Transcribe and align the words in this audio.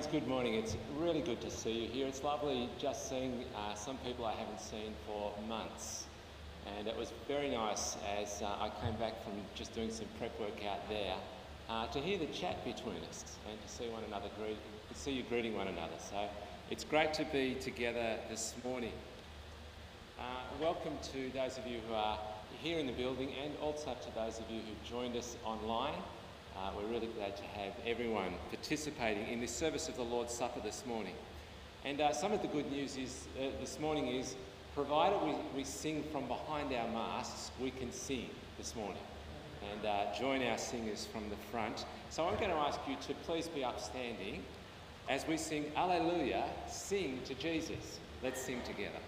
friends, 0.00 0.12
good 0.12 0.28
morning. 0.28 0.54
It's 0.54 0.76
really 0.96 1.20
good 1.20 1.42
to 1.42 1.50
see 1.50 1.82
you 1.82 1.88
here. 1.88 2.06
It's 2.06 2.22
lovely 2.22 2.70
just 2.78 3.10
seeing 3.10 3.44
uh, 3.54 3.74
some 3.74 3.98
people 3.98 4.24
I 4.24 4.32
haven't 4.32 4.60
seen 4.60 4.94
for 5.06 5.34
months. 5.46 6.06
And 6.78 6.88
it 6.88 6.96
was 6.96 7.12
very 7.28 7.50
nice 7.50 7.98
as 8.18 8.40
uh, 8.40 8.46
I 8.46 8.70
came 8.82 8.94
back 8.94 9.22
from 9.22 9.34
just 9.54 9.74
doing 9.74 9.90
some 9.90 10.06
prep 10.18 10.38
work 10.40 10.64
out 10.64 10.88
there 10.88 11.16
uh, 11.68 11.86
to 11.88 11.98
hear 12.00 12.18
the 12.18 12.26
chat 12.26 12.64
between 12.64 12.96
us 13.10 13.36
and 13.50 13.60
to 13.60 13.68
see 13.68 13.88
one 13.88 14.02
another 14.04 14.28
greet, 14.38 14.56
to 14.90 14.98
see 14.98 15.12
you 15.12 15.22
greeting 15.24 15.54
one 15.54 15.68
another. 15.68 15.98
So 15.98 16.28
it's 16.70 16.84
great 16.84 17.12
to 17.14 17.26
be 17.26 17.56
together 17.56 18.16
this 18.30 18.54
morning. 18.64 18.92
Uh, 20.18 20.22
welcome 20.62 20.96
to 21.12 21.30
those 21.34 21.58
of 21.58 21.66
you 21.66 21.78
who 21.86 21.94
are 21.94 22.18
here 22.62 22.78
in 22.78 22.86
the 22.86 22.92
building 22.92 23.32
and 23.42 23.52
also 23.60 23.94
to 24.00 24.14
those 24.14 24.38
of 24.38 24.50
you 24.50 24.60
who 24.60 24.88
joined 24.88 25.16
us 25.16 25.36
online. 25.44 26.00
Uh, 26.60 26.70
we're 26.76 26.92
really 26.92 27.06
glad 27.16 27.34
to 27.38 27.42
have 27.44 27.72
everyone 27.86 28.34
participating 28.50 29.26
in 29.28 29.40
this 29.40 29.50
service 29.50 29.88
of 29.88 29.96
the 29.96 30.02
Lord's 30.02 30.34
Supper 30.34 30.60
this 30.60 30.84
morning. 30.84 31.14
And 31.86 32.02
uh, 32.02 32.12
some 32.12 32.32
of 32.32 32.42
the 32.42 32.48
good 32.48 32.70
news 32.70 32.98
is 32.98 33.28
uh, 33.38 33.44
this 33.60 33.80
morning 33.80 34.08
is, 34.08 34.36
provided 34.74 35.18
we, 35.24 35.32
we 35.56 35.64
sing 35.64 36.04
from 36.12 36.28
behind 36.28 36.70
our 36.74 36.88
masks, 36.88 37.50
we 37.62 37.70
can 37.70 37.90
sing 37.90 38.28
this 38.58 38.76
morning 38.76 39.00
and 39.72 39.86
uh, 39.86 40.14
join 40.18 40.42
our 40.42 40.58
singers 40.58 41.06
from 41.06 41.30
the 41.30 41.36
front. 41.50 41.86
So 42.10 42.28
I'm 42.28 42.36
going 42.36 42.50
to 42.50 42.56
ask 42.56 42.78
you 42.86 42.96
to 43.06 43.14
please 43.24 43.48
be 43.48 43.64
upstanding 43.64 44.42
as 45.08 45.26
we 45.26 45.38
sing 45.38 45.72
Alleluia, 45.76 46.44
sing 46.68 47.20
to 47.24 47.32
Jesus. 47.36 48.00
Let's 48.22 48.42
sing 48.42 48.60
together. 48.66 49.00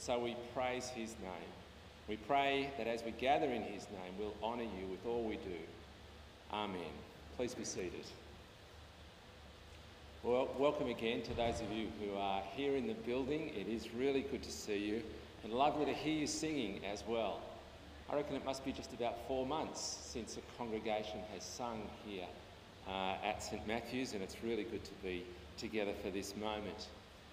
And 0.00 0.06
so 0.06 0.18
we 0.18 0.34
praise 0.54 0.88
his 0.88 1.10
name. 1.20 1.50
We 2.08 2.16
pray 2.16 2.70
that 2.78 2.86
as 2.86 3.04
we 3.04 3.10
gather 3.10 3.44
in 3.44 3.60
his 3.60 3.86
name, 3.90 4.14
we'll 4.18 4.34
honour 4.42 4.62
you 4.62 4.86
with 4.90 5.04
all 5.04 5.24
we 5.24 5.34
do. 5.36 5.60
Amen. 6.54 6.90
Please 7.36 7.54
be 7.54 7.64
seated. 7.64 8.06
Well, 10.22 10.48
welcome 10.58 10.88
again 10.88 11.20
to 11.24 11.34
those 11.34 11.60
of 11.60 11.70
you 11.70 11.88
who 12.00 12.16
are 12.16 12.40
here 12.56 12.76
in 12.76 12.86
the 12.86 12.94
building. 12.94 13.50
It 13.54 13.68
is 13.68 13.92
really 13.92 14.22
good 14.22 14.42
to 14.42 14.50
see 14.50 14.78
you 14.78 15.02
and 15.44 15.52
lovely 15.52 15.84
to 15.84 15.92
hear 15.92 16.14
you 16.14 16.26
singing 16.26 16.80
as 16.90 17.04
well. 17.06 17.38
I 18.08 18.16
reckon 18.16 18.36
it 18.36 18.44
must 18.46 18.64
be 18.64 18.72
just 18.72 18.94
about 18.94 19.28
four 19.28 19.44
months 19.44 19.98
since 20.02 20.38
a 20.38 20.40
congregation 20.56 21.18
has 21.34 21.44
sung 21.44 21.82
here 22.06 22.26
uh, 22.88 23.16
at 23.22 23.42
St 23.42 23.66
Matthew's, 23.66 24.14
and 24.14 24.22
it's 24.22 24.42
really 24.42 24.64
good 24.64 24.82
to 24.82 24.94
be 25.02 25.26
together 25.58 25.92
for 26.02 26.08
this 26.08 26.34
moment. 26.36 26.88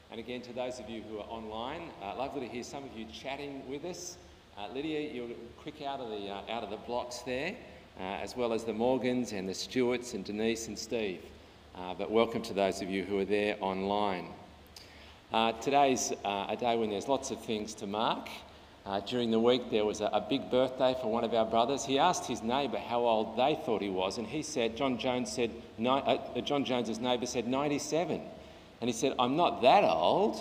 And 0.09 0.21
again, 0.21 0.41
to 0.43 0.53
those 0.53 0.79
of 0.79 0.89
you 0.89 1.01
who 1.01 1.17
are 1.17 1.27
online, 1.27 1.89
uh, 2.01 2.15
lovely 2.15 2.39
to 2.39 2.47
hear 2.47 2.63
some 2.63 2.85
of 2.85 2.97
you 2.97 3.05
chatting 3.11 3.61
with 3.69 3.83
us. 3.83 4.15
Uh, 4.57 4.69
Lydia, 4.73 5.01
you're 5.01 5.35
quick 5.61 5.81
out 5.81 5.99
of 5.99 6.09
the, 6.09 6.29
uh, 6.29 6.49
out 6.49 6.63
of 6.63 6.69
the 6.69 6.77
blocks 6.77 7.19
there, 7.19 7.53
uh, 7.99 8.03
as 8.03 8.33
well 8.33 8.53
as 8.53 8.63
the 8.63 8.71
Morgans 8.71 9.33
and 9.33 9.49
the 9.49 9.53
Stewarts 9.53 10.13
and 10.13 10.23
Denise 10.23 10.69
and 10.69 10.79
Steve. 10.79 11.19
Uh, 11.75 11.93
but 11.93 12.09
welcome 12.09 12.41
to 12.41 12.53
those 12.53 12.81
of 12.81 12.89
you 12.89 13.03
who 13.03 13.19
are 13.19 13.25
there 13.25 13.57
online. 13.59 14.27
today's 15.59 16.13
a 16.23 16.55
day 16.57 16.77
when 16.77 16.89
there's 16.89 17.09
lots 17.09 17.29
of 17.29 17.43
things 17.43 17.73
to 17.73 17.85
mark. 17.85 18.29
During 19.07 19.29
the 19.29 19.39
week, 19.41 19.69
there 19.69 19.83
was 19.83 19.99
a, 19.99 20.05
a, 20.05 20.21
big 20.21 20.49
birthday 20.49 20.95
for 21.01 21.11
one 21.11 21.25
of 21.25 21.33
our 21.33 21.45
brothers. 21.45 21.83
He 21.83 21.99
asked 21.99 22.25
his 22.25 22.41
neighbour 22.41 22.77
how 22.77 23.01
old 23.01 23.37
they 23.37 23.59
thought 23.65 23.81
he 23.81 23.89
was, 23.89 24.17
and 24.17 24.25
he 24.25 24.41
said, 24.41 24.77
John 24.77 24.97
Jones 24.97 25.33
said, 25.33 25.51
John 25.77 26.63
Jones's 26.63 26.99
neighbour 26.99 27.25
said 27.25 27.45
97. 27.45 28.21
And 28.79 28.89
he 28.89 28.93
said, 28.93 29.13
I'm 29.17 29.35
not 29.35 29.61
that 29.63 29.83
old. 29.83 30.39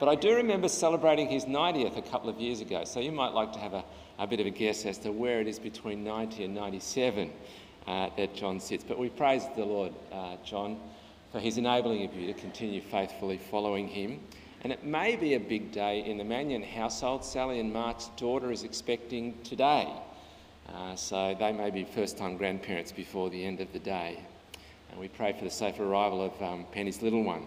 but 0.00 0.08
I 0.08 0.14
do 0.14 0.34
remember 0.34 0.68
celebrating 0.68 1.28
his 1.28 1.44
90th 1.44 1.96
a 1.96 2.02
couple 2.02 2.30
of 2.30 2.40
years 2.40 2.60
ago, 2.60 2.84
so 2.84 3.00
you 3.00 3.12
might 3.12 3.34
like 3.34 3.52
to 3.52 3.58
have 3.58 3.74
a, 3.74 3.84
a 4.18 4.26
bit 4.26 4.40
of 4.40 4.46
a 4.46 4.50
guess 4.50 4.86
as 4.86 4.98
to 4.98 5.12
where 5.12 5.40
it 5.40 5.46
is 5.46 5.58
between 5.58 6.04
90 6.04 6.44
and 6.44 6.54
97 6.54 7.30
uh, 7.86 8.08
that 8.16 8.34
John 8.34 8.60
sits. 8.60 8.82
But 8.82 8.98
we 8.98 9.10
praise 9.10 9.44
the 9.56 9.64
Lord, 9.64 9.92
uh, 10.10 10.36
John, 10.44 10.80
for 11.32 11.40
his 11.40 11.58
enabling 11.58 12.04
of 12.06 12.14
you 12.14 12.32
to 12.32 12.40
continue 12.40 12.80
faithfully 12.80 13.38
following 13.38 13.88
him. 13.88 14.20
And 14.62 14.72
it 14.72 14.84
may 14.84 15.16
be 15.16 15.34
a 15.34 15.40
big 15.40 15.72
day 15.72 16.02
in 16.06 16.16
the 16.16 16.24
Mannion 16.24 16.62
household. 16.62 17.22
Sally 17.22 17.60
and 17.60 17.70
Mark's 17.70 18.08
daughter 18.16 18.50
is 18.50 18.62
expecting 18.62 19.38
today. 19.42 19.92
Uh, 20.72 20.96
so 20.96 21.36
they 21.38 21.52
may 21.52 21.70
be 21.70 21.84
first 21.84 22.16
time 22.16 22.38
grandparents 22.38 22.90
before 22.90 23.28
the 23.28 23.44
end 23.44 23.60
of 23.60 23.70
the 23.74 23.78
day. 23.78 24.20
And 24.94 25.00
we 25.00 25.08
pray 25.08 25.32
for 25.32 25.42
the 25.42 25.50
safe 25.50 25.80
arrival 25.80 26.22
of 26.22 26.40
um, 26.40 26.66
Penny's 26.70 27.02
little 27.02 27.24
one. 27.24 27.46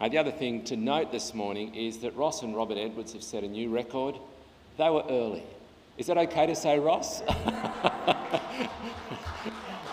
Uh, 0.00 0.08
the 0.08 0.18
other 0.18 0.32
thing 0.32 0.64
to 0.64 0.76
note 0.76 1.12
this 1.12 1.32
morning 1.32 1.72
is 1.72 1.98
that 1.98 2.16
Ross 2.16 2.42
and 2.42 2.56
Robert 2.56 2.76
Edwards 2.76 3.12
have 3.12 3.22
set 3.22 3.44
a 3.44 3.48
new 3.48 3.70
record. 3.70 4.16
They 4.76 4.90
were 4.90 5.04
early. 5.08 5.44
Is 5.98 6.08
that 6.08 6.18
okay 6.18 6.46
to 6.46 6.56
say, 6.56 6.80
Ross? 6.80 7.20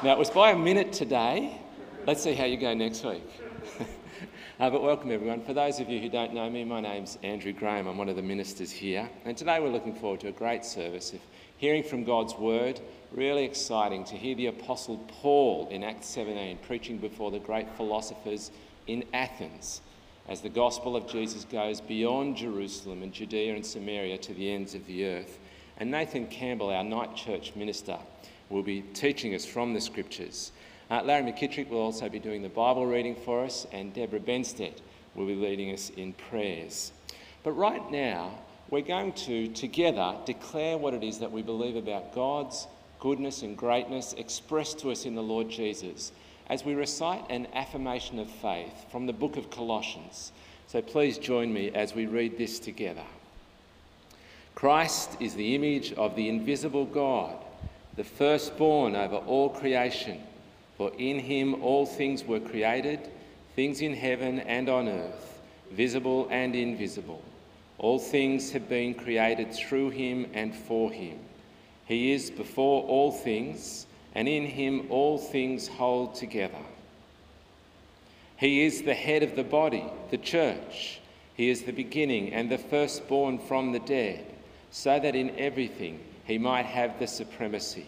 now, 0.03 0.13
it 0.13 0.17
was 0.17 0.31
by 0.31 0.53
a 0.53 0.57
minute 0.57 0.91
today. 0.91 1.55
Let's 2.07 2.23
see 2.23 2.33
how 2.33 2.45
you 2.45 2.57
go 2.57 2.73
next 2.73 3.05
week. 3.05 3.29
Uh, 4.57 4.69
but 4.69 4.81
welcome 4.81 5.11
everyone. 5.11 5.41
For 5.41 5.53
those 5.53 5.81
of 5.81 5.89
you 5.89 5.99
who 5.99 6.07
don't 6.07 6.33
know 6.33 6.49
me, 6.49 6.63
my 6.63 6.79
name's 6.79 7.17
Andrew 7.23 7.51
Graham. 7.51 7.87
I'm 7.87 7.97
one 7.97 8.07
of 8.07 8.15
the 8.15 8.21
ministers 8.21 8.71
here. 8.71 9.09
And 9.25 9.35
today 9.35 9.59
we're 9.59 9.67
looking 9.67 9.93
forward 9.93 10.21
to 10.21 10.29
a 10.29 10.31
great 10.31 10.63
service 10.63 11.11
of 11.11 11.19
hearing 11.57 11.83
from 11.83 12.05
God's 12.05 12.35
word. 12.35 12.79
Really 13.15 13.45
exciting 13.45 14.03
to 14.05 14.17
hear 14.17 14.35
the 14.35 14.47
Apostle 14.47 14.97
Paul 15.07 15.69
in 15.71 15.85
Acts 15.85 16.09
17 16.09 16.57
preaching 16.67 16.97
before 16.97 17.31
the 17.31 17.39
great 17.39 17.69
philosophers 17.77 18.51
in 18.87 19.05
Athens 19.13 19.79
as 20.27 20.41
the 20.41 20.49
gospel 20.49 20.97
of 20.97 21.07
Jesus 21.07 21.45
goes 21.45 21.79
beyond 21.79 22.35
Jerusalem 22.35 23.03
and 23.03 23.13
Judea 23.13 23.55
and 23.55 23.65
Samaria 23.65 24.17
to 24.17 24.33
the 24.33 24.51
ends 24.51 24.75
of 24.75 24.85
the 24.85 25.05
earth. 25.05 25.39
And 25.77 25.89
Nathan 25.91 26.27
Campbell, 26.27 26.71
our 26.71 26.83
night 26.83 27.15
church 27.15 27.55
minister, 27.55 27.97
will 28.49 28.63
be 28.63 28.81
teaching 28.81 29.33
us 29.33 29.45
from 29.45 29.73
the 29.73 29.79
scriptures. 29.79 30.51
Uh, 30.91 31.01
Larry 31.01 31.31
McKittrick 31.31 31.69
will 31.69 31.79
also 31.79 32.09
be 32.09 32.19
doing 32.19 32.41
the 32.41 32.49
Bible 32.49 32.85
reading 32.85 33.15
for 33.15 33.45
us, 33.45 33.65
and 33.71 33.93
Deborah 33.93 34.19
Benstead 34.19 34.81
will 35.15 35.25
be 35.25 35.35
leading 35.35 35.71
us 35.71 35.89
in 35.91 36.11
prayers. 36.11 36.91
But 37.43 37.53
right 37.53 37.89
now, 37.89 38.39
we're 38.69 38.81
going 38.81 39.13
to 39.13 39.47
together 39.47 40.17
declare 40.25 40.77
what 40.77 40.93
it 40.93 41.01
is 41.01 41.19
that 41.19 41.31
we 41.31 41.43
believe 41.43 41.77
about 41.77 42.13
God's 42.13 42.67
goodness 42.99 43.41
and 43.41 43.57
greatness 43.57 44.13
expressed 44.13 44.79
to 44.79 44.91
us 44.91 45.05
in 45.05 45.15
the 45.15 45.23
Lord 45.23 45.49
Jesus 45.49 46.11
as 46.49 46.63
we 46.63 46.75
recite 46.75 47.23
an 47.29 47.47
affirmation 47.53 48.19
of 48.19 48.29
faith 48.29 48.85
from 48.91 49.05
the 49.05 49.13
book 49.13 49.37
of 49.37 49.49
Colossians. 49.49 50.31
So 50.67 50.81
please 50.81 51.17
join 51.17 51.53
me 51.53 51.71
as 51.71 51.93
we 51.93 52.05
read 52.05 52.37
this 52.37 52.59
together. 52.59 53.05
Christ 54.53 55.17
is 55.19 55.35
the 55.35 55.55
image 55.55 55.93
of 55.93 56.15
the 56.15 56.29
invisible 56.29 56.85
God, 56.85 57.35
the 57.95 58.03
firstborn 58.03 58.95
over 58.95 59.17
all 59.17 59.49
creation. 59.49 60.21
For 60.77 60.91
in 60.97 61.19
him 61.19 61.61
all 61.63 61.85
things 61.85 62.23
were 62.23 62.39
created, 62.39 63.09
things 63.55 63.81
in 63.81 63.93
heaven 63.93 64.39
and 64.39 64.69
on 64.69 64.87
earth, 64.87 65.41
visible 65.71 66.27
and 66.29 66.55
invisible. 66.55 67.21
All 67.77 67.99
things 67.99 68.51
have 68.51 68.69
been 68.69 68.93
created 68.93 69.53
through 69.53 69.91
him 69.91 70.29
and 70.33 70.55
for 70.55 70.91
him. 70.91 71.19
He 71.85 72.11
is 72.11 72.31
before 72.31 72.83
all 72.83 73.11
things, 73.11 73.85
and 74.13 74.27
in 74.27 74.45
him 74.45 74.87
all 74.89 75.17
things 75.17 75.67
hold 75.67 76.15
together. 76.15 76.63
He 78.37 78.63
is 78.63 78.81
the 78.81 78.93
head 78.93 79.23
of 79.23 79.35
the 79.35 79.43
body, 79.43 79.85
the 80.09 80.17
church. 80.17 80.99
He 81.35 81.49
is 81.49 81.63
the 81.63 81.71
beginning 81.71 82.33
and 82.33 82.49
the 82.49 82.57
firstborn 82.57 83.39
from 83.39 83.71
the 83.71 83.79
dead, 83.79 84.25
so 84.71 84.99
that 84.99 85.15
in 85.15 85.37
everything 85.37 85.99
he 86.25 86.37
might 86.37 86.65
have 86.65 86.97
the 86.99 87.07
supremacy. 87.07 87.85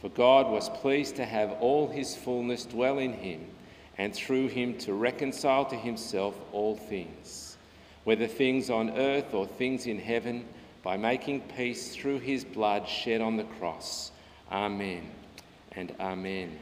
For 0.00 0.08
God 0.08 0.48
was 0.48 0.68
pleased 0.68 1.16
to 1.16 1.24
have 1.24 1.52
all 1.60 1.88
his 1.88 2.16
fullness 2.16 2.64
dwell 2.64 2.98
in 2.98 3.12
him, 3.12 3.46
and 3.96 4.14
through 4.14 4.48
him 4.48 4.78
to 4.78 4.94
reconcile 4.94 5.64
to 5.66 5.76
himself 5.76 6.34
all 6.52 6.76
things, 6.76 7.56
whether 8.04 8.26
things 8.26 8.70
on 8.70 8.90
earth 8.90 9.34
or 9.34 9.46
things 9.46 9.86
in 9.86 9.98
heaven, 9.98 10.44
by 10.88 10.96
making 10.96 11.42
peace 11.54 11.94
through 11.94 12.18
his 12.18 12.46
blood 12.46 12.88
shed 12.88 13.20
on 13.20 13.36
the 13.36 13.44
cross. 13.44 14.10
Amen 14.50 15.06
and 15.72 15.94
amen. 16.00 16.58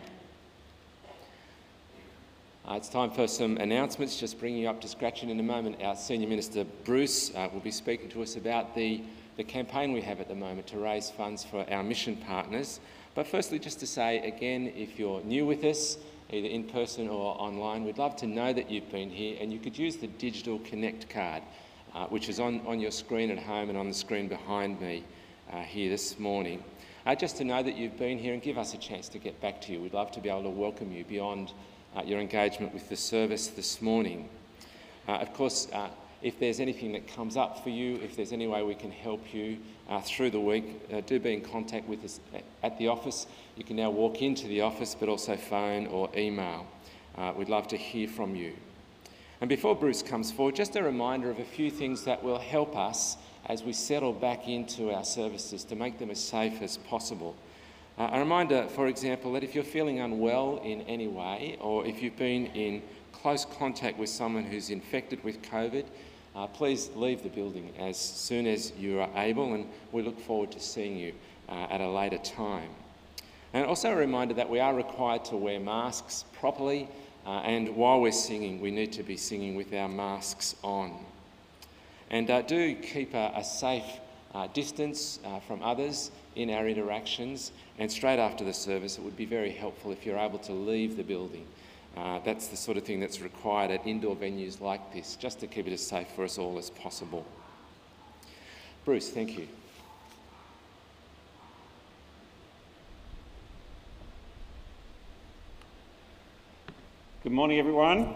Uh, 2.68 2.75
it's 2.75 2.88
time 2.88 3.09
for 3.09 3.28
some 3.28 3.56
announcements. 3.59 4.18
Just 4.18 4.40
bringing 4.40 4.62
you 4.62 4.68
up 4.68 4.80
to 4.80 4.88
scratch 4.88 5.23
in 5.23 5.38
a 5.38 5.42
moment. 5.45 5.80
Our 5.80 5.95
Senior 5.95 6.26
Minister 6.26 6.64
Bruce 6.85 7.33
uh, 7.37 7.49
will 7.52 7.61
be 7.61 7.71
speaking 7.71 8.09
to 8.09 8.23
us 8.25 8.35
about 8.35 8.75
the, 8.75 9.00
the 9.37 9.45
campaign 9.45 9.92
we 9.92 10.00
have 10.00 10.18
at 10.18 10.26
the 10.26 10.35
moment 10.35 10.66
to 10.66 10.78
raise 10.78 11.09
funds 11.09 11.45
for 11.45 11.64
our 11.71 11.85
mission 11.85 12.16
partners. 12.16 12.80
But 13.14 13.28
firstly, 13.28 13.61
just 13.61 13.78
to 13.78 13.87
say 13.87 14.18
again, 14.26 14.73
if 14.75 14.99
you're 14.99 15.23
new 15.23 15.47
with 15.47 15.62
us, 15.62 15.99
either 16.30 16.49
in 16.49 16.64
person 16.64 17.06
or 17.06 17.40
online, 17.40 17.85
we'd 17.85 17.99
love 17.99 18.16
to 18.16 18.26
know 18.26 18.52
that 18.52 18.73
you've 18.73 18.90
been 18.90 19.09
here 19.09 19.37
and 19.40 19.52
you 19.52 19.61
could 19.61 19.78
use 19.78 19.95
the 19.99 20.09
digital 20.09 20.59
Connect 20.64 21.09
card, 21.09 21.45
uh, 21.96 22.06
which 22.08 22.28
is 22.28 22.38
on, 22.38 22.60
on 22.66 22.78
your 22.78 22.90
screen 22.90 23.30
at 23.30 23.38
home 23.38 23.70
and 23.70 23.78
on 23.78 23.88
the 23.88 23.94
screen 23.94 24.28
behind 24.28 24.78
me 24.80 25.02
uh, 25.52 25.62
here 25.62 25.88
this 25.88 26.18
morning. 26.18 26.62
Uh, 27.06 27.14
just 27.14 27.38
to 27.38 27.44
know 27.44 27.62
that 27.62 27.76
you've 27.76 27.98
been 27.98 28.18
here 28.18 28.34
and 28.34 28.42
give 28.42 28.58
us 28.58 28.74
a 28.74 28.78
chance 28.78 29.08
to 29.08 29.18
get 29.18 29.40
back 29.40 29.62
to 29.62 29.72
you. 29.72 29.80
We'd 29.80 29.94
love 29.94 30.10
to 30.12 30.20
be 30.20 30.28
able 30.28 30.42
to 30.42 30.50
welcome 30.50 30.92
you 30.92 31.04
beyond 31.04 31.52
uh, 31.96 32.02
your 32.02 32.20
engagement 32.20 32.74
with 32.74 32.90
the 32.90 32.96
service 32.96 33.46
this 33.48 33.80
morning. 33.80 34.28
Uh, 35.08 35.12
of 35.12 35.32
course, 35.32 35.68
uh, 35.72 35.88
if 36.20 36.38
there's 36.38 36.60
anything 36.60 36.92
that 36.92 37.06
comes 37.06 37.36
up 37.36 37.62
for 37.62 37.70
you, 37.70 37.96
if 38.02 38.14
there's 38.14 38.32
any 38.32 38.46
way 38.46 38.62
we 38.62 38.74
can 38.74 38.90
help 38.90 39.32
you 39.32 39.58
uh, 39.88 40.00
through 40.00 40.30
the 40.30 40.40
week, 40.40 40.64
uh, 40.92 41.00
do 41.06 41.18
be 41.18 41.32
in 41.32 41.40
contact 41.40 41.88
with 41.88 42.04
us 42.04 42.20
at 42.62 42.76
the 42.78 42.88
office. 42.88 43.26
You 43.56 43.64
can 43.64 43.76
now 43.76 43.90
walk 43.90 44.20
into 44.20 44.48
the 44.48 44.60
office, 44.60 44.94
but 44.98 45.08
also 45.08 45.36
phone 45.36 45.86
or 45.86 46.10
email. 46.14 46.66
Uh, 47.16 47.32
we'd 47.36 47.48
love 47.48 47.68
to 47.68 47.76
hear 47.76 48.08
from 48.08 48.34
you. 48.34 48.54
And 49.40 49.49
before 49.50 49.76
Bruce 49.76 50.02
comes 50.02 50.33
forward, 50.33 50.57
just 50.57 50.76
a 50.76 50.83
reminder 50.83 51.31
of 51.31 51.38
a 51.38 51.45
few 51.45 51.71
things 51.71 52.05
that 52.05 52.23
will 52.23 52.38
help 52.38 52.75
us 52.76 53.19
as 53.47 53.62
we 53.62 53.73
settle 53.73 54.12
back 54.12 54.49
into 54.49 54.90
our 54.90 55.05
services 55.05 55.62
to 55.64 55.76
make 55.76 55.99
them 55.99 56.11
as 56.11 56.19
safe 56.19 56.62
as 56.62 56.78
possible. 56.78 57.37
Uh, 57.99 58.09
a 58.12 58.19
reminder, 58.19 58.66
for 58.69 58.87
example, 58.88 59.33
that 59.33 59.45
if 59.45 59.55
you're 59.55 59.64
feeling 59.64 60.00
unwell 60.00 60.61
in 60.64 60.81
any 60.83 61.07
way, 61.07 61.57
or 61.61 61.87
if 61.87 62.02
you've 62.02 62.16
been 62.16 62.47
in 62.47 62.83
close 63.12 63.45
contact 63.45 63.99
with 63.99 64.09
someone 64.09 64.45
who's 64.45 64.71
infected 64.71 65.23
with 65.23 65.43
COVID, 65.43 65.85
uh, 66.35 66.47
please 66.47 66.90
leave 66.95 67.23
the 67.23 67.28
building 67.28 67.73
as 67.78 67.99
soon 67.99 68.47
as 68.47 68.73
you 68.78 69.00
are 69.00 69.11
able, 69.16 69.55
and 69.55 69.66
we 69.93 70.02
look 70.02 70.19
forward 70.21 70.50
to 70.52 70.61
seeing 70.61 70.97
you 70.97 71.12
uh, 71.49 71.66
at 71.71 71.81
a 71.81 71.88
later 71.88 72.19
time. 72.19 72.71
And 73.55 73.64
also 73.64 73.90
a 73.90 73.97
reminder 73.97 74.35
that 74.35 74.50
we 74.50 74.61
are 74.61 74.75
required 74.75 75.25
to 75.26 75.37
wear 75.37 75.59
masks 75.59 76.25
properly, 76.38 76.88
uh, 77.26 77.40
and 77.40 77.75
while 77.76 78.00
we're 78.00 78.12
singing, 78.12 78.61
we 78.61 78.71
need 78.71 78.92
to 78.92 79.02
be 79.02 79.16
singing 79.16 79.56
with 79.56 79.75
our 79.75 79.88
masks 79.88 80.54
on. 80.62 81.04
And 82.09 82.30
uh, 82.30 82.42
do 82.42 82.75
keep 82.76 83.14
a, 83.14 83.33
a 83.37 83.45
safe 83.45 84.00
uh, 84.35 84.47
distance 84.49 85.18
uh, 85.25 85.40
from 85.40 85.62
others. 85.62 86.11
in 86.37 86.50
our 86.50 86.68
interactions. 86.68 87.50
And 87.78 87.90
straight 87.90 88.18
after 88.18 88.45
the 88.45 88.52
service, 88.52 88.99
it 88.99 89.02
would 89.02 89.16
be 89.16 89.25
very 89.25 89.50
helpful 89.50 89.90
if 89.90 90.06
you're 90.06 90.18
able 90.18 90.38
to 90.40 90.52
leave 90.52 90.97
the 90.97 91.02
building. 91.02 91.47
Uh, 91.97 92.21
that's 92.25 92.49
the 92.49 92.56
sort 92.56 92.76
of 92.76 92.85
thing 92.85 93.00
that's 93.00 93.21
required 93.21 93.71
at 93.71 93.87
indoor 93.87 94.14
venues 94.14 94.61
like 94.61 94.92
this, 94.92 95.16
just 95.16 95.40
to 95.40 95.47
keep 95.47 95.66
it 95.66 95.73
as 95.73 95.85
safe 95.85 96.09
for 96.14 96.25
us 96.25 96.38
all 96.38 96.59
as 96.59 96.71
possible. 96.71 97.25
Bruce, 98.85 99.09
thank 99.09 99.38
you. 99.38 99.49
Good 107.26 107.33
morning, 107.33 107.59
everyone. 107.59 108.14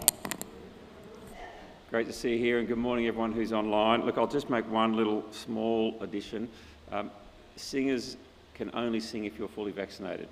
Great 1.90 2.06
to 2.06 2.12
see 2.12 2.34
you 2.34 2.38
here, 2.38 2.60
and 2.60 2.68
good 2.68 2.78
morning, 2.78 3.08
everyone 3.08 3.32
who's 3.32 3.52
online. 3.52 4.06
Look, 4.06 4.16
I'll 4.16 4.28
just 4.28 4.48
make 4.48 4.70
one 4.70 4.94
little 4.94 5.24
small 5.32 5.96
addition. 6.00 6.48
Um, 6.92 7.10
singers 7.56 8.16
can 8.54 8.70
only 8.72 9.00
sing 9.00 9.24
if 9.24 9.36
you're 9.36 9.48
fully 9.48 9.72
vaccinated. 9.72 10.28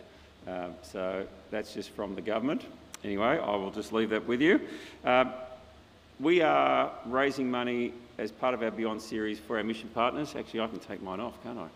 Um, 0.47 0.75
so 0.83 1.27
that's 1.51 1.75
just 1.75 1.91
from 1.91 2.15
the 2.15 2.21
government. 2.21 2.67
Anyway, 3.03 3.27
I 3.27 3.57
will 3.57 3.73
just 3.73 3.93
leave 3.93 4.11
that 4.11 4.25
with 4.29 4.41
you. 4.41 4.61
Um, 5.05 5.33
we 6.21 6.41
are 6.43 6.93
raising 7.07 7.51
money 7.51 7.93
as 8.17 8.31
part 8.31 8.55
of 8.55 8.63
our 8.63 8.71
Beyond 8.71 9.03
series 9.03 9.41
for 9.41 9.57
our 9.57 9.65
mission 9.65 9.89
partners. 9.93 10.37
Actually, 10.37 10.61
I 10.61 10.69
can 10.69 10.79
take 10.79 11.03
mine 11.03 11.19
off, 11.19 11.43
can't 11.43 11.59
I? 11.59 11.67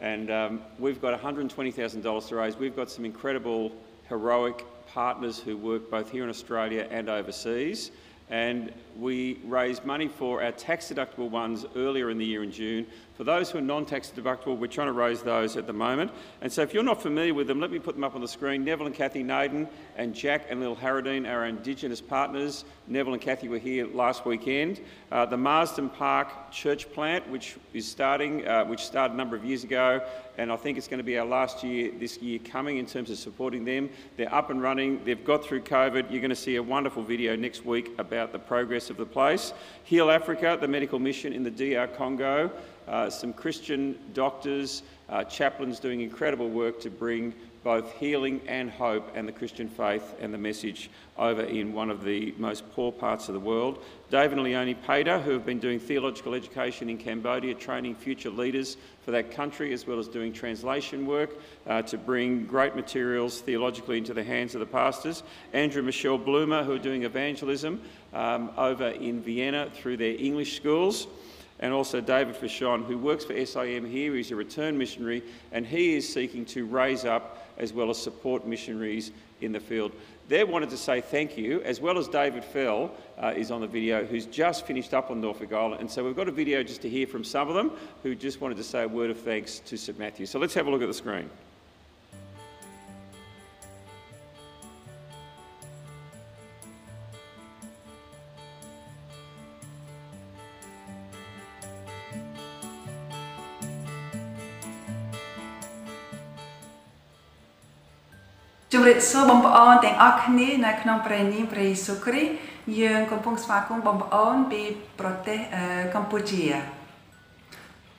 And 0.00 0.28
um, 0.28 0.62
we've 0.80 1.00
got 1.00 1.16
$120,000 1.22 2.28
to 2.28 2.34
raise. 2.34 2.56
We've 2.56 2.74
got 2.74 2.90
some 2.90 3.04
incredible, 3.04 3.70
heroic 4.08 4.66
partners 4.92 5.38
who 5.38 5.56
work 5.56 5.90
both 5.90 6.10
here 6.10 6.24
in 6.24 6.30
Australia 6.30 6.86
and 6.90 7.08
overseas 7.08 7.90
and 8.30 8.72
we 8.96 9.40
raised 9.44 9.84
money 9.84 10.08
for 10.08 10.42
our 10.42 10.52
tax 10.52 10.92
deductible 10.92 11.30
ones 11.30 11.64
earlier 11.76 12.10
in 12.10 12.18
the 12.18 12.24
year 12.24 12.42
in 12.42 12.52
June. 12.52 12.86
For 13.18 13.24
those 13.24 13.50
who 13.50 13.58
are 13.58 13.62
non-tax 13.62 14.12
deductible, 14.14 14.56
we're 14.56 14.68
trying 14.68 14.86
to 14.86 14.92
raise 14.92 15.22
those 15.22 15.56
at 15.56 15.66
the 15.66 15.72
moment. 15.72 16.12
And 16.40 16.52
so 16.52 16.62
if 16.62 16.72
you're 16.72 16.84
not 16.84 17.02
familiar 17.02 17.34
with 17.34 17.48
them, 17.48 17.58
let 17.58 17.72
me 17.72 17.80
put 17.80 17.96
them 17.96 18.04
up 18.04 18.14
on 18.14 18.20
the 18.20 18.28
screen. 18.28 18.64
Neville 18.64 18.86
and 18.86 18.94
Kathy 18.94 19.24
Naden 19.24 19.66
and 19.96 20.14
Jack 20.14 20.46
and 20.48 20.60
Lil 20.60 20.76
Harradine 20.76 21.26
are 21.26 21.40
our 21.40 21.46
Indigenous 21.46 22.00
partners. 22.00 22.64
Neville 22.86 23.14
and 23.14 23.20
Kathy 23.20 23.48
were 23.48 23.58
here 23.58 23.88
last 23.88 24.24
weekend. 24.24 24.80
Uh, 25.10 25.26
the 25.26 25.36
Marsden 25.36 25.88
Park 25.88 26.52
church 26.52 26.92
plant, 26.92 27.28
which 27.28 27.56
is 27.74 27.88
starting, 27.88 28.46
uh, 28.46 28.64
which 28.66 28.84
started 28.84 29.14
a 29.14 29.16
number 29.16 29.34
of 29.34 29.44
years 29.44 29.64
ago, 29.64 30.00
and 30.36 30.52
I 30.52 30.56
think 30.56 30.78
it's 30.78 30.86
going 30.86 30.98
to 30.98 31.04
be 31.04 31.18
our 31.18 31.26
last 31.26 31.64
year 31.64 31.90
this 31.98 32.18
year 32.18 32.38
coming 32.38 32.78
in 32.78 32.86
terms 32.86 33.10
of 33.10 33.18
supporting 33.18 33.64
them. 33.64 33.90
They're 34.16 34.32
up 34.32 34.50
and 34.50 34.62
running. 34.62 35.04
They've 35.04 35.24
got 35.24 35.44
through 35.44 35.62
COVID. 35.62 36.12
You're 36.12 36.20
going 36.20 36.30
to 36.30 36.36
see 36.36 36.54
a 36.54 36.62
wonderful 36.62 37.02
video 37.02 37.34
next 37.34 37.66
week 37.66 37.90
about 37.98 38.30
the 38.30 38.38
progress 38.38 38.90
of 38.90 38.96
the 38.96 39.06
place. 39.06 39.52
Heal 39.82 40.08
Africa, 40.08 40.56
the 40.60 40.68
medical 40.68 41.00
mission 41.00 41.32
in 41.32 41.42
the 41.42 41.50
DR 41.50 41.88
Congo, 41.88 42.52
uh, 42.88 43.10
some 43.10 43.32
Christian 43.32 43.98
doctors, 44.14 44.82
uh, 45.08 45.24
chaplains 45.24 45.78
doing 45.78 46.00
incredible 46.00 46.48
work 46.48 46.80
to 46.80 46.90
bring 46.90 47.34
both 47.64 47.92
healing 47.94 48.40
and 48.46 48.70
hope 48.70 49.10
and 49.14 49.26
the 49.26 49.32
Christian 49.32 49.68
faith 49.68 50.14
and 50.20 50.32
the 50.32 50.38
message 50.38 50.90
over 51.18 51.42
in 51.42 51.72
one 51.72 51.90
of 51.90 52.04
the 52.04 52.32
most 52.38 52.70
poor 52.72 52.92
parts 52.92 53.28
of 53.28 53.34
the 53.34 53.40
world. 53.40 53.82
David 54.10 54.38
and 54.38 54.44
Leonie 54.44 54.74
Pater, 54.74 55.18
who 55.18 55.32
have 55.32 55.44
been 55.44 55.58
doing 55.58 55.80
theological 55.80 56.34
education 56.34 56.88
in 56.88 56.96
Cambodia, 56.96 57.54
training 57.54 57.94
future 57.94 58.30
leaders 58.30 58.76
for 59.04 59.10
that 59.10 59.30
country, 59.32 59.72
as 59.72 59.86
well 59.86 59.98
as 59.98 60.08
doing 60.08 60.32
translation 60.32 61.06
work 61.06 61.36
uh, 61.66 61.82
to 61.82 61.98
bring 61.98 62.46
great 62.46 62.76
materials 62.76 63.40
theologically 63.40 63.98
into 63.98 64.14
the 64.14 64.24
hands 64.24 64.54
of 64.54 64.60
the 64.60 64.66
pastors. 64.66 65.22
Andrew 65.52 65.80
and 65.80 65.86
Michelle 65.86 66.18
Bloomer, 66.18 66.62
who 66.62 66.72
are 66.72 66.78
doing 66.78 67.02
evangelism 67.02 67.82
um, 68.14 68.50
over 68.56 68.88
in 68.88 69.20
Vienna 69.20 69.68
through 69.74 69.96
their 69.96 70.14
English 70.18 70.56
schools 70.56 71.08
and 71.60 71.72
also 71.72 72.00
David 72.00 72.36
Fauchon, 72.36 72.84
who 72.84 72.98
works 72.98 73.24
for 73.24 73.34
SIM 73.44 73.84
here. 73.84 74.14
He's 74.14 74.30
a 74.30 74.36
return 74.36 74.78
missionary, 74.78 75.22
and 75.52 75.66
he 75.66 75.94
is 75.94 76.10
seeking 76.12 76.44
to 76.46 76.64
raise 76.64 77.04
up 77.04 77.46
as 77.58 77.72
well 77.72 77.90
as 77.90 78.00
support 78.00 78.46
missionaries 78.46 79.10
in 79.40 79.52
the 79.52 79.60
field. 79.60 79.92
They 80.28 80.44
wanted 80.44 80.70
to 80.70 80.76
say 80.76 81.00
thank 81.00 81.38
you, 81.38 81.62
as 81.62 81.80
well 81.80 81.98
as 81.98 82.06
David 82.06 82.44
Fell 82.44 82.92
uh, 83.18 83.32
is 83.34 83.50
on 83.50 83.60
the 83.60 83.66
video, 83.66 84.04
who's 84.04 84.26
just 84.26 84.66
finished 84.66 84.92
up 84.92 85.10
on 85.10 85.20
Norfolk 85.20 85.52
Island. 85.52 85.80
And 85.80 85.90
so 85.90 86.04
we've 86.04 86.16
got 86.16 86.28
a 86.28 86.32
video 86.32 86.62
just 86.62 86.82
to 86.82 86.88
hear 86.88 87.06
from 87.06 87.24
some 87.24 87.48
of 87.48 87.54
them 87.54 87.72
who 88.02 88.14
just 88.14 88.40
wanted 88.40 88.58
to 88.58 88.64
say 88.64 88.82
a 88.82 88.88
word 88.88 89.10
of 89.10 89.18
thanks 89.18 89.60
to 89.60 89.76
St 89.76 89.98
Matthew. 89.98 90.26
So 90.26 90.38
let's 90.38 90.54
have 90.54 90.66
a 90.66 90.70
look 90.70 90.82
at 90.82 90.88
the 90.88 90.94
screen. 90.94 91.30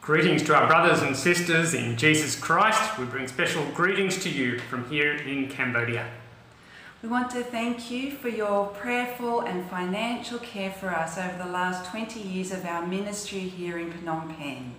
Greetings 0.01 0.41
to 0.43 0.55
our 0.55 0.65
brothers 0.65 1.03
and 1.03 1.15
sisters 1.15 1.75
in 1.75 1.96
Jesus 1.96 2.36
Christ. 2.36 2.98
We 2.98 3.05
bring 3.05 3.27
special 3.27 3.63
greetings 3.75 4.17
to 4.24 4.29
you 4.29 4.58
from 4.58 4.89
here 4.89 5.13
in 5.13 5.48
Cambodia. 5.48 6.08
We 7.03 7.10
want 7.10 7.29
to 7.31 7.43
thank 7.43 7.91
you 7.91 8.10
for 8.10 8.29
your 8.29 8.65
prayerful 8.67 9.41
and 9.41 9.69
financial 9.69 10.39
care 10.39 10.72
for 10.72 10.89
us 10.89 11.19
over 11.19 11.38
the 11.38 11.51
last 11.51 11.86
20 11.91 12.19
years 12.19 12.51
of 12.51 12.65
our 12.65 12.84
ministry 12.88 13.41
here 13.41 13.77
in 13.77 13.93
Phnom 13.93 14.36
Penh. 14.36 14.74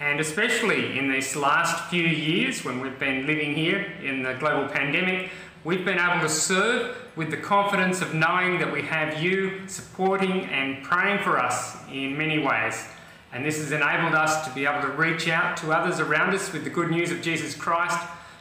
And 0.00 0.18
especially 0.18 0.98
in 0.98 1.10
these 1.10 1.36
last 1.36 1.88
few 1.88 2.02
years 2.02 2.64
when 2.64 2.80
we've 2.80 2.98
been 2.98 3.26
living 3.26 3.54
here 3.54 3.92
in 4.02 4.22
the 4.22 4.34
global 4.34 4.68
pandemic, 4.68 5.30
we've 5.62 5.84
been 5.84 5.98
able 5.98 6.20
to 6.20 6.28
serve 6.28 6.96
with 7.14 7.30
the 7.30 7.36
confidence 7.36 8.02
of 8.02 8.12
knowing 8.12 8.58
that 8.58 8.72
we 8.72 8.82
have 8.82 9.22
you 9.22 9.68
supporting 9.68 10.46
and 10.46 10.82
praying 10.82 11.22
for 11.22 11.38
us 11.38 11.76
in 11.92 12.18
many 12.18 12.38
ways. 12.40 12.84
And 13.32 13.44
this 13.44 13.58
has 13.58 13.70
enabled 13.70 14.14
us 14.14 14.46
to 14.46 14.54
be 14.54 14.66
able 14.66 14.82
to 14.82 14.92
reach 14.92 15.28
out 15.28 15.56
to 15.58 15.72
others 15.72 16.00
around 16.00 16.34
us 16.34 16.52
with 16.52 16.64
the 16.64 16.70
good 16.70 16.90
news 16.90 17.12
of 17.12 17.22
Jesus 17.22 17.54
Christ, 17.54 17.98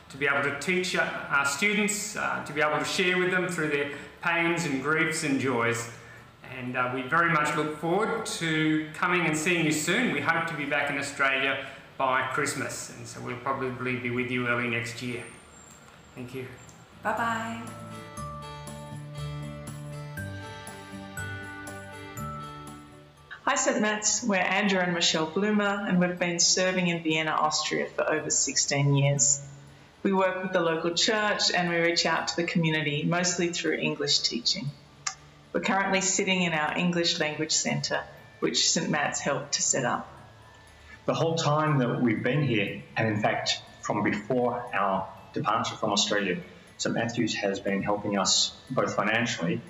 to 0.10 0.18
be 0.18 0.28
able 0.28 0.44
to 0.44 0.60
teach 0.60 0.96
our 0.96 1.46
students, 1.46 2.16
uh, 2.16 2.44
to 2.46 2.54
be 2.54 2.62
able 2.62 2.80
to 2.80 2.86
share 2.86 3.18
with 3.18 3.32
them 3.32 3.48
through 3.48 3.70
their 3.70 3.92
pains 4.22 4.66
and 4.66 4.82
griefs 4.82 5.24
and 5.24 5.40
joys. 5.40 5.90
And 6.60 6.78
uh, 6.78 6.92
we 6.94 7.02
very 7.02 7.32
much 7.32 7.56
look 7.56 7.80
forward 7.80 8.26
to 8.26 8.90
coming 8.94 9.26
and 9.26 9.36
seeing 9.36 9.66
you 9.66 9.72
soon. 9.72 10.14
We 10.14 10.22
hope 10.22 10.48
to 10.48 10.56
be 10.56 10.66
back 10.66 10.90
in 10.90 10.98
Australia 10.98 11.66
by 11.98 12.28
Christmas, 12.34 12.92
and 12.96 13.08
so 13.08 13.22
we'll 13.22 13.38
probably 13.38 13.96
be 13.96 14.10
with 14.10 14.30
you 14.30 14.48
early 14.48 14.68
next 14.68 15.02
year. 15.02 15.24
Thank 16.16 16.36
you. 16.36 16.48
Bye 17.02 17.18
bye. 17.18 17.62
Hi 23.46 23.56
St. 23.56 23.82
Matt's, 23.82 24.24
we're 24.24 24.38
Andrew 24.38 24.80
and 24.80 24.94
Michelle 24.94 25.28
Blumer 25.28 25.88
and 25.90 26.00
we've 26.00 26.18
been 26.18 26.40
serving 26.40 26.88
in 26.88 27.04
Vienna, 27.04 27.32
Austria 27.32 27.88
for 27.88 28.10
over 28.10 28.30
16 28.30 28.96
years. 28.96 29.46
We 30.02 30.14
work 30.14 30.42
with 30.42 30.54
the 30.54 30.62
local 30.62 30.92
church 30.92 31.52
and 31.52 31.70
we 31.70 31.76
reach 31.76 32.06
out 32.06 32.30
to 32.30 32.36
the 32.38 32.46
community 32.46 33.04
mostly 33.04 33.50
through 33.50 33.74
English 33.74 34.20
teaching. 34.20 34.72
We're 35.54 35.62
currently 35.62 36.02
sitting 36.02 36.42
in 36.42 36.54
our 36.54 36.76
English 36.76 37.20
language 37.20 37.52
centre, 37.52 38.04
which 38.40 38.68
St 38.72 38.90
Matt's 38.90 39.20
helped 39.20 39.54
to 39.54 39.62
set 39.62 39.86
up. 39.86 40.10
The 41.06 41.14
whole 41.14 41.36
time 41.36 41.78
that 41.78 42.02
we've 42.02 42.24
been 42.24 42.42
here, 42.42 42.82
and 42.98 43.08
in 43.08 43.22
fact 43.22 43.62
from 43.82 44.02
before 44.02 44.66
our 44.74 45.08
departure 45.34 45.76
from 45.76 45.92
Australia, 45.92 46.40
St 46.78 46.96
Matthew's 46.96 47.36
has 47.36 47.60
been 47.60 47.84
helping 47.84 48.18
us 48.18 48.58
both 48.72 48.96
financially 48.96 49.62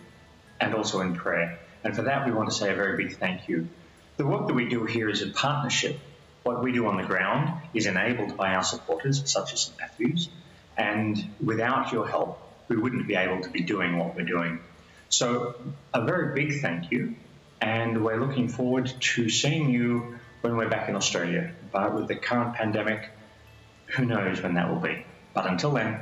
and 0.61 0.73
also 0.73 1.01
in 1.01 1.15
prayer. 1.15 1.59
And 1.83 1.93
for 1.93 2.03
that, 2.03 2.25
we 2.25 2.31
want 2.31 2.47
to 2.49 2.55
say 2.55 2.71
a 2.71 2.75
very 2.75 2.95
big 2.95 3.17
thank 3.17 3.49
you. 3.49 3.67
The 4.15 4.25
work 4.25 4.47
that 4.47 4.53
we 4.53 4.69
do 4.69 4.85
here 4.85 5.09
is 5.09 5.21
a 5.21 5.31
partnership. 5.31 5.99
What 6.43 6.63
we 6.63 6.71
do 6.71 6.87
on 6.87 6.95
the 6.95 7.03
ground 7.03 7.61
is 7.73 7.87
enabled 7.87 8.37
by 8.37 8.55
our 8.55 8.63
supporters, 8.63 9.29
such 9.29 9.51
as 9.51 9.59
St 9.63 9.77
Matthew's, 9.77 10.29
and 10.77 11.21
without 11.43 11.91
your 11.91 12.07
help, 12.07 12.39
we 12.69 12.77
wouldn't 12.77 13.05
be 13.05 13.15
able 13.15 13.41
to 13.41 13.49
be 13.49 13.63
doing 13.63 13.97
what 13.97 14.15
we're 14.15 14.23
doing. 14.23 14.61
So, 15.13 15.53
a 15.93 16.03
very 16.03 16.33
big 16.33 16.59
thank 16.59 16.89
you, 16.89 17.15
and 17.61 18.03
we're 18.03 18.19
looking 18.19 18.47
forward 18.47 18.91
to 18.99 19.29
seeing 19.29 19.69
you 19.69 20.17
when 20.41 20.57
we're 20.57 20.69
back 20.69 20.89
in 20.89 20.95
Australia. 20.95 21.53
But 21.71 21.93
with 21.93 22.07
the 22.07 22.15
current 22.15 22.55
pandemic, 22.55 23.11
who 23.85 24.05
knows 24.05 24.41
when 24.41 24.55
that 24.55 24.67
will 24.71 24.79
be. 24.79 25.05
But 25.35 25.45
until 25.45 25.69
then, 25.69 26.01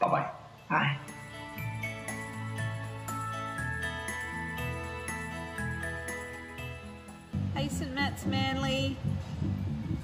bye 0.00 0.08
bye. 0.08 0.30
Bye. 0.70 0.96
Hey 7.54 7.68
St 7.68 7.94
Matt's 7.94 8.24
Manly, 8.24 8.96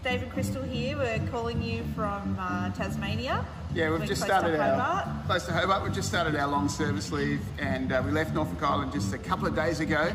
David 0.04 0.28
Crystal 0.30 0.62
here. 0.62 0.98
We're 0.98 1.26
calling 1.30 1.62
you 1.62 1.84
from 1.96 2.36
uh, 2.38 2.68
Tasmania. 2.72 3.46
Yeah, 3.72 3.90
we've 3.90 4.00
We're 4.00 4.06
just 4.06 4.24
started 4.24 4.58
our 4.58 5.22
close 5.26 5.46
to 5.46 5.52
Hobart. 5.52 5.84
We've 5.84 5.92
just 5.92 6.08
started 6.08 6.34
our 6.34 6.48
long 6.48 6.68
service 6.68 7.12
leave, 7.12 7.40
and 7.60 7.92
uh, 7.92 8.02
we 8.04 8.10
left 8.10 8.34
Norfolk 8.34 8.60
Island 8.64 8.92
just 8.92 9.14
a 9.14 9.18
couple 9.18 9.46
of 9.46 9.54
days 9.54 9.78
ago. 9.78 10.12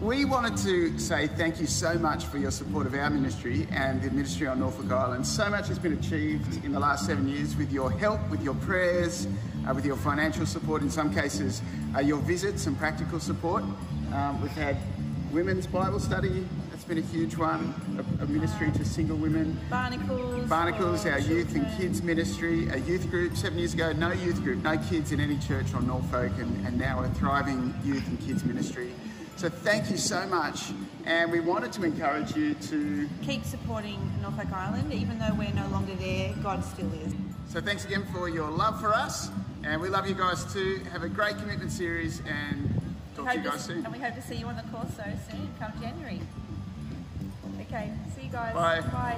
We 0.00 0.24
wanted 0.24 0.56
to 0.64 0.98
say 0.98 1.26
thank 1.26 1.60
you 1.60 1.66
so 1.66 1.98
much 1.98 2.24
for 2.24 2.38
your 2.38 2.50
support 2.50 2.86
of 2.86 2.94
our 2.94 3.10
ministry 3.10 3.68
and 3.70 4.00
the 4.00 4.10
ministry 4.10 4.46
on 4.46 4.58
Norfolk 4.60 4.90
Island. 4.90 5.26
So 5.26 5.50
much 5.50 5.68
has 5.68 5.78
been 5.78 5.92
achieved 5.92 6.64
in 6.64 6.72
the 6.72 6.80
last 6.80 7.04
seven 7.04 7.28
years 7.28 7.54
with 7.56 7.70
your 7.70 7.90
help, 7.90 8.26
with 8.30 8.42
your 8.42 8.54
prayers, 8.54 9.28
uh, 9.68 9.74
with 9.74 9.84
your 9.84 9.96
financial 9.96 10.46
support. 10.46 10.80
In 10.80 10.88
some 10.88 11.12
cases, 11.12 11.60
uh, 11.94 12.00
your 12.00 12.20
visits 12.20 12.66
and 12.66 12.78
practical 12.78 13.20
support. 13.20 13.64
Um, 14.14 14.40
we've 14.40 14.50
had 14.52 14.78
women's 15.30 15.66
Bible 15.66 16.00
study. 16.00 16.46
That's 16.84 16.96
been 16.96 17.02
a 17.02 17.18
huge 17.18 17.34
one. 17.38 17.72
A, 18.20 18.24
a 18.24 18.26
ministry 18.26 18.70
to 18.72 18.84
single 18.84 19.16
women. 19.16 19.58
Barnacles. 19.70 20.46
Barnacles, 20.50 21.06
our 21.06 21.18
youth 21.18 21.54
and 21.54 21.66
kids 21.78 22.02
ministry, 22.02 22.68
a 22.68 22.76
youth 22.76 23.08
group. 23.08 23.38
Seven 23.38 23.58
years 23.58 23.72
ago, 23.72 23.92
no 23.92 24.12
youth 24.12 24.42
group, 24.42 24.62
no 24.62 24.76
kids 24.76 25.10
in 25.10 25.18
any 25.18 25.38
church 25.38 25.72
on 25.72 25.86
Norfolk, 25.86 26.32
and, 26.38 26.66
and 26.66 26.78
now 26.78 27.02
a 27.02 27.08
thriving 27.08 27.72
youth 27.84 28.06
and 28.06 28.20
kids 28.20 28.44
ministry. 28.44 28.92
So 29.36 29.48
thank 29.48 29.90
you 29.90 29.96
so 29.96 30.26
much. 30.26 30.72
And 31.06 31.32
we 31.32 31.40
wanted 31.40 31.72
to 31.72 31.84
encourage 31.84 32.36
you 32.36 32.52
to. 32.52 33.08
Keep 33.22 33.44
supporting 33.46 33.98
Norfolk 34.20 34.52
Island, 34.52 34.92
even 34.92 35.18
though 35.18 35.32
we're 35.38 35.54
no 35.54 35.66
longer 35.68 35.94
there, 35.94 36.34
God 36.42 36.62
still 36.62 36.92
is. 37.06 37.14
So 37.48 37.62
thanks 37.62 37.86
again 37.86 38.04
for 38.12 38.28
your 38.28 38.50
love 38.50 38.78
for 38.78 38.92
us, 38.92 39.30
and 39.62 39.80
we 39.80 39.88
love 39.88 40.06
you 40.06 40.14
guys 40.14 40.52
too. 40.52 40.82
Have 40.92 41.02
a 41.02 41.08
great 41.08 41.38
commitment 41.38 41.72
series, 41.72 42.20
and 42.28 42.78
talk 43.16 43.30
to 43.30 43.38
you 43.38 43.42
guys 43.42 43.66
to- 43.68 43.72
soon. 43.72 43.84
And 43.86 43.94
we 43.94 44.00
hope 44.00 44.14
to 44.16 44.22
see 44.22 44.34
you 44.34 44.46
on 44.48 44.56
the 44.56 44.64
course 44.64 44.94
so 44.94 45.04
soon, 45.30 45.48
come 45.58 45.72
January. 45.80 46.20
Okay, 47.68 47.90
see 48.14 48.26
you 48.26 48.30
guys. 48.30 48.52
Bye. 48.52 48.80
Bye. 48.92 49.16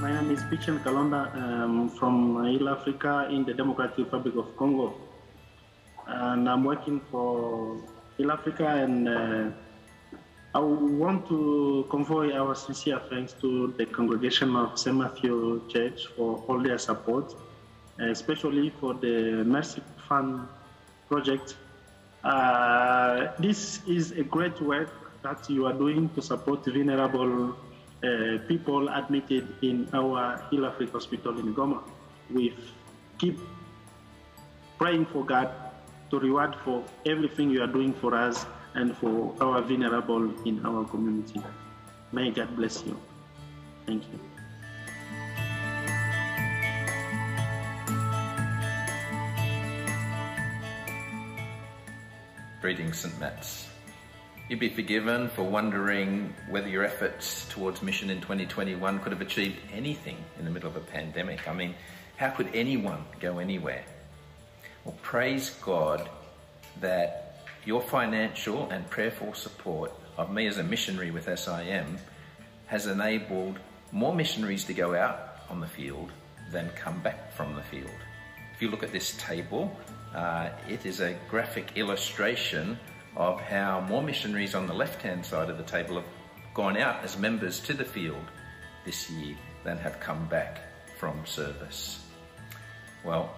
My 0.00 0.12
name 0.12 0.30
is 0.30 0.42
Pichel 0.44 0.78
Kalonda 0.82 1.34
um, 1.34 1.90
from 1.90 2.44
Heal 2.46 2.68
Africa 2.68 3.28
in 3.30 3.44
the 3.44 3.54
Democratic 3.54 3.98
Republic 3.98 4.36
of 4.36 4.56
Congo. 4.56 4.94
And 6.06 6.48
I'm 6.48 6.64
working 6.64 7.00
for 7.10 7.76
Heal 8.16 8.30
Africa 8.30 8.66
and 8.66 9.08
uh, 9.08 9.50
I 10.54 10.58
want 10.60 11.28
to 11.28 11.86
convey 11.90 12.32
our 12.32 12.54
sincere 12.54 13.00
thanks 13.10 13.32
to 13.40 13.74
the 13.78 13.86
congregation 13.86 14.54
of 14.54 14.78
St. 14.78 14.96
Matthew 14.96 15.68
Church 15.68 16.06
for 16.16 16.42
all 16.46 16.60
their 16.62 16.78
support, 16.78 17.34
especially 17.98 18.70
for 18.80 18.94
the 18.94 19.44
Mercy 19.44 19.82
Fund 20.08 20.48
project. 21.08 21.56
Uh, 22.24 23.32
this 23.38 23.80
is 23.86 24.12
a 24.12 24.22
great 24.22 24.60
work 24.60 24.92
that 25.22 25.48
you 25.48 25.66
are 25.66 25.72
doing 25.72 26.08
to 26.14 26.22
support 26.22 26.64
vulnerable 26.64 27.56
uh, 28.02 28.38
people 28.48 28.88
admitted 28.88 29.48
in 29.62 29.88
our 29.92 30.42
Hill 30.50 30.70
Hospital 30.92 31.38
in 31.38 31.54
Goma. 31.54 31.82
We 32.32 32.54
keep 33.18 33.38
praying 34.78 35.06
for 35.06 35.24
God 35.24 35.50
to 36.10 36.18
reward 36.18 36.56
for 36.64 36.84
everything 37.06 37.50
you 37.50 37.62
are 37.62 37.72
doing 37.72 37.92
for 37.92 38.14
us 38.14 38.46
and 38.74 38.96
for 38.96 39.34
our 39.40 39.60
vulnerable 39.62 40.32
in 40.46 40.64
our 40.64 40.84
community. 40.84 41.40
May 42.12 42.30
God 42.30 42.56
bless 42.56 42.84
you. 42.84 42.98
Thank 43.86 44.04
you. 44.12 44.29
Greetings, 52.60 52.98
St. 52.98 53.18
Matt's. 53.18 53.66
You'd 54.50 54.60
be 54.60 54.68
forgiven 54.68 55.30
for 55.30 55.44
wondering 55.44 56.34
whether 56.50 56.68
your 56.68 56.84
efforts 56.84 57.46
towards 57.48 57.80
mission 57.80 58.10
in 58.10 58.20
2021 58.20 58.98
could 58.98 59.12
have 59.12 59.22
achieved 59.22 59.56
anything 59.72 60.18
in 60.38 60.44
the 60.44 60.50
middle 60.50 60.68
of 60.68 60.76
a 60.76 60.80
pandemic. 60.80 61.48
I 61.48 61.54
mean, 61.54 61.74
how 62.18 62.28
could 62.28 62.50
anyone 62.52 63.02
go 63.18 63.38
anywhere? 63.38 63.82
Well, 64.84 64.94
praise 65.00 65.56
God 65.62 66.06
that 66.82 67.46
your 67.64 67.80
financial 67.80 68.68
and 68.68 68.88
prayerful 68.90 69.32
support 69.32 69.90
of 70.18 70.30
me 70.30 70.46
as 70.46 70.58
a 70.58 70.62
missionary 70.62 71.10
with 71.10 71.30
SIM 71.38 71.96
has 72.66 72.86
enabled 72.86 73.58
more 73.90 74.14
missionaries 74.14 74.64
to 74.66 74.74
go 74.74 74.94
out 74.94 75.38
on 75.48 75.60
the 75.60 75.66
field 75.66 76.12
than 76.52 76.68
come 76.76 77.00
back 77.00 77.32
from 77.32 77.54
the 77.54 77.62
field. 77.62 77.88
If 78.54 78.60
you 78.60 78.68
look 78.68 78.82
at 78.82 78.92
this 78.92 79.16
table, 79.16 79.74
uh, 80.14 80.50
it 80.68 80.86
is 80.86 81.00
a 81.00 81.16
graphic 81.28 81.76
illustration 81.76 82.78
of 83.16 83.40
how 83.40 83.80
more 83.82 84.02
missionaries 84.02 84.54
on 84.54 84.66
the 84.66 84.74
left-hand 84.74 85.24
side 85.24 85.50
of 85.50 85.58
the 85.58 85.64
table 85.64 85.96
have 85.96 86.06
gone 86.54 86.76
out 86.76 87.02
as 87.04 87.16
members 87.18 87.60
to 87.60 87.74
the 87.74 87.84
field 87.84 88.24
this 88.84 89.10
year 89.10 89.36
than 89.64 89.76
have 89.78 90.00
come 90.00 90.26
back 90.26 90.60
from 90.98 91.24
service. 91.26 92.04
Well, 93.04 93.34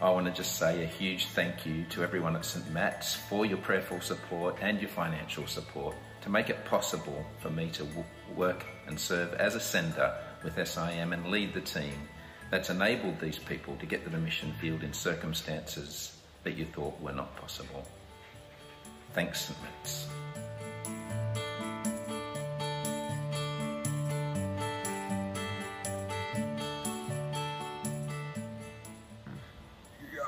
I 0.00 0.10
want 0.10 0.26
to 0.26 0.32
just 0.32 0.56
say 0.56 0.82
a 0.82 0.86
huge 0.86 1.26
thank 1.26 1.64
you 1.64 1.84
to 1.90 2.02
everyone 2.02 2.36
at 2.36 2.44
St. 2.44 2.68
Matt's 2.72 3.14
for 3.14 3.46
your 3.46 3.58
prayerful 3.58 4.00
support 4.00 4.56
and 4.60 4.80
your 4.80 4.90
financial 4.90 5.46
support 5.46 5.94
to 6.22 6.30
make 6.30 6.50
it 6.50 6.64
possible 6.64 7.24
for 7.38 7.50
me 7.50 7.70
to 7.70 7.86
work 8.34 8.64
and 8.86 8.98
serve 8.98 9.34
as 9.34 9.54
a 9.54 9.60
sender 9.60 10.14
with 10.42 10.54
SIM 10.66 11.12
and 11.12 11.26
lead 11.26 11.54
the 11.54 11.60
team 11.60 11.94
that's 12.54 12.70
enabled 12.70 13.18
these 13.18 13.36
people 13.36 13.74
to 13.80 13.84
get 13.84 14.08
the 14.08 14.16
mission 14.16 14.54
field 14.60 14.84
in 14.84 14.92
circumstances 14.92 16.16
that 16.44 16.56
you 16.56 16.64
thought 16.64 16.94
were 17.00 17.10
not 17.10 17.34
possible. 17.34 17.84
Thanks, 19.12 19.46
St. 19.46 19.58
Matt's. 19.60 20.06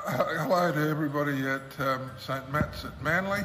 Hello 0.05 0.73
to 0.73 0.89
everybody 0.89 1.47
at 1.47 1.79
um, 1.79 2.11
St 2.19 2.51
Matt's 2.51 2.83
at 2.83 3.01
Manly. 3.01 3.39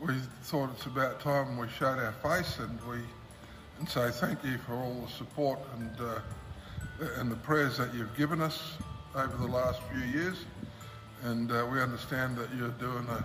We 0.00 0.14
thought 0.44 0.70
it's 0.74 0.86
about 0.86 1.20
time 1.20 1.58
we 1.58 1.68
showed 1.68 1.98
our 1.98 2.12
face 2.22 2.60
and 2.60 2.80
we 2.88 3.00
and 3.78 3.86
say 3.86 4.10
thank 4.10 4.42
you 4.42 4.56
for 4.56 4.72
all 4.72 5.02
the 5.06 5.12
support 5.12 5.58
and 5.76 6.00
uh, 6.00 6.20
and 7.16 7.30
the 7.30 7.36
prayers 7.36 7.78
that 7.78 7.94
you've 7.94 8.14
given 8.16 8.40
us 8.40 8.74
over 9.14 9.36
the 9.36 9.46
last 9.52 9.80
few 9.92 10.00
years. 10.00 10.44
And 11.22 11.50
uh, 11.52 11.66
we 11.70 11.80
understand 11.80 12.36
that 12.38 12.48
you're 12.56 12.68
doing 12.70 13.06
a, 13.08 13.24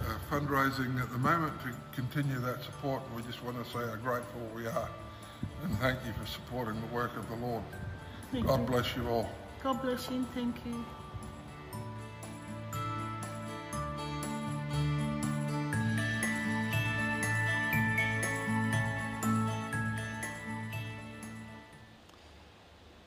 a 0.00 0.16
fundraising 0.30 1.00
at 1.00 1.10
the 1.10 1.18
moment 1.18 1.52
to 1.62 1.72
continue 1.94 2.38
that 2.40 2.62
support. 2.62 3.02
And 3.06 3.16
we 3.16 3.22
just 3.22 3.42
want 3.44 3.62
to 3.62 3.70
say 3.70 3.86
how 3.86 3.96
grateful 3.96 4.40
we 4.54 4.66
are 4.66 4.88
and 5.62 5.78
thank 5.78 5.98
you 6.04 6.12
for 6.12 6.26
supporting 6.26 6.80
the 6.80 6.94
work 6.94 7.16
of 7.16 7.28
the 7.28 7.36
Lord. 7.36 7.62
Thank 8.30 8.46
God 8.46 8.60
you. 8.60 8.66
bless 8.66 8.96
you 8.96 9.08
all. 9.08 9.30
God 9.62 9.80
bless 9.82 10.10
you. 10.10 10.26
Thank 10.34 10.56
you. 10.66 10.84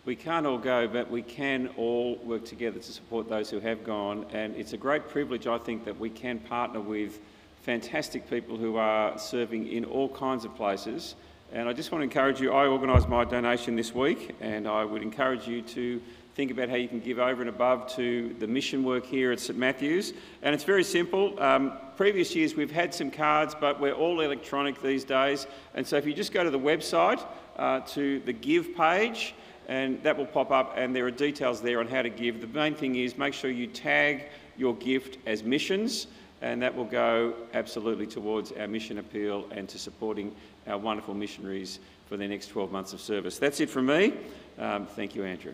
We 0.05 0.15
can't 0.15 0.45
all 0.45 0.59
go, 0.59 0.87
but 0.87 1.09
we 1.09 1.23
can 1.23 1.69
all 1.77 2.17
work 2.17 2.45
together 2.45 2.77
to 2.77 2.91
support 2.91 3.27
those 3.27 3.49
who 3.49 3.59
have 3.59 3.83
gone. 3.83 4.27
And 4.31 4.55
it's 4.55 4.73
a 4.73 4.77
great 4.77 5.09
privilege, 5.09 5.47
I 5.47 5.57
think, 5.57 5.83
that 5.85 5.99
we 5.99 6.11
can 6.11 6.37
partner 6.37 6.79
with 6.79 7.19
fantastic 7.63 8.29
people 8.29 8.55
who 8.55 8.75
are 8.75 9.17
serving 9.17 9.67
in 9.67 9.83
all 9.83 10.07
kinds 10.09 10.45
of 10.45 10.55
places. 10.55 11.15
And 11.51 11.67
I 11.67 11.73
just 11.73 11.91
want 11.91 12.01
to 12.01 12.03
encourage 12.03 12.39
you, 12.39 12.51
I 12.51 12.67
organised 12.67 13.09
my 13.09 13.25
donation 13.25 13.75
this 13.75 13.95
week, 13.95 14.35
and 14.41 14.67
I 14.67 14.85
would 14.85 15.01
encourage 15.01 15.47
you 15.47 15.63
to 15.63 15.99
think 16.35 16.51
about 16.51 16.69
how 16.69 16.75
you 16.75 16.87
can 16.87 16.99
give 16.99 17.17
over 17.17 17.41
and 17.41 17.49
above 17.49 17.91
to 17.95 18.35
the 18.37 18.45
mission 18.45 18.83
work 18.83 19.07
here 19.07 19.31
at 19.31 19.39
St 19.39 19.57
Matthew's. 19.57 20.13
And 20.43 20.53
it's 20.53 20.65
very 20.65 20.83
simple. 20.83 21.41
Um, 21.41 21.73
previous 21.97 22.35
years 22.35 22.55
we've 22.55 22.69
had 22.69 22.93
some 22.93 23.09
cards, 23.09 23.55
but 23.59 23.79
we're 23.79 23.93
all 23.93 24.21
electronic 24.21 24.79
these 24.83 25.03
days. 25.03 25.47
And 25.73 25.87
so 25.87 25.97
if 25.97 26.05
you 26.05 26.13
just 26.13 26.31
go 26.31 26.43
to 26.43 26.51
the 26.51 26.59
website, 26.59 27.25
uh, 27.57 27.79
to 27.79 28.19
the 28.19 28.33
Give 28.33 28.75
page, 28.75 29.33
and 29.67 30.01
that 30.03 30.17
will 30.17 30.25
pop 30.25 30.51
up 30.51 30.73
and 30.77 30.95
there 30.95 31.05
are 31.05 31.11
details 31.11 31.61
there 31.61 31.79
on 31.79 31.87
how 31.87 32.01
to 32.01 32.09
give. 32.09 32.41
The 32.41 32.47
main 32.47 32.75
thing 32.75 32.95
is 32.95 33.17
make 33.17 33.33
sure 33.33 33.49
you 33.49 33.67
tag 33.67 34.25
your 34.57 34.75
gift 34.75 35.17
as 35.25 35.43
missions 35.43 36.07
and 36.41 36.61
that 36.61 36.75
will 36.75 36.85
go 36.85 37.33
absolutely 37.53 38.07
towards 38.07 38.51
our 38.53 38.67
mission 38.67 38.97
appeal 38.97 39.47
and 39.51 39.67
to 39.69 39.79
supporting 39.79 40.35
our 40.67 40.77
wonderful 40.77 41.13
missionaries 41.13 41.79
for 42.07 42.17
their 42.17 42.27
next 42.27 42.47
12 42.47 42.71
months 42.71 42.93
of 42.93 43.01
service. 43.01 43.39
That's 43.39 43.59
it 43.59 43.69
from 43.69 43.87
me. 43.87 44.13
Um, 44.59 44.85
thank 44.85 45.15
you, 45.15 45.23
Andrew. 45.23 45.53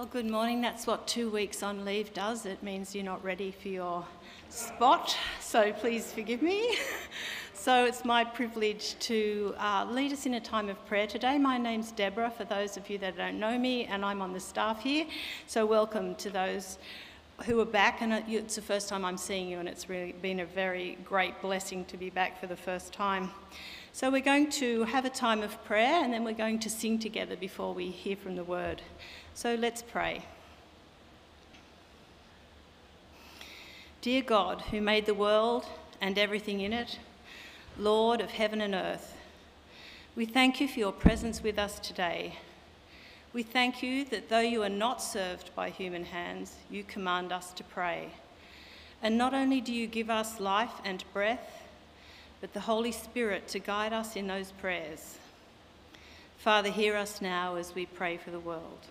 Well, 0.00 0.08
good 0.10 0.30
morning. 0.30 0.62
That's 0.62 0.86
what 0.86 1.06
two 1.06 1.28
weeks 1.28 1.62
on 1.62 1.84
leave 1.84 2.14
does. 2.14 2.46
It 2.46 2.62
means 2.62 2.94
you're 2.94 3.04
not 3.04 3.22
ready 3.22 3.50
for 3.50 3.68
your 3.68 4.06
spot, 4.48 5.14
so 5.40 5.74
please 5.74 6.10
forgive 6.10 6.40
me. 6.40 6.78
So 7.52 7.84
it's 7.84 8.06
my 8.06 8.24
privilege 8.24 8.98
to 9.00 9.54
uh, 9.58 9.86
lead 9.90 10.14
us 10.14 10.24
in 10.24 10.32
a 10.32 10.40
time 10.40 10.70
of 10.70 10.82
prayer 10.86 11.06
today. 11.06 11.36
My 11.36 11.58
name's 11.58 11.92
Deborah, 11.92 12.32
for 12.34 12.44
those 12.44 12.78
of 12.78 12.88
you 12.88 12.96
that 12.96 13.18
don't 13.18 13.38
know 13.38 13.58
me, 13.58 13.84
and 13.84 14.02
I'm 14.02 14.22
on 14.22 14.32
the 14.32 14.40
staff 14.40 14.80
here. 14.80 15.04
So 15.46 15.66
welcome 15.66 16.14
to 16.14 16.30
those 16.30 16.78
who 17.44 17.60
are 17.60 17.66
back, 17.66 18.00
and 18.00 18.14
it's 18.26 18.56
the 18.56 18.62
first 18.62 18.88
time 18.88 19.04
I'm 19.04 19.18
seeing 19.18 19.46
you, 19.46 19.58
and 19.58 19.68
it's 19.68 19.90
really 19.90 20.12
been 20.12 20.40
a 20.40 20.46
very 20.46 20.96
great 21.04 21.38
blessing 21.42 21.84
to 21.84 21.98
be 21.98 22.08
back 22.08 22.40
for 22.40 22.46
the 22.46 22.56
first 22.56 22.94
time. 22.94 23.30
So 23.92 24.10
we're 24.10 24.22
going 24.22 24.48
to 24.52 24.84
have 24.84 25.04
a 25.04 25.10
time 25.10 25.42
of 25.42 25.62
prayer, 25.66 26.02
and 26.02 26.14
then 26.14 26.24
we're 26.24 26.32
going 26.32 26.60
to 26.60 26.70
sing 26.70 26.98
together 26.98 27.36
before 27.36 27.74
we 27.74 27.90
hear 27.90 28.16
from 28.16 28.36
the 28.36 28.44
word. 28.44 28.80
So 29.34 29.54
let's 29.54 29.82
pray. 29.82 30.24
Dear 34.02 34.22
God, 34.22 34.62
who 34.70 34.80
made 34.80 35.06
the 35.06 35.14
world 35.14 35.66
and 36.00 36.18
everything 36.18 36.60
in 36.60 36.72
it, 36.72 36.98
Lord 37.78 38.20
of 38.20 38.30
heaven 38.30 38.60
and 38.60 38.74
earth, 38.74 39.16
we 40.16 40.26
thank 40.26 40.60
you 40.60 40.68
for 40.68 40.78
your 40.78 40.92
presence 40.92 41.42
with 41.42 41.58
us 41.58 41.78
today. 41.78 42.36
We 43.32 43.42
thank 43.42 43.82
you 43.82 44.04
that 44.06 44.28
though 44.28 44.40
you 44.40 44.62
are 44.62 44.68
not 44.68 45.02
served 45.02 45.54
by 45.54 45.70
human 45.70 46.04
hands, 46.04 46.56
you 46.70 46.82
command 46.82 47.30
us 47.30 47.52
to 47.52 47.64
pray. 47.64 48.08
And 49.02 49.16
not 49.16 49.34
only 49.34 49.60
do 49.60 49.72
you 49.72 49.86
give 49.86 50.10
us 50.10 50.40
life 50.40 50.80
and 50.84 51.04
breath, 51.12 51.62
but 52.40 52.54
the 52.54 52.60
Holy 52.60 52.92
Spirit 52.92 53.48
to 53.48 53.58
guide 53.58 53.92
us 53.92 54.16
in 54.16 54.26
those 54.26 54.50
prayers. 54.52 55.18
Father, 56.38 56.70
hear 56.70 56.96
us 56.96 57.20
now 57.20 57.56
as 57.56 57.74
we 57.74 57.86
pray 57.86 58.16
for 58.16 58.30
the 58.30 58.40
world. 58.40 58.86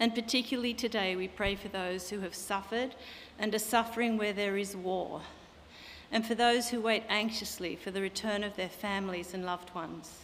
And 0.00 0.14
particularly 0.14 0.74
today, 0.74 1.14
we 1.14 1.28
pray 1.28 1.54
for 1.54 1.68
those 1.68 2.10
who 2.10 2.20
have 2.20 2.34
suffered 2.34 2.96
and 3.38 3.54
are 3.54 3.58
suffering 3.60 4.16
where 4.16 4.32
there 4.32 4.56
is 4.56 4.74
war 4.74 5.20
and 6.12 6.26
for 6.26 6.34
those 6.34 6.70
who 6.70 6.80
wait 6.80 7.04
anxiously 7.08 7.76
for 7.76 7.90
the 7.90 8.00
return 8.00 8.42
of 8.42 8.56
their 8.56 8.68
families 8.68 9.32
and 9.32 9.44
loved 9.44 9.74
ones. 9.74 10.20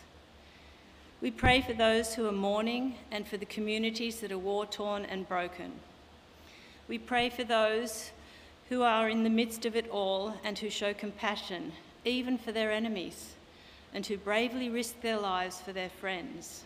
We 1.21 1.31
pray 1.31 1.61
for 1.61 1.73
those 1.73 2.15
who 2.15 2.27
are 2.27 2.33
mourning 2.33 2.97
and 3.11 3.27
for 3.27 3.37
the 3.37 3.47
communities 3.47 4.21
that 4.21 4.33
are 4.33 4.39
war 4.39 4.67
torn 4.67 5.05
and 5.05 5.29
broken. 5.29 5.73
We 6.89 6.99
pray 6.99 7.31
for 7.31 7.45
those 7.45 8.11
who 8.69 8.83
are 8.83 9.09
in 9.09 9.23
the 9.23 9.31
midst 9.31 9.65
of 9.65 9.77
it 9.77 9.89
all 9.89 10.35
and 10.45 10.59
who 10.59 10.71
show 10.71 10.93
compassion, 10.93 11.73
even 12.05 12.37
for 12.37 12.53
their 12.53 12.73
enemies, 12.73 13.35
and 13.95 14.05
who 14.05 14.19
bravely 14.19 14.69
risk 14.69 15.01
their 15.01 15.19
lives 15.19 15.61
for 15.61 15.73
their 15.73 15.89
friends. 15.89 16.65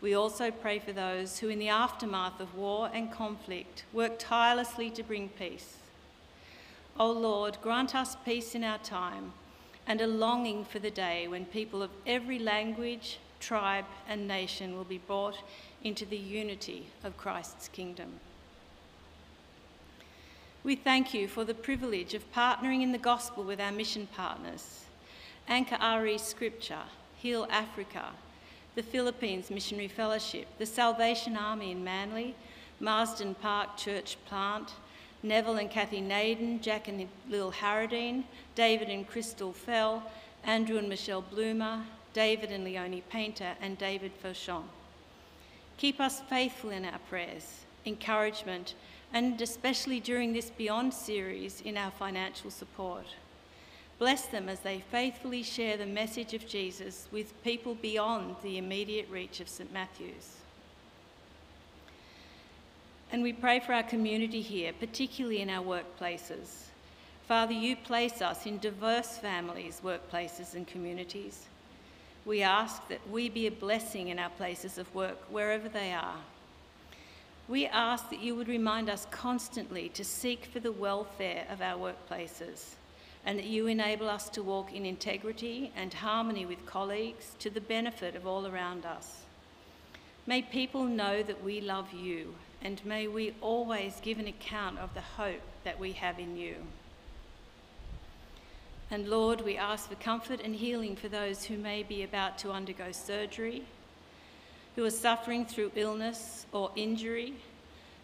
We 0.00 0.14
also 0.14 0.50
pray 0.50 0.78
for 0.78 0.92
those 0.92 1.38
who, 1.40 1.48
in 1.48 1.58
the 1.58 1.68
aftermath 1.68 2.40
of 2.40 2.54
war 2.54 2.88
and 2.92 3.10
conflict, 3.10 3.84
work 3.92 4.18
tirelessly 4.18 4.90
to 4.90 5.02
bring 5.02 5.28
peace. 5.28 5.78
O 6.98 7.10
Lord, 7.10 7.58
grant 7.62 7.94
us 7.94 8.16
peace 8.24 8.54
in 8.54 8.62
our 8.62 8.78
time 8.78 9.32
and 9.86 10.00
a 10.00 10.06
longing 10.06 10.64
for 10.64 10.78
the 10.78 10.90
day 10.90 11.26
when 11.26 11.44
people 11.46 11.82
of 11.82 11.90
every 12.06 12.38
language, 12.38 13.18
tribe, 13.40 13.86
and 14.08 14.28
nation 14.28 14.76
will 14.76 14.84
be 14.84 14.98
brought 14.98 15.38
into 15.82 16.04
the 16.04 16.16
unity 16.16 16.86
of 17.02 17.16
Christ's 17.16 17.68
kingdom. 17.68 18.20
We 20.62 20.76
thank 20.76 21.14
you 21.14 21.28
for 21.28 21.44
the 21.44 21.54
privilege 21.54 22.14
of 22.14 22.32
partnering 22.32 22.82
in 22.82 22.92
the 22.92 22.98
gospel 22.98 23.44
with 23.44 23.60
our 23.60 23.72
mission 23.72 24.06
partners 24.14 24.84
Anchor 25.46 25.78
RE 26.02 26.18
Scripture, 26.18 26.82
Heal 27.16 27.46
Africa, 27.48 28.10
the 28.78 28.82
Philippines 28.84 29.50
Missionary 29.50 29.88
Fellowship, 29.88 30.46
the 30.60 30.64
Salvation 30.64 31.36
Army 31.36 31.72
in 31.72 31.82
Manly, 31.82 32.36
Marsden 32.78 33.34
Park 33.34 33.76
Church 33.76 34.16
Plant, 34.26 34.70
Neville 35.24 35.56
and 35.56 35.68
Kathy 35.68 36.00
Naden, 36.00 36.60
Jack 36.60 36.86
and 36.86 37.08
Lil 37.28 37.50
Harradine, 37.50 38.22
David 38.54 38.88
and 38.88 39.04
Crystal 39.04 39.52
Fell, 39.52 40.08
Andrew 40.44 40.78
and 40.78 40.88
Michelle 40.88 41.22
Bloomer, 41.22 41.82
David 42.12 42.52
and 42.52 42.62
Leonie 42.62 43.02
Painter, 43.10 43.54
and 43.60 43.76
David 43.78 44.12
Fauchon. 44.22 44.62
Keep 45.76 45.98
us 45.98 46.20
faithful 46.30 46.70
in 46.70 46.84
our 46.84 47.00
prayers, 47.10 47.64
encouragement, 47.84 48.74
and 49.12 49.42
especially 49.42 49.98
during 49.98 50.32
this 50.32 50.50
Beyond 50.50 50.94
series 50.94 51.62
in 51.62 51.76
our 51.76 51.90
financial 51.90 52.52
support. 52.52 53.06
Bless 53.98 54.26
them 54.26 54.48
as 54.48 54.60
they 54.60 54.78
faithfully 54.92 55.42
share 55.42 55.76
the 55.76 55.86
message 55.86 56.32
of 56.32 56.46
Jesus 56.46 57.08
with 57.10 57.42
people 57.42 57.74
beyond 57.74 58.36
the 58.42 58.56
immediate 58.56 59.08
reach 59.10 59.40
of 59.40 59.48
St. 59.48 59.72
Matthew's. 59.72 60.36
And 63.10 63.24
we 63.24 63.32
pray 63.32 63.58
for 63.58 63.72
our 63.72 63.82
community 63.82 64.40
here, 64.40 64.72
particularly 64.78 65.40
in 65.40 65.50
our 65.50 65.64
workplaces. 65.64 66.66
Father, 67.26 67.52
you 67.52 67.74
place 67.74 68.22
us 68.22 68.46
in 68.46 68.58
diverse 68.58 69.18
families, 69.18 69.80
workplaces, 69.84 70.54
and 70.54 70.66
communities. 70.66 71.46
We 72.24 72.42
ask 72.42 72.86
that 72.88 73.00
we 73.10 73.28
be 73.28 73.48
a 73.48 73.50
blessing 73.50 74.08
in 74.08 74.18
our 74.20 74.30
places 74.30 74.78
of 74.78 74.94
work, 74.94 75.18
wherever 75.28 75.68
they 75.68 75.92
are. 75.92 76.18
We 77.48 77.66
ask 77.66 78.10
that 78.10 78.20
you 78.20 78.36
would 78.36 78.48
remind 78.48 78.88
us 78.88 79.06
constantly 79.10 79.88
to 79.90 80.04
seek 80.04 80.44
for 80.44 80.60
the 80.60 80.70
welfare 80.70 81.46
of 81.50 81.62
our 81.62 81.78
workplaces 81.78 82.74
and 83.28 83.38
that 83.38 83.44
you 83.44 83.66
enable 83.66 84.08
us 84.08 84.30
to 84.30 84.42
walk 84.42 84.72
in 84.72 84.86
integrity 84.86 85.70
and 85.76 85.92
harmony 85.92 86.46
with 86.46 86.64
colleagues 86.64 87.32
to 87.38 87.50
the 87.50 87.60
benefit 87.60 88.16
of 88.16 88.26
all 88.26 88.46
around 88.46 88.86
us. 88.86 89.26
May 90.26 90.40
people 90.40 90.84
know 90.84 91.22
that 91.22 91.44
we 91.44 91.60
love 91.60 91.92
you 91.92 92.34
and 92.62 92.82
may 92.86 93.06
we 93.06 93.34
always 93.42 94.00
give 94.00 94.18
an 94.18 94.28
account 94.28 94.78
of 94.78 94.94
the 94.94 95.02
hope 95.02 95.42
that 95.64 95.78
we 95.78 95.92
have 95.92 96.18
in 96.18 96.38
you. 96.38 96.54
And 98.90 99.10
Lord, 99.10 99.42
we 99.42 99.58
ask 99.58 99.90
for 99.90 99.96
comfort 99.96 100.40
and 100.42 100.56
healing 100.56 100.96
for 100.96 101.08
those 101.08 101.44
who 101.44 101.58
may 101.58 101.82
be 101.82 102.04
about 102.04 102.38
to 102.38 102.50
undergo 102.50 102.92
surgery, 102.92 103.62
who 104.74 104.86
are 104.86 104.90
suffering 104.90 105.44
through 105.44 105.72
illness 105.76 106.46
or 106.50 106.70
injury, 106.76 107.34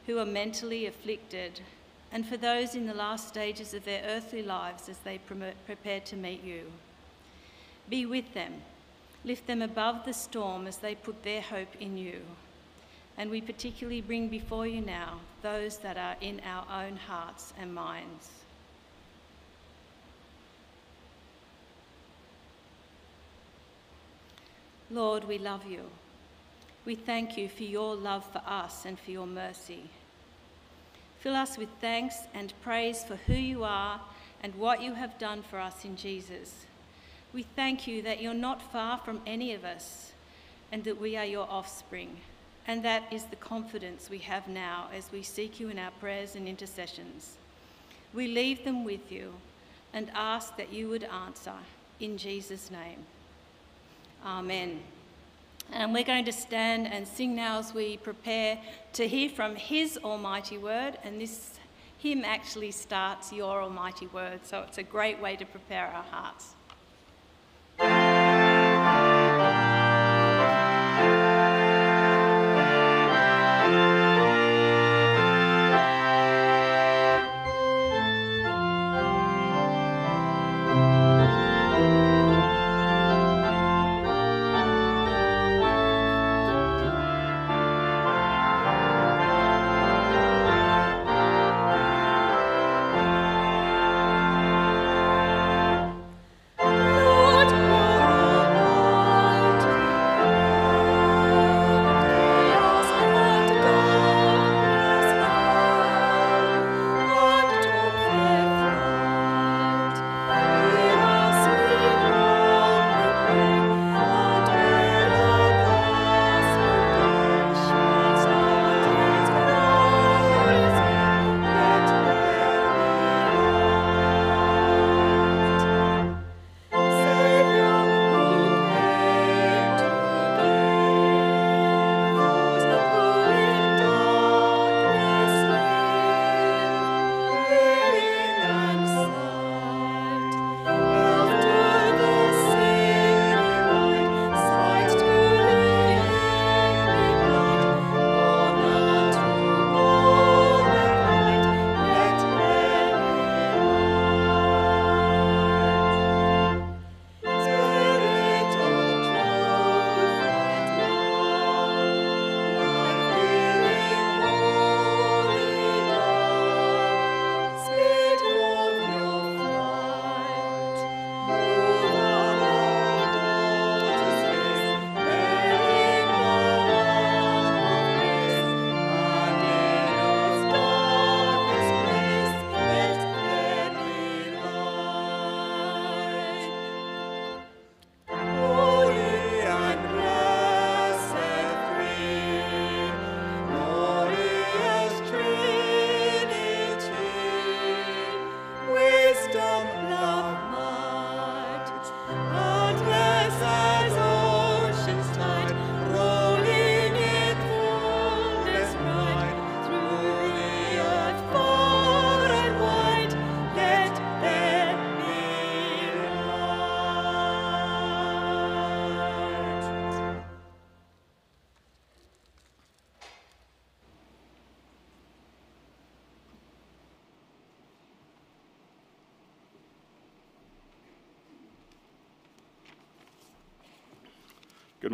who 0.05 0.19
are 0.19 0.27
mentally 0.27 0.85
afflicted, 0.85 1.63
and 2.15 2.25
for 2.25 2.37
those 2.37 2.77
in 2.77 2.87
the 2.87 2.95
last 2.95 3.27
stages 3.27 3.75
of 3.75 3.85
their 3.85 4.05
earthly 4.07 4.41
lives 4.41 4.89
as 4.89 4.99
they 4.99 5.19
prepare 5.19 5.99
to 5.99 6.15
meet 6.15 6.45
you. 6.45 6.63
Be 7.91 8.07
with 8.07 8.33
them, 8.35 8.53
lift 9.25 9.49
them 9.49 9.61
above 9.61 10.05
the 10.05 10.13
storm 10.13 10.69
as 10.69 10.77
they 10.77 10.95
put 10.95 11.25
their 11.25 11.41
hope 11.41 11.75
in 11.81 11.99
you. 11.99 12.21
And 13.19 13.31
we 13.31 13.41
particularly 13.41 14.01
bring 14.01 14.29
before 14.29 14.65
you 14.65 14.81
now 14.81 15.19
those 15.43 15.79
that 15.79 15.97
are 15.97 16.15
in 16.21 16.41
our 16.47 16.65
own 16.85 16.97
hearts 16.97 17.53
and 17.61 17.75
minds. 17.75 18.31
Lord, 24.89 25.25
we 25.25 25.39
love 25.39 25.67
you. 25.67 25.83
We 26.85 26.95
thank 26.95 27.37
you 27.37 27.49
for 27.49 27.65
your 27.65 27.97
love 27.97 28.25
for 28.31 28.43
us 28.47 28.85
and 28.85 28.97
for 29.01 29.11
your 29.11 29.27
mercy. 29.27 29.91
Fill 31.25 31.37
us 31.37 31.57
with 31.57 31.71
thanks 31.81 32.19
and 32.35 32.53
praise 32.61 33.03
for 33.03 33.17
who 33.17 33.33
you 33.33 33.65
are 33.65 33.99
and 34.43 34.55
what 34.57 34.83
you 34.83 34.93
have 34.93 35.19
done 35.19 35.43
for 35.43 35.59
us 35.59 35.83
in 35.83 35.97
Jesus. 35.97 36.67
We 37.33 37.45
thank 37.57 37.87
you 37.87 38.03
that 38.03 38.21
you're 38.21 38.35
not 38.35 38.71
far 38.71 38.99
from 38.99 39.23
any 39.27 39.55
of 39.55 39.65
us 39.65 40.13
and 40.71 40.85
that 40.85 41.01
we 41.01 41.17
are 41.17 41.25
your 41.25 41.49
offspring. 41.49 42.19
And 42.67 42.85
that 42.85 43.11
is 43.11 43.25
the 43.25 43.37
confidence 43.37 44.11
we 44.11 44.19
have 44.19 44.49
now 44.49 44.89
as 44.95 45.11
we 45.11 45.23
seek 45.23 45.59
you 45.59 45.71
in 45.71 45.79
our 45.79 45.93
prayers 45.93 46.37
and 46.37 46.47
intercessions. 46.47 47.39
We 48.13 48.27
leave 48.27 48.63
them 48.63 48.85
with 48.85 49.11
you 49.11 49.33
and 49.95 50.11
ask 50.15 50.59
that 50.59 50.75
you 50.75 50.91
would 50.91 51.05
answer 51.05 51.55
in 52.01 52.19
Jesus' 52.19 52.71
name. 52.71 52.99
Amen. 54.27 54.83
And 55.73 55.93
we're 55.93 56.05
going 56.05 56.25
to 56.27 56.33
stand 56.33 56.87
and 56.87 57.07
sing 57.07 57.35
now 57.35 57.59
as 57.59 57.75
we 57.75 57.97
prepare 57.97 58.59
to 58.95 59.09
hear 59.09 59.29
from 59.29 59.57
His 59.57 59.99
Almighty 60.05 60.59
Word. 60.59 60.99
And 61.03 61.21
this 61.21 61.59
hymn 61.99 62.25
actually 62.25 62.71
starts 62.71 63.33
Your 63.33 63.63
Almighty 63.63 64.07
Word, 64.09 64.41
so 64.45 64.61
it's 64.61 64.79
a 64.79 64.83
great 64.83 65.21
way 65.21 65.37
to 65.37 65.45
prepare 65.45 65.87
our 65.87 66.05
hearts. 66.05 66.54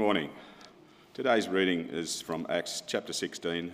Morning. 0.00 0.30
Today's 1.12 1.46
reading 1.46 1.86
is 1.90 2.22
from 2.22 2.46
Acts 2.48 2.82
chapter 2.86 3.12
16, 3.12 3.70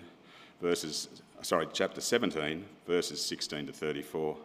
verses, 0.60 1.22
sorry, 1.42 1.68
chapter 1.72 2.00
17, 2.00 2.64
verses 2.84 3.24
16 3.24 3.68
to 3.68 3.72
34, 3.72 4.36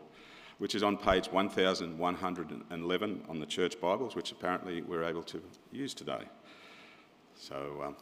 which 0.59 0.75
is 0.75 0.83
on 0.83 0.95
page 0.95 1.29
1111 1.31 3.23
on 3.27 3.39
the 3.39 3.45
church 3.47 3.81
Bibles, 3.81 4.15
which 4.15 4.31
apparently 4.31 4.83
we're 4.83 5.03
able 5.03 5.23
to 5.23 5.41
use 5.71 5.95
today. 5.95 6.21
So, 7.33 7.81
um, 7.83 7.95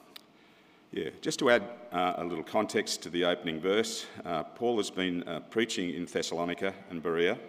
yeah, 0.91 1.11
just 1.21 1.39
to 1.39 1.49
add 1.49 1.63
uh, 1.93 2.15
a 2.17 2.25
little 2.25 2.43
context 2.43 3.01
to 3.03 3.09
the 3.09 3.23
opening 3.23 3.61
verse, 3.61 4.07
uh, 4.25 4.43
Paul 4.43 4.75
has 4.75 4.89
been 4.89 5.23
uh, 5.23 5.39
preaching 5.39 5.91
in 5.91 6.03
Thessalonica 6.03 6.73
and 6.89 7.01
Berea, 7.01 7.39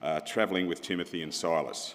uh, 0.00 0.20
travelling 0.20 0.68
with 0.68 0.80
Timothy 0.80 1.22
and 1.22 1.34
Silas. 1.34 1.94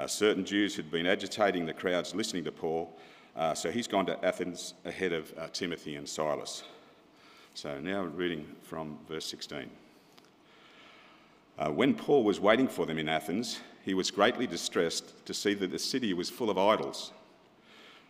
Uh, 0.00 0.06
certain 0.06 0.46
Jews 0.46 0.76
had 0.76 0.90
been 0.90 1.04
agitating 1.06 1.66
the 1.66 1.74
crowds 1.74 2.14
listening 2.14 2.44
to 2.44 2.50
Paul, 2.52 2.96
uh, 3.36 3.54
so 3.54 3.70
he's 3.70 3.86
gone 3.86 4.06
to 4.06 4.24
Athens 4.24 4.74
ahead 4.84 5.12
of 5.12 5.32
Timothy 5.52 5.96
and 5.96 6.08
Silas. 6.08 6.64
So 7.54 7.78
now 7.80 8.02
reading 8.02 8.46
from 8.62 8.98
verse 9.08 9.26
16. 9.26 9.70
when 11.74 11.94
Paul 11.94 12.24
was 12.24 12.40
waiting 12.40 12.68
for 12.68 12.86
them 12.86 12.98
in 12.98 13.08
Athens, 13.08 13.60
he 13.84 13.94
was 13.94 14.10
greatly 14.10 14.46
distressed 14.46 15.24
to 15.26 15.34
see 15.34 15.54
that 15.54 15.70
the 15.70 15.78
city 15.78 16.12
was 16.12 16.30
full 16.30 16.50
of 16.50 16.58
idols. 16.58 17.12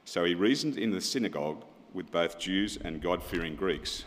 So 0.04 0.24
he 0.24 0.34
reasoned 0.34 0.76
in 0.76 0.90
the 0.90 1.00
synagogue 1.00 1.64
with 1.94 2.10
both 2.10 2.38
Jews 2.38 2.78
and 2.82 3.00
God 3.00 3.22
fearing 3.22 3.54
Greeks, 3.56 4.04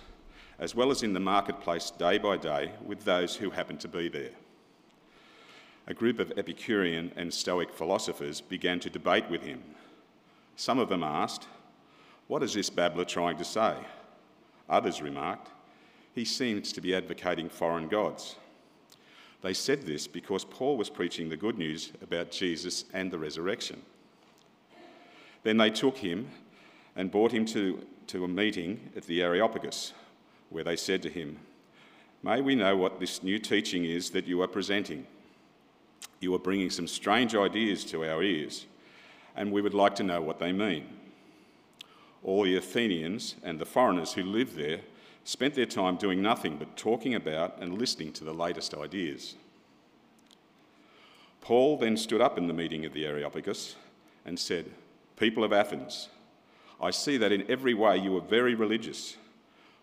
as 0.59 0.75
well 0.75 0.91
as 0.91 1.03
in 1.03 1.13
the 1.13 1.19
marketplace 1.19 1.91
day 1.91 2.17
by 2.17 2.37
day 2.37 2.71
with 2.85 3.03
those 3.05 3.35
who 3.35 3.49
happened 3.49 3.79
to 3.81 3.87
be 3.87 4.09
there. 4.09 4.31
A 5.87 5.93
group 5.93 6.19
of 6.19 6.31
Epicurean 6.37 7.11
and 7.15 7.33
Stoic 7.33 7.73
philosophers 7.73 8.39
began 8.39 8.79
to 8.81 8.89
debate 8.89 9.29
with 9.29 9.43
him. 9.43 9.63
Some 10.55 10.79
of 10.79 10.89
them 10.89 11.03
asked, 11.03 11.47
What 12.27 12.43
is 12.43 12.53
this 12.53 12.69
babbler 12.69 13.05
trying 13.05 13.37
to 13.37 13.45
say? 13.45 13.75
Others 14.69 15.01
remarked, 15.01 15.49
He 16.13 16.25
seems 16.25 16.71
to 16.73 16.81
be 16.81 16.95
advocating 16.95 17.49
foreign 17.49 17.87
gods. 17.87 18.35
They 19.41 19.53
said 19.53 19.81
this 19.81 20.07
because 20.07 20.45
Paul 20.45 20.77
was 20.77 20.89
preaching 20.89 21.27
the 21.27 21.37
good 21.37 21.57
news 21.57 21.91
about 22.01 22.31
Jesus 22.31 22.85
and 22.93 23.11
the 23.11 23.19
resurrection. 23.19 23.81
Then 25.43 25.57
they 25.57 25.69
took 25.69 25.97
him 25.97 26.29
and 26.95 27.11
brought 27.11 27.33
him 27.33 27.45
to, 27.47 27.85
to 28.07 28.23
a 28.23 28.27
meeting 28.27 28.91
at 28.95 29.03
the 29.03 29.21
Areopagus, 29.21 29.91
where 30.49 30.63
they 30.63 30.77
said 30.77 31.01
to 31.03 31.09
him, 31.09 31.37
May 32.23 32.39
we 32.39 32.55
know 32.55 32.77
what 32.77 33.01
this 33.01 33.21
new 33.21 33.37
teaching 33.37 33.83
is 33.83 34.11
that 34.11 34.27
you 34.27 34.41
are 34.41 34.47
presenting. 34.47 35.05
You 36.21 36.33
are 36.35 36.39
bringing 36.39 36.69
some 36.69 36.87
strange 36.87 37.35
ideas 37.35 37.83
to 37.85 38.05
our 38.05 38.23
ears, 38.23 38.65
and 39.35 39.51
we 39.51 39.61
would 39.61 39.73
like 39.73 39.95
to 39.95 40.03
know 40.03 40.21
what 40.21 40.39
they 40.39 40.51
mean. 40.51 40.85
All 42.23 42.43
the 42.43 42.55
Athenians 42.55 43.35
and 43.43 43.59
the 43.59 43.65
foreigners 43.65 44.13
who 44.13 44.23
lived 44.23 44.55
there 44.55 44.81
spent 45.23 45.53
their 45.53 45.65
time 45.65 45.97
doing 45.97 46.21
nothing 46.21 46.57
but 46.57 46.77
talking 46.77 47.15
about 47.15 47.57
and 47.59 47.77
listening 47.77 48.13
to 48.13 48.23
the 48.23 48.33
latest 48.33 48.73
ideas. 48.73 49.35
Paul 51.41 51.77
then 51.77 51.97
stood 51.97 52.21
up 52.21 52.37
in 52.37 52.47
the 52.47 52.53
meeting 52.53 52.85
of 52.85 52.93
the 52.93 53.05
Areopagus 53.05 53.75
and 54.25 54.39
said, 54.39 54.71
People 55.17 55.43
of 55.43 55.51
Athens, 55.51 56.09
I 56.81 56.91
see 56.91 57.17
that 57.17 57.31
in 57.31 57.49
every 57.49 57.73
way 57.73 57.97
you 57.97 58.15
are 58.17 58.21
very 58.21 58.55
religious. 58.55 59.17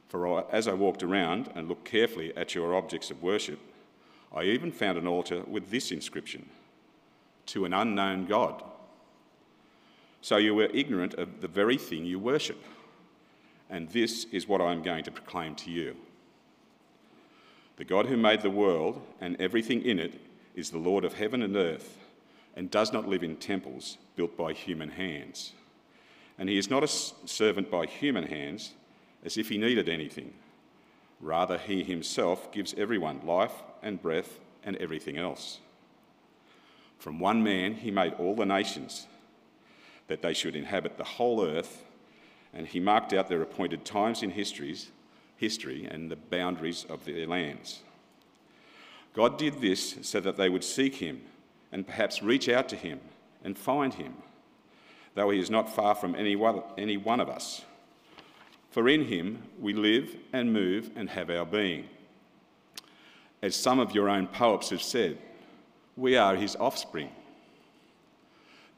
For 0.09 0.45
as 0.53 0.67
I 0.67 0.73
walked 0.73 1.03
around 1.03 1.51
and 1.55 1.69
looked 1.69 1.85
carefully 1.85 2.37
at 2.37 2.55
your 2.55 2.75
objects 2.75 3.11
of 3.11 3.23
worship, 3.23 3.59
I 4.35 4.45
even 4.45 4.73
found 4.73 4.99
an 4.99 5.07
altar 5.07 5.43
with 5.47 5.71
this 5.71 5.91
inscription 5.93 6.49
To 7.47 7.65
an 7.65 7.73
unknown 7.73 8.27
God. 8.27 8.63
So 10.21 10.37
you 10.37 10.55
were 10.55 10.69
ignorant 10.75 11.15
of 11.15 11.41
the 11.41 11.49
very 11.49 11.77
thing 11.77 12.05
you 12.05 12.19
worship. 12.19 12.63
And 13.69 13.89
this 13.91 14.25
is 14.33 14.49
what 14.49 14.61
I 14.61 14.73
am 14.73 14.83
going 14.83 15.05
to 15.05 15.11
proclaim 15.11 15.55
to 15.57 15.71
you. 15.71 15.97
The 17.77 17.85
God 17.85 18.07
who 18.07 18.17
made 18.17 18.43
the 18.43 18.51
world 18.51 19.01
and 19.21 19.41
everything 19.41 19.83
in 19.83 19.99
it 19.99 20.21
is 20.55 20.71
the 20.71 20.79
Lord 20.79 21.05
of 21.05 21.15
heaven 21.15 21.43
and 21.43 21.57
earth 21.57 21.97
and 22.55 22.71
does 22.71 22.93
not 22.93 23.09
live 23.09 23.23
in 23.23 23.37
temples 23.37 23.97
built 24.17 24.37
by 24.37 24.53
human 24.53 24.91
hands 24.91 25.53
and 26.41 26.49
he 26.49 26.57
is 26.57 26.71
not 26.71 26.83
a 26.83 26.89
servant 26.89 27.71
by 27.71 27.85
human 27.85 28.25
hands 28.25 28.73
as 29.23 29.37
if 29.37 29.51
he 29.51 29.59
needed 29.59 29.91
anything. 29.91 30.33
Rather, 31.21 31.59
he 31.59 31.85
himself 31.85 32.51
gives 32.51 32.75
everyone 32.79 33.21
life 33.27 33.53
and 33.83 34.01
breath 34.01 34.41
and 34.65 34.75
everything 34.77 35.19
else. 35.19 35.61
From 36.99 37.21
one 37.21 37.45
man 37.45 37.75
he 37.75 37.91
made 37.91 38.15
all 38.15 38.35
the 38.35 38.47
nations, 38.47 39.07
that 40.11 40.21
they 40.21 40.35
should 40.35 40.55
inhabit 40.55 40.99
the 40.99 41.05
whole 41.05 41.43
earth, 41.43 41.83
and 42.53 42.67
he 42.67 42.81
marked 42.81 43.15
out 43.15 43.29
their 43.29 43.41
appointed 43.41 43.87
times 43.87 44.23
in 44.23 44.31
histories, 44.31 44.91
history 45.39 45.87
and 45.91 46.11
the 46.11 46.17
boundaries 46.17 46.85
of 46.91 47.07
their 47.07 47.27
lands. 47.27 47.81
God 49.15 49.39
did 49.39 49.63
this 49.63 49.97
so 50.03 50.21
that 50.21 50.37
they 50.37 50.51
would 50.51 50.65
seek 50.65 50.97
him 50.97 51.23
and 51.73 51.87
perhaps 51.87 52.23
reach 52.23 52.49
out 52.49 52.69
to 52.69 52.77
him 52.77 53.01
and 53.43 53.57
find 53.57 53.95
him 53.95 54.17
though 55.15 55.31
he 55.31 55.39
is 55.39 55.51
not 55.51 55.75
far 55.75 55.95
from 55.95 56.15
any 56.15 56.37
one, 56.37 56.63
any 56.79 56.97
one 56.97 57.21
of 57.21 57.29
us. 57.29 57.65
For 58.71 58.89
in 58.89 59.05
him 59.05 59.43
we 59.59 59.73
live 59.73 60.15
and 60.33 60.53
move 60.53 60.91
and 60.97 61.11
have 61.11 61.31
our 61.31 61.45
being. 61.45 61.87
As 63.43 63.57
some 63.57 63.81
of 63.81 63.95
your 63.95 64.09
own 64.09 64.27
poets 64.27 64.71
have 64.71 64.83
said, 64.83 65.19
we 65.97 66.17
are 66.17 66.37
his 66.37 66.57
offspring. 66.57 67.11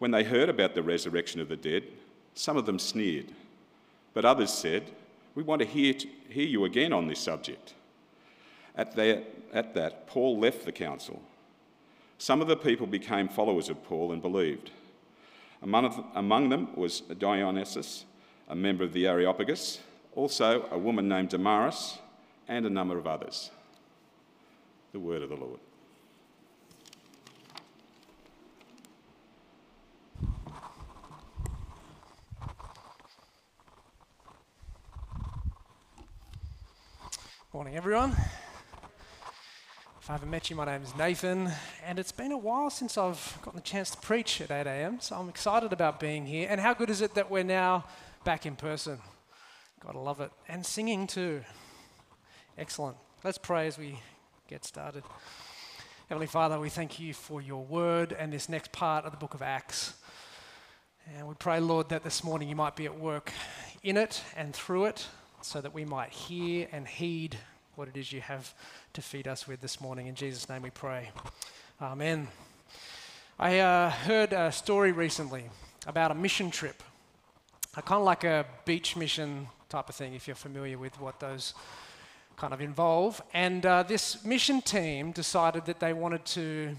When 0.00 0.10
they 0.10 0.24
heard 0.24 0.48
about 0.48 0.74
the 0.74 0.82
resurrection 0.82 1.40
of 1.40 1.48
the 1.48 1.56
dead, 1.56 1.84
some 2.34 2.56
of 2.56 2.66
them 2.66 2.80
sneered, 2.80 3.26
but 4.14 4.24
others 4.24 4.52
said, 4.52 4.90
We 5.36 5.44
want 5.44 5.60
to 5.62 5.68
hear, 5.68 5.94
hear 6.28 6.46
you 6.46 6.64
again 6.64 6.92
on 6.92 7.06
this 7.06 7.20
subject. 7.20 7.74
At 8.76 8.96
that, 8.96 9.24
at 9.52 9.74
that, 9.74 10.08
Paul 10.08 10.40
left 10.40 10.64
the 10.64 10.72
council 10.72 11.22
some 12.20 12.42
of 12.42 12.48
the 12.48 12.56
people 12.56 12.86
became 12.86 13.28
followers 13.28 13.70
of 13.70 13.82
Paul 13.82 14.12
and 14.12 14.20
believed. 14.20 14.70
Among, 15.62 16.04
among 16.14 16.50
them 16.50 16.68
was 16.76 17.00
Dionysius, 17.00 18.04
a 18.46 18.54
member 18.54 18.84
of 18.84 18.92
the 18.92 19.06
Areopagus, 19.06 19.80
also 20.14 20.68
a 20.70 20.76
woman 20.76 21.08
named 21.08 21.30
Damaris, 21.30 21.96
and 22.46 22.66
a 22.66 22.70
number 22.70 22.98
of 22.98 23.06
others. 23.06 23.50
The 24.92 25.00
word 25.00 25.22
of 25.22 25.30
the 25.30 25.36
Lord. 25.36 25.60
Morning, 37.52 37.74
everyone. 37.74 38.12
If 40.00 40.08
I 40.08 40.12
haven't 40.12 40.30
met 40.30 40.50
you, 40.50 40.54
my 40.54 40.66
name 40.66 40.82
is 40.84 40.94
Nathan, 40.94 41.50
and 41.84 41.98
it's 41.98 42.12
been 42.12 42.30
a 42.30 42.38
while 42.38 42.70
since 42.70 42.96
I've 42.96 43.38
gotten 43.42 43.56
the 43.56 43.64
chance 43.64 43.90
to 43.90 43.98
preach 43.98 44.40
at 44.40 44.52
8 44.52 44.68
a.m., 44.68 45.00
so 45.00 45.16
I'm 45.16 45.28
excited 45.28 45.72
about 45.72 45.98
being 45.98 46.26
here. 46.26 46.46
And 46.48 46.60
how 46.60 46.74
good 46.74 46.90
is 46.90 47.00
it 47.00 47.14
that 47.16 47.28
we're 47.28 47.42
now 47.42 47.86
back 48.22 48.46
in 48.46 48.54
person? 48.54 49.00
Gotta 49.84 49.98
love 49.98 50.20
it. 50.20 50.30
And 50.46 50.64
singing 50.64 51.08
too. 51.08 51.42
Excellent. 52.56 52.96
Let's 53.24 53.36
pray 53.36 53.66
as 53.66 53.76
we 53.76 53.98
get 54.46 54.64
started. 54.64 55.02
Heavenly 56.08 56.28
Father, 56.28 56.60
we 56.60 56.68
thank 56.68 57.00
you 57.00 57.12
for 57.12 57.42
your 57.42 57.64
word 57.64 58.12
and 58.16 58.32
this 58.32 58.48
next 58.48 58.70
part 58.70 59.04
of 59.04 59.10
the 59.10 59.18
book 59.18 59.34
of 59.34 59.42
Acts. 59.42 59.94
And 61.16 61.26
we 61.26 61.34
pray, 61.34 61.58
Lord, 61.58 61.88
that 61.88 62.04
this 62.04 62.22
morning 62.22 62.48
you 62.48 62.54
might 62.54 62.76
be 62.76 62.86
at 62.86 62.96
work 62.96 63.32
in 63.82 63.96
it 63.96 64.22
and 64.36 64.54
through 64.54 64.84
it 64.84 65.08
so 65.42 65.60
that 65.60 65.72
we 65.72 65.84
might 65.84 66.10
hear 66.10 66.68
and 66.72 66.86
heed 66.86 67.38
what 67.76 67.88
it 67.88 67.96
is 67.96 68.12
you 68.12 68.20
have 68.20 68.54
to 68.92 69.02
feed 69.02 69.26
us 69.26 69.48
with 69.48 69.60
this 69.60 69.80
morning. 69.80 70.06
In 70.06 70.14
Jesus' 70.14 70.48
name 70.48 70.62
we 70.62 70.70
pray. 70.70 71.10
Amen. 71.80 72.28
I 73.38 73.60
uh, 73.60 73.90
heard 73.90 74.32
a 74.32 74.52
story 74.52 74.92
recently 74.92 75.44
about 75.86 76.10
a 76.10 76.14
mission 76.14 76.50
trip, 76.50 76.82
kind 77.74 78.00
of 78.00 78.04
like 78.04 78.24
a 78.24 78.44
beach 78.66 78.96
mission 78.96 79.48
type 79.70 79.88
of 79.88 79.94
thing, 79.94 80.14
if 80.14 80.26
you're 80.26 80.36
familiar 80.36 80.76
with 80.76 81.00
what 81.00 81.20
those 81.20 81.54
kind 82.36 82.52
of 82.52 82.60
involve. 82.60 83.22
And 83.32 83.64
uh, 83.64 83.82
this 83.82 84.24
mission 84.24 84.60
team 84.60 85.12
decided 85.12 85.64
that 85.66 85.80
they 85.80 85.92
wanted 85.92 86.24
to 86.26 86.76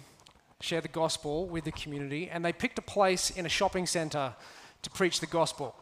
share 0.60 0.82
the 0.82 0.88
gospel 0.88 1.47
with 1.47 1.63
the 1.63 1.71
community, 1.71 2.30
and 2.30 2.45
they 2.45 2.54
picked 2.54 2.78
a 2.78 2.84
place 2.84 3.32
in 3.32 3.45
a 3.45 3.50
shopping 3.50 3.88
centre 3.88 4.36
to 4.84 4.89
preach 4.91 5.19
the 5.19 5.26
gospel. 5.26 5.76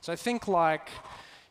So 0.00 0.16
think 0.16 0.48
like, 0.48 0.88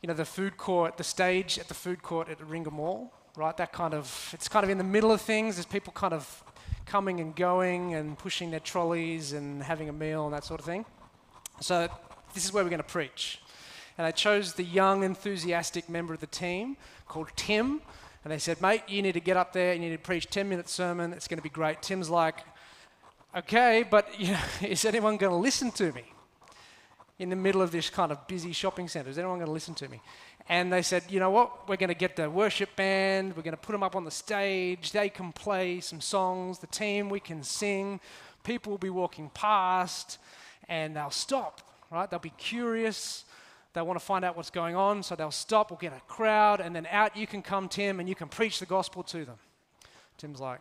you 0.01 0.07
know, 0.07 0.13
the 0.13 0.25
food 0.25 0.57
court, 0.57 0.97
the 0.97 1.03
stage 1.03 1.59
at 1.59 1.67
the 1.67 1.73
food 1.73 2.01
court 2.01 2.27
at 2.27 2.39
Warringah 2.39 2.71
Mall, 2.71 3.13
right? 3.35 3.55
That 3.57 3.71
kind 3.71 3.93
of, 3.93 4.29
it's 4.33 4.47
kind 4.47 4.63
of 4.63 4.69
in 4.69 4.77
the 4.77 4.83
middle 4.83 5.11
of 5.11 5.21
things. 5.21 5.55
There's 5.55 5.65
people 5.65 5.93
kind 5.93 6.13
of 6.13 6.43
coming 6.85 7.19
and 7.19 7.35
going 7.35 7.93
and 7.93 8.17
pushing 8.17 8.49
their 8.49 8.59
trolleys 8.59 9.33
and 9.33 9.61
having 9.61 9.89
a 9.89 9.93
meal 9.93 10.25
and 10.25 10.33
that 10.33 10.43
sort 10.43 10.59
of 10.59 10.65
thing. 10.65 10.85
So 11.59 11.87
this 12.33 12.45
is 12.45 12.51
where 12.51 12.63
we're 12.63 12.69
going 12.69 12.81
to 12.81 12.87
preach. 12.87 13.41
And 13.97 14.07
I 14.07 14.11
chose 14.11 14.53
the 14.53 14.63
young, 14.63 15.03
enthusiastic 15.03 15.87
member 15.87 16.13
of 16.13 16.19
the 16.19 16.27
team 16.27 16.77
called 17.07 17.29
Tim. 17.35 17.81
And 18.23 18.31
they 18.33 18.39
said, 18.39 18.59
mate, 18.61 18.83
you 18.87 19.01
need 19.01 19.13
to 19.13 19.19
get 19.19 19.37
up 19.37 19.53
there, 19.53 19.73
you 19.73 19.79
need 19.79 19.91
to 19.91 19.97
preach 19.97 20.27
10 20.29 20.49
minute 20.49 20.69
sermon, 20.69 21.13
it's 21.13 21.27
going 21.27 21.37
to 21.37 21.43
be 21.43 21.49
great. 21.49 21.81
Tim's 21.81 22.09
like, 22.09 22.39
okay, 23.35 23.83
but 23.89 24.19
you 24.19 24.31
know, 24.33 24.39
is 24.61 24.83
anyone 24.85 25.17
going 25.17 25.31
to 25.31 25.37
listen 25.37 25.71
to 25.71 25.91
me? 25.91 26.05
In 27.21 27.29
the 27.29 27.35
middle 27.35 27.61
of 27.61 27.71
this 27.71 27.87
kind 27.87 28.11
of 28.11 28.25
busy 28.25 28.51
shopping 28.51 28.87
centre, 28.87 29.11
is 29.11 29.19
anyone 29.19 29.37
going 29.37 29.45
to 29.45 29.53
listen 29.53 29.75
to 29.75 29.87
me? 29.87 30.01
And 30.49 30.73
they 30.73 30.81
said, 30.81 31.03
you 31.07 31.19
know 31.19 31.29
what, 31.29 31.69
we're 31.69 31.75
going 31.75 31.89
to 31.89 31.93
get 31.93 32.15
the 32.15 32.27
worship 32.27 32.75
band, 32.75 33.35
we're 33.35 33.43
going 33.43 33.53
to 33.53 33.61
put 33.61 33.73
them 33.73 33.83
up 33.83 33.95
on 33.95 34.05
the 34.05 34.09
stage, 34.09 34.91
they 34.91 35.07
can 35.07 35.31
play 35.31 35.81
some 35.81 36.01
songs, 36.01 36.57
the 36.57 36.65
team, 36.65 37.09
we 37.09 37.19
can 37.19 37.43
sing, 37.43 37.99
people 38.43 38.71
will 38.71 38.79
be 38.79 38.89
walking 38.89 39.29
past, 39.35 40.17
and 40.67 40.95
they'll 40.95 41.11
stop, 41.11 41.61
right? 41.91 42.09
They'll 42.09 42.19
be 42.19 42.33
curious, 42.39 43.23
they 43.73 43.83
want 43.83 43.99
to 43.99 44.05
find 44.05 44.25
out 44.25 44.35
what's 44.35 44.49
going 44.49 44.75
on, 44.75 45.03
so 45.03 45.15
they'll 45.15 45.29
stop, 45.29 45.69
we'll 45.69 45.77
get 45.77 45.93
a 45.93 46.01
crowd, 46.07 46.59
and 46.59 46.75
then 46.75 46.87
out 46.89 47.15
you 47.15 47.27
can 47.27 47.43
come, 47.43 47.69
Tim, 47.69 47.99
and 47.99 48.09
you 48.09 48.15
can 48.15 48.29
preach 48.29 48.57
the 48.59 48.65
gospel 48.65 49.03
to 49.03 49.25
them. 49.25 49.37
Tim's 50.17 50.39
like, 50.39 50.59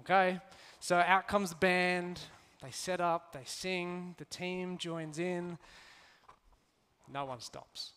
okay. 0.00 0.40
So 0.78 0.96
out 0.96 1.26
comes 1.26 1.48
the 1.48 1.56
band, 1.56 2.20
they 2.62 2.70
set 2.70 3.00
up, 3.00 3.32
they 3.32 3.44
sing, 3.46 4.14
the 4.18 4.26
team 4.26 4.76
joins 4.76 5.18
in, 5.18 5.56
no 7.12 7.24
one 7.24 7.40
stops 7.40 7.92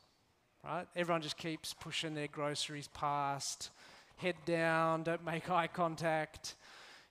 right? 0.63 0.87
Everyone 0.95 1.21
just 1.21 1.37
keeps 1.37 1.73
pushing 1.73 2.13
their 2.13 2.27
groceries 2.27 2.87
past, 2.89 3.71
head 4.17 4.35
down, 4.45 5.03
don't 5.03 5.23
make 5.23 5.49
eye 5.51 5.67
contact. 5.67 6.55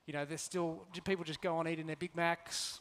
You 0.07 0.15
know, 0.15 0.25
there's 0.25 0.41
still 0.41 0.87
people 1.05 1.25
just 1.25 1.43
go 1.43 1.57
on 1.57 1.69
eating 1.69 1.87
their 1.87 1.97
Big 1.97 2.17
Macs, 2.17 2.81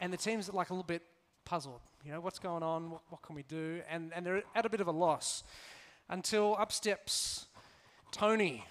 and 0.00 0.12
the 0.12 0.16
team's 0.16 0.52
like 0.52 0.70
a 0.70 0.72
little 0.72 0.84
bit 0.84 1.02
puzzled. 1.44 1.80
You 2.04 2.12
know, 2.12 2.20
what's 2.20 2.38
going 2.38 2.62
on? 2.62 2.90
What, 2.90 3.02
what 3.08 3.22
can 3.22 3.34
we 3.36 3.44
do? 3.44 3.80
And 3.88 4.12
and 4.14 4.26
they're 4.26 4.42
at 4.54 4.66
a 4.66 4.70
bit 4.70 4.80
of 4.80 4.88
a 4.88 4.92
loss 4.92 5.44
until 6.08 6.56
up 6.58 6.72
steps 6.72 7.46
Tony, 8.10 8.64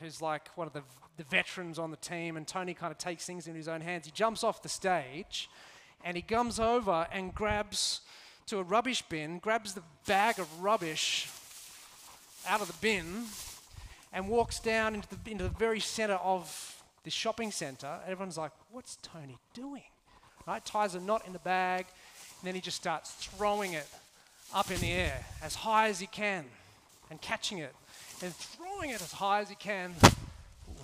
who's 0.00 0.20
like 0.20 0.48
one 0.56 0.66
of 0.66 0.72
the 0.72 0.82
the 1.16 1.24
veterans 1.24 1.78
on 1.78 1.92
the 1.92 1.96
team, 1.96 2.36
and 2.36 2.44
Tony 2.44 2.74
kind 2.74 2.90
of 2.90 2.98
takes 2.98 3.24
things 3.24 3.46
into 3.46 3.56
his 3.56 3.68
own 3.68 3.80
hands. 3.80 4.06
He 4.06 4.10
jumps 4.10 4.42
off 4.42 4.62
the 4.62 4.68
stage, 4.68 5.48
and 6.02 6.16
he 6.16 6.22
comes 6.22 6.58
over 6.58 7.06
and 7.12 7.32
grabs 7.32 8.00
to 8.46 8.58
a 8.58 8.62
rubbish 8.62 9.02
bin, 9.02 9.38
grabs 9.38 9.74
the 9.74 9.82
bag 10.06 10.38
of 10.38 10.62
rubbish 10.62 11.28
out 12.48 12.60
of 12.60 12.66
the 12.66 12.74
bin, 12.80 13.24
and 14.12 14.28
walks 14.28 14.60
down 14.60 14.94
into 14.94 15.08
the, 15.08 15.30
into 15.30 15.44
the 15.44 15.50
very 15.50 15.80
center 15.80 16.14
of 16.14 16.82
the 17.04 17.10
shopping 17.10 17.50
center. 17.50 17.98
Everyone's 18.06 18.38
like, 18.38 18.52
What's 18.70 18.96
Tony 19.02 19.38
doing? 19.54 19.82
Right? 20.46 20.64
Ties 20.64 20.94
a 20.94 21.00
knot 21.00 21.26
in 21.26 21.32
the 21.32 21.38
bag, 21.38 21.86
and 22.40 22.46
then 22.46 22.54
he 22.54 22.60
just 22.60 22.76
starts 22.76 23.12
throwing 23.12 23.72
it 23.72 23.86
up 24.54 24.70
in 24.70 24.80
the 24.80 24.92
air 24.92 25.24
as 25.42 25.54
high 25.54 25.88
as 25.88 26.00
he 26.00 26.06
can 26.06 26.44
and 27.10 27.20
catching 27.20 27.58
it 27.58 27.74
and 28.22 28.34
throwing 28.34 28.90
it 28.90 29.00
as 29.00 29.12
high 29.12 29.40
as 29.40 29.48
he 29.48 29.54
can. 29.54 29.94
Ooh, 30.04 30.74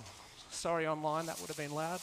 sorry, 0.49 0.87
online, 0.87 1.27
that 1.27 1.39
would 1.39 1.47
have 1.47 1.57
been 1.57 1.73
loud. 1.73 1.99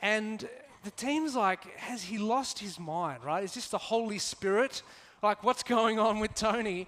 And 0.00 0.48
the 0.84 0.90
team's 0.90 1.34
like, 1.34 1.64
has 1.78 2.02
he 2.02 2.18
lost 2.18 2.58
his 2.58 2.78
mind, 2.78 3.24
right? 3.24 3.44
Is 3.44 3.54
this 3.54 3.68
the 3.68 3.78
Holy 3.78 4.18
Spirit? 4.18 4.82
Like, 5.22 5.44
what's 5.44 5.62
going 5.62 5.98
on 5.98 6.18
with 6.18 6.34
Tony? 6.34 6.86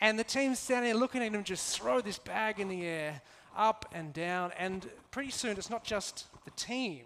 And 0.00 0.18
the 0.18 0.24
team's 0.24 0.58
standing 0.58 0.90
there 0.90 1.00
looking 1.00 1.22
at 1.22 1.32
him 1.32 1.44
just 1.44 1.78
throw 1.78 2.00
this 2.00 2.18
bag 2.18 2.60
in 2.60 2.68
the 2.68 2.84
air, 2.84 3.22
up 3.56 3.86
and 3.92 4.12
down. 4.12 4.52
And 4.58 4.88
pretty 5.10 5.30
soon, 5.30 5.56
it's 5.56 5.70
not 5.70 5.84
just 5.84 6.26
the 6.44 6.50
team 6.52 7.04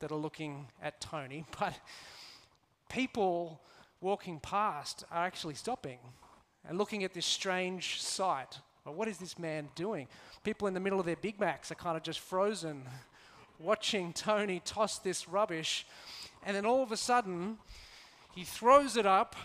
that 0.00 0.12
are 0.12 0.18
looking 0.18 0.66
at 0.82 1.00
Tony, 1.00 1.44
but 1.58 1.74
people 2.88 3.60
walking 4.00 4.38
past 4.40 5.04
are 5.10 5.24
actually 5.24 5.54
stopping 5.54 5.98
and 6.68 6.78
looking 6.78 7.02
at 7.02 7.14
this 7.14 7.26
strange 7.26 8.00
sight. 8.00 8.58
Well, 8.84 8.94
what 8.94 9.08
is 9.08 9.18
this 9.18 9.38
man 9.38 9.68
doing? 9.74 10.06
People 10.44 10.68
in 10.68 10.74
the 10.74 10.80
middle 10.80 11.00
of 11.00 11.06
their 11.06 11.16
Big 11.16 11.40
Macs 11.40 11.72
are 11.72 11.76
kind 11.76 11.96
of 11.96 12.02
just 12.02 12.20
frozen 12.20 12.84
watching 13.58 14.12
Tony 14.12 14.60
toss 14.64 14.98
this 14.98 15.28
rubbish. 15.28 15.86
And 16.44 16.56
then 16.56 16.64
all 16.64 16.82
of 16.82 16.92
a 16.92 16.96
sudden, 16.96 17.58
he 18.34 18.44
throws 18.44 18.96
it 18.96 19.06
up 19.06 19.36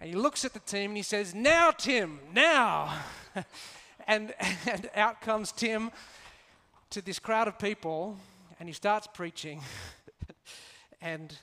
and 0.00 0.08
he 0.08 0.16
looks 0.16 0.44
at 0.44 0.52
the 0.52 0.60
team 0.60 0.90
and 0.90 0.96
he 0.96 1.02
says, 1.02 1.34
Now, 1.34 1.70
Tim, 1.70 2.20
now. 2.32 2.92
and, 4.06 4.34
and 4.66 4.90
out 4.94 5.20
comes 5.20 5.52
Tim 5.52 5.90
to 6.90 7.02
this 7.02 7.18
crowd 7.18 7.48
of 7.48 7.58
people 7.58 8.16
and 8.58 8.68
he 8.68 8.72
starts 8.72 9.06
preaching. 9.06 9.60
and 11.00 11.36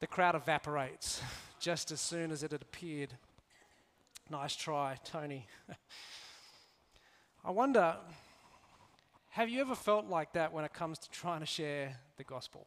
the 0.00 0.06
crowd 0.06 0.34
evaporates 0.34 1.20
just 1.58 1.90
as 1.90 2.00
soon 2.00 2.30
as 2.30 2.42
it 2.42 2.52
had 2.52 2.62
appeared. 2.62 3.14
Nice 4.30 4.54
try, 4.54 4.96
Tony. 5.04 5.46
I 7.44 7.50
wonder 7.50 7.96
have 9.38 9.48
you 9.48 9.60
ever 9.60 9.76
felt 9.76 10.06
like 10.06 10.32
that 10.32 10.52
when 10.52 10.64
it 10.64 10.72
comes 10.72 10.98
to 10.98 11.08
trying 11.10 11.38
to 11.38 11.46
share 11.46 11.96
the 12.16 12.24
gospel? 12.24 12.66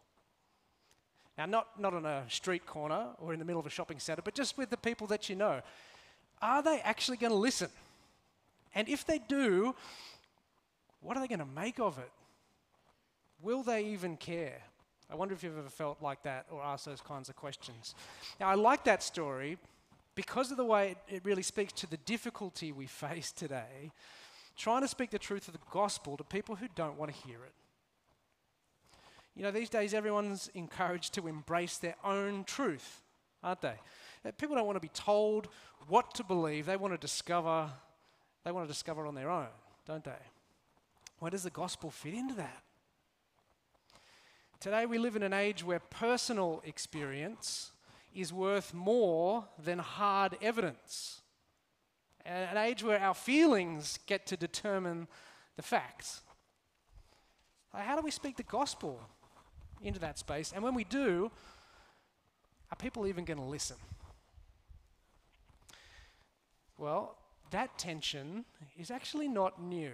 Now, 1.38 1.46
not, 1.46 1.78
not 1.78 1.94
on 1.94 2.06
a 2.06 2.24
street 2.30 2.66
corner 2.66 3.08
or 3.20 3.34
in 3.34 3.40
the 3.40 3.46
middle 3.46 3.60
of 3.60 3.66
a 3.66 3.70
shopping 3.70 4.00
center, 4.00 4.22
but 4.22 4.34
just 4.34 4.58
with 4.58 4.70
the 4.70 4.78
people 4.78 5.06
that 5.08 5.28
you 5.28 5.36
know. 5.36 5.62
Are 6.42 6.64
they 6.64 6.80
actually 6.80 7.18
going 7.18 7.34
to 7.34 7.38
listen? 7.38 7.68
And 8.74 8.88
if 8.88 9.06
they 9.06 9.20
do, 9.20 9.76
what 11.02 11.18
are 11.18 11.20
they 11.20 11.28
going 11.28 11.40
to 11.40 11.46
make 11.46 11.78
of 11.78 11.98
it? 11.98 12.10
Will 13.42 13.64
they 13.64 13.84
even 13.88 14.16
care? 14.16 14.62
I 15.12 15.16
wonder 15.16 15.34
if 15.34 15.44
you've 15.44 15.58
ever 15.58 15.68
felt 15.68 16.02
like 16.02 16.24
that 16.24 16.46
or 16.50 16.64
asked 16.64 16.86
those 16.86 17.02
kinds 17.02 17.28
of 17.28 17.36
questions. 17.36 17.96
Now, 18.40 18.48
I 18.48 18.56
like 18.56 18.86
that 18.86 19.04
story 19.04 19.58
because 20.16 20.52
of 20.52 20.58
the 20.58 20.64
way 20.64 20.92
it, 20.92 21.16
it 21.16 21.26
really 21.26 21.44
speaks 21.44 21.74
to 21.74 21.90
the 21.90 21.98
difficulty 21.98 22.72
we 22.72 22.86
face 22.86 23.34
today 23.34 23.92
trying 24.56 24.82
to 24.82 24.88
speak 24.88 25.10
the 25.10 25.20
truth 25.20 25.47
of 25.47 25.54
the 25.54 25.60
gospel 25.72 26.18
to 26.18 26.24
people 26.24 26.56
who 26.56 26.68
don't 26.76 26.97
want 26.97 27.14
to 27.14 27.28
hear 27.28 27.43
it. 27.43 27.54
You 29.36 29.43
know, 29.43 29.52
these 29.52 29.70
days 29.70 29.93
everyone's 29.93 30.49
encouraged 30.54 31.14
to 31.14 31.28
embrace 31.28 31.78
their 31.78 31.95
own 32.04 32.43
truth, 32.43 33.02
aren't 33.43 33.62
they? 33.62 33.76
Uh, 34.26 34.32
people 34.38 34.56
don't 34.56 34.66
want 34.66 34.76
to 34.76 34.82
be 34.82 34.89
told 34.89 35.47
what 35.88 36.14
to 36.16 36.24
believe. 36.24 36.66
They 36.66 36.78
want 36.78 36.93
to 36.93 36.97
discover, 36.97 37.70
they 38.43 38.52
want 38.52 38.68
to 38.68 38.74
discover 38.74 39.08
on 39.08 39.16
their 39.16 39.30
own, 39.30 39.47
don't 39.88 40.04
they? 40.04 40.12
Where 41.20 41.32
does 41.32 41.43
the 41.43 41.49
gospel 41.49 41.91
fit 41.91 42.14
into 42.14 42.34
that? 42.36 42.64
Today 44.60 44.86
we 44.86 44.97
live 44.97 45.16
in 45.16 45.24
an 45.24 45.34
age 45.34 45.64
where 45.64 45.80
personal 45.80 46.62
experience 46.66 47.72
is 48.14 48.34
worth 48.34 48.74
more 48.74 49.45
than 49.58 49.80
hard 49.80 50.38
evidence 50.41 51.22
an 52.26 52.58
age 52.58 52.84
where 52.84 53.00
our 53.00 53.14
feelings 53.14 54.00
get 54.06 54.26
to 54.28 54.38
determine 54.38 55.08
the 55.56 55.62
facts. 55.62 56.22
How 57.74 57.96
do 57.96 58.02
we 58.02 58.12
speak 58.12 58.38
the 58.38 58.44
gospel 58.44 59.00
into 59.82 60.00
that 60.00 60.20
space? 60.20 60.52
And 60.54 60.64
when 60.64 60.76
we 60.76 60.84
do, 60.84 61.32
are 62.72 62.76
people 62.76 63.08
even 63.08 63.26
going 63.26 63.38
to 63.38 63.46
listen? 63.46 63.78
Well, 66.78 67.18
that 67.52 67.78
tension 67.78 68.46
is 68.78 68.92
actually 68.92 69.28
not 69.28 69.62
new. 69.62 69.92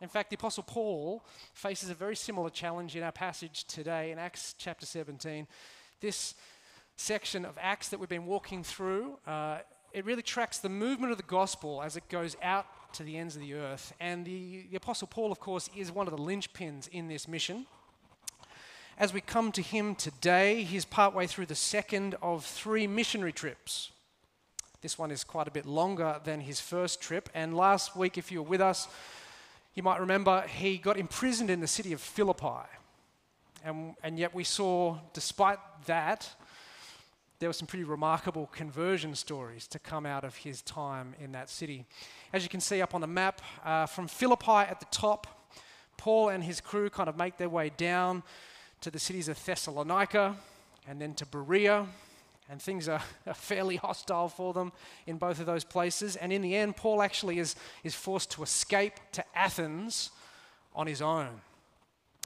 In 0.00 0.08
fact, 0.08 0.30
the 0.30 0.36
Apostle 0.36 0.62
Paul 0.62 1.24
faces 1.52 1.90
a 1.90 1.94
very 1.94 2.16
similar 2.16 2.50
challenge 2.50 2.96
in 2.96 3.02
our 3.02 3.12
passage 3.12 3.64
today 3.64 4.12
in 4.12 4.18
Acts 4.18 4.54
chapter 4.58 4.86
17. 4.86 5.46
This 6.00 6.34
section 6.96 7.44
of 7.44 7.58
Acts 7.60 7.88
that 7.88 8.00
we've 8.00 8.08
been 8.08 8.26
walking 8.26 8.62
through 8.62 9.18
uh, 9.26 9.58
it 9.92 10.04
really 10.04 10.22
tracks 10.22 10.58
the 10.58 10.68
movement 10.68 11.12
of 11.12 11.16
the 11.16 11.24
gospel 11.24 11.82
as 11.82 11.96
it 11.96 12.08
goes 12.08 12.36
out 12.42 12.66
to 12.94 13.02
the 13.02 13.16
ends 13.16 13.36
of 13.36 13.42
the 13.42 13.54
earth. 13.54 13.92
And 14.00 14.24
the, 14.24 14.64
the 14.70 14.76
Apostle 14.76 15.08
Paul, 15.08 15.32
of 15.32 15.40
course, 15.40 15.68
is 15.76 15.90
one 15.90 16.06
of 16.06 16.16
the 16.16 16.22
linchpins 16.22 16.88
in 16.88 17.08
this 17.08 17.26
mission. 17.28 17.66
As 18.98 19.12
we 19.12 19.20
come 19.20 19.50
to 19.52 19.62
him 19.62 19.94
today, 19.94 20.62
he's 20.62 20.84
partway 20.84 21.26
through 21.26 21.46
the 21.46 21.54
second 21.54 22.16
of 22.20 22.44
three 22.44 22.86
missionary 22.86 23.32
trips. 23.32 23.92
This 24.82 24.98
one 24.98 25.10
is 25.10 25.24
quite 25.24 25.48
a 25.48 25.50
bit 25.50 25.66
longer 25.66 26.20
than 26.24 26.40
his 26.40 26.60
first 26.60 27.00
trip. 27.00 27.28
And 27.34 27.56
last 27.56 27.96
week, 27.96 28.18
if 28.18 28.30
you 28.30 28.42
were 28.42 28.48
with 28.48 28.60
us, 28.60 28.88
you 29.74 29.82
might 29.82 30.00
remember 30.00 30.42
he 30.42 30.78
got 30.78 30.96
imprisoned 30.96 31.50
in 31.50 31.60
the 31.60 31.66
city 31.66 31.92
of 31.92 32.00
Philippi. 32.00 32.66
And, 33.64 33.94
and 34.02 34.18
yet 34.18 34.34
we 34.34 34.44
saw, 34.44 34.98
despite 35.12 35.58
that, 35.86 36.28
there 37.40 37.48
were 37.48 37.54
some 37.54 37.66
pretty 37.66 37.84
remarkable 37.84 38.50
conversion 38.52 39.14
stories 39.14 39.66
to 39.68 39.78
come 39.78 40.04
out 40.04 40.24
of 40.24 40.36
his 40.36 40.60
time 40.60 41.14
in 41.18 41.32
that 41.32 41.48
city. 41.48 41.86
As 42.34 42.42
you 42.42 42.50
can 42.50 42.60
see 42.60 42.82
up 42.82 42.94
on 42.94 43.00
the 43.00 43.06
map, 43.06 43.40
uh, 43.64 43.86
from 43.86 44.08
Philippi 44.08 44.50
at 44.50 44.78
the 44.78 44.86
top, 44.90 45.26
Paul 45.96 46.28
and 46.28 46.44
his 46.44 46.60
crew 46.60 46.90
kind 46.90 47.08
of 47.08 47.16
make 47.16 47.38
their 47.38 47.48
way 47.48 47.72
down 47.74 48.22
to 48.82 48.90
the 48.90 48.98
cities 48.98 49.26
of 49.28 49.42
Thessalonica, 49.42 50.36
and 50.86 51.00
then 51.00 51.14
to 51.14 51.24
Berea, 51.26 51.86
and 52.50 52.60
things 52.60 52.88
are, 52.90 53.00
are, 53.26 53.32
fairly 53.32 53.76
hostile 53.76 54.28
for 54.28 54.52
them 54.52 54.70
in 55.06 55.16
both 55.16 55.40
of 55.40 55.46
those 55.46 55.64
places. 55.64 56.16
And 56.16 56.34
in 56.34 56.42
the 56.42 56.54
end, 56.54 56.76
Paul 56.76 57.00
actually 57.00 57.38
is, 57.38 57.56
is 57.84 57.94
forced 57.94 58.30
to 58.32 58.42
escape 58.42 58.94
to 59.12 59.24
Athens 59.34 60.10
on 60.74 60.86
his 60.86 61.00
own. 61.00 61.40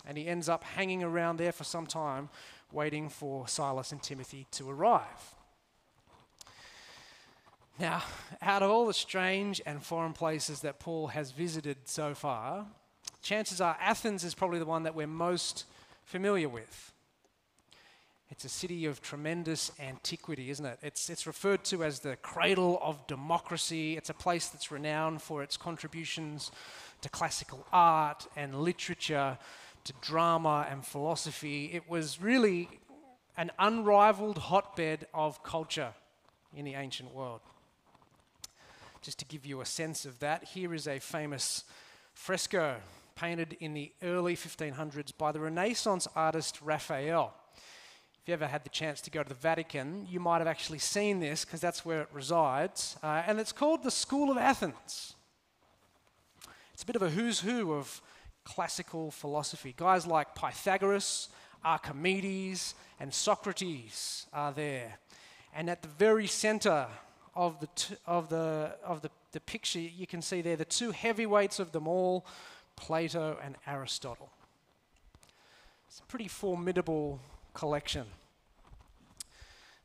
And 0.07 0.19
he 0.19 0.27
ends 0.27 0.49
up 0.49 0.65
hanging 0.65 1.05
around 1.05 1.39
there 1.39 1.53
for 1.53 1.65
some 1.65 1.87
time, 1.87 2.29
waiting 2.75 3.09
for 3.09 3.49
Silas 3.49 3.93
and 3.93 4.03
Timothy 4.03 4.47
to 4.53 4.69
arrive. 4.69 5.35
Now, 7.79 8.03
out 8.43 8.63
of 8.63 8.71
all 8.71 8.87
the 8.87 8.95
strange 8.95 9.61
and 9.67 9.83
foreign 9.83 10.13
places 10.13 10.61
that 10.61 10.79
Paul 10.79 11.09
has 11.09 11.33
visited 11.33 11.77
so 11.85 12.15
far, 12.15 12.67
chances 13.23 13.61
are 13.61 13.77
Athens 13.81 14.23
is 14.23 14.35
probably 14.35 14.59
the 14.59 14.67
one 14.67 14.85
that 14.85 14.95
we're 14.95 15.07
most 15.07 15.65
familiar 16.05 16.49
with. 16.49 16.93
It's 18.31 18.45
a 18.45 18.49
city 18.49 18.87
of 18.87 19.01
tremendous 19.01 19.71
antiquity, 19.81 20.51
isn't 20.51 20.65
it? 20.65 20.79
It's, 20.83 21.09
it's 21.09 21.27
referred 21.27 21.63
to 21.65 21.85
as 21.85 22.01
the 22.01 22.17
cradle 22.17 22.81
of 22.83 23.07
democracy. 23.07 23.97
It's 23.97 24.11
a 24.11 24.15
place 24.15 24.49
that's 24.49 24.71
renowned 24.71 25.23
for 25.23 25.43
its 25.43 25.57
contributions 25.57 26.51
to 27.03 27.09
classical 27.09 27.67
art 27.73 28.27
and 28.35 28.61
literature, 28.63 29.39
to 29.85 29.93
drama 30.01 30.67
and 30.71 30.85
philosophy. 30.85 31.71
It 31.73 31.89
was 31.89 32.21
really 32.21 32.69
an 33.37 33.51
unrivaled 33.59 34.39
hotbed 34.39 35.07
of 35.13 35.43
culture 35.43 35.95
in 36.57 36.65
the 36.65 36.75
ancient 36.75 37.15
world. 37.15 37.41
Just 39.03 39.19
to 39.19 39.25
give 39.27 39.45
you 39.45 39.61
a 39.61 39.67
sense 39.67 40.07
of 40.07 40.19
that, 40.21 40.45
here 40.45 40.73
is 40.73 40.89
a 40.89 40.99
famous 40.99 41.65
fresco 42.15 42.77
painted 43.17 43.57
in 43.61 43.75
the 43.75 43.93
early 44.03 44.35
1500s 44.35 45.13
by 45.17 45.31
the 45.33 45.41
Renaissance 45.41 46.09
artist 46.17 46.61
Raphael. 46.63 47.35
If 48.23 48.29
you 48.29 48.35
ever 48.35 48.47
had 48.47 48.65
the 48.65 48.71
chance 48.71 49.03
to 49.03 49.11
go 49.11 49.23
to 49.23 49.29
the 49.29 49.35
Vatican, 49.35 50.07
you 50.11 50.19
might 50.19 50.39
have 50.39 50.47
actually 50.47 50.79
seen 50.79 51.21
this 51.21 51.45
because 51.45 51.61
that's 51.61 51.85
where 51.85 52.01
it 52.01 52.09
resides. 52.13 52.97
Uh, 53.03 53.23
and 53.27 53.39
it's 53.39 53.53
called 53.53 53.83
the 53.83 53.91
School 53.91 54.31
of 54.31 54.39
Athens. 54.39 55.13
It's 56.73 56.83
a 56.83 56.87
bit 56.87 56.97
of 56.97 57.03
a 57.03 57.11
who's 57.11 57.41
who 57.41 57.75
of 57.75 58.01
classical 58.45 59.11
philosophy. 59.11 59.75
Guys 59.77 60.07
like 60.07 60.35
Pythagoras, 60.35 61.29
Archimedes, 61.65 62.75
and 63.01 63.13
Socrates 63.13 64.27
are 64.33 64.53
there. 64.53 64.99
And 65.55 65.71
at 65.71 65.83
the 65.83 65.89
very 65.89 66.27
center 66.27 66.87
of 67.35 67.61
the, 67.61 67.69
t- 67.75 67.97
of 68.07 68.29
the, 68.29 68.77
of 68.85 69.03
the, 69.03 69.11
the 69.33 69.41
picture, 69.41 69.81
you 69.81 70.07
can 70.07 70.23
see 70.23 70.43
there 70.43 70.57
the 70.57 70.65
two 70.65 70.91
heavyweights 70.91 71.59
of 71.59 71.73
them 71.73 71.89
all 71.89 72.25
Plato 72.77 73.39
and 73.43 73.57
Aristotle. 73.67 74.31
It's 75.89 76.01
a 76.01 76.03
pretty 76.05 76.29
formidable 76.29 77.21
collection. 77.53 78.07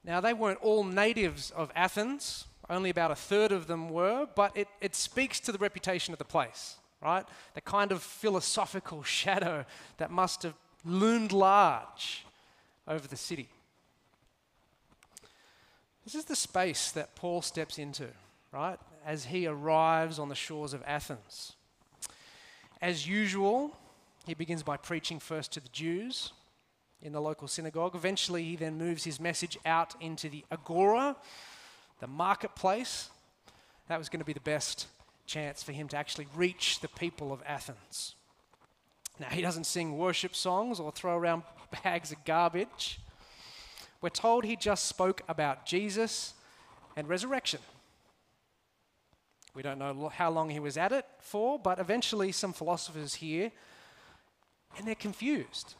Now, 0.03 0.21
they 0.21 0.33
weren't 0.33 0.59
all 0.61 0.83
natives 0.83 1.51
of 1.51 1.71
Athens, 1.75 2.45
only 2.69 2.89
about 2.89 3.11
a 3.11 3.15
third 3.15 3.51
of 3.51 3.67
them 3.67 3.89
were, 3.89 4.27
but 4.35 4.55
it, 4.55 4.67
it 4.81 4.95
speaks 4.95 5.39
to 5.41 5.51
the 5.51 5.57
reputation 5.57 6.13
of 6.13 6.17
the 6.17 6.25
place, 6.25 6.77
right? 7.01 7.25
The 7.53 7.61
kind 7.61 7.91
of 7.91 8.01
philosophical 8.01 9.03
shadow 9.03 9.65
that 9.97 10.11
must 10.11 10.43
have 10.43 10.55
loomed 10.85 11.31
large 11.31 12.25
over 12.87 13.07
the 13.07 13.17
city. 13.17 13.49
This 16.03 16.15
is 16.15 16.25
the 16.25 16.35
space 16.35 16.91
that 16.91 17.15
Paul 17.15 17.41
steps 17.41 17.77
into, 17.77 18.07
right, 18.51 18.79
as 19.05 19.25
he 19.25 19.45
arrives 19.45 20.17
on 20.17 20.29
the 20.29 20.35
shores 20.35 20.73
of 20.73 20.81
Athens. 20.85 21.55
As 22.81 23.07
usual, 23.07 23.77
he 24.25 24.33
begins 24.33 24.63
by 24.63 24.77
preaching 24.77 25.19
first 25.19 25.51
to 25.53 25.59
the 25.59 25.69
Jews 25.69 26.31
in 27.01 27.11
the 27.11 27.21
local 27.21 27.47
synagogue. 27.47 27.95
Eventually, 27.95 28.43
he 28.43 28.55
then 28.55 28.77
moves 28.77 29.03
his 29.03 29.19
message 29.19 29.57
out 29.65 29.95
into 30.01 30.29
the 30.29 30.43
agora, 30.51 31.15
the 31.99 32.07
marketplace. 32.07 33.09
That 33.87 33.97
was 33.97 34.09
going 34.09 34.19
to 34.19 34.25
be 34.25 34.33
the 34.33 34.39
best 34.39 34.87
chance 35.29 35.63
for 35.63 35.71
him 35.71 35.87
to 35.89 35.97
actually 35.97 36.27
reach 36.35 36.79
the 36.81 36.87
people 36.87 37.31
of 37.31 37.41
Athens. 37.45 38.15
Now, 39.19 39.27
he 39.27 39.41
doesn't 39.41 39.65
sing 39.65 39.97
worship 39.97 40.35
songs 40.35 40.79
or 40.79 40.91
throw 40.91 41.17
around 41.17 41.43
bags 41.83 42.11
of 42.11 42.23
garbage. 42.25 42.99
We're 44.01 44.09
told 44.09 44.43
he 44.43 44.55
just 44.55 44.85
spoke 44.87 45.21
about 45.27 45.65
Jesus 45.65 46.33
and 46.95 47.07
resurrection. 47.07 47.59
We 49.53 49.61
don't 49.61 49.79
know 49.79 50.09
how 50.13 50.29
long 50.29 50.49
he 50.49 50.59
was 50.59 50.77
at 50.77 50.91
it 50.91 51.05
for, 51.19 51.59
but 51.59 51.79
eventually 51.79 52.31
some 52.31 52.53
philosophers 52.53 53.15
hear, 53.15 53.51
and 54.77 54.87
they're 54.87 54.95
confused. 54.95 55.75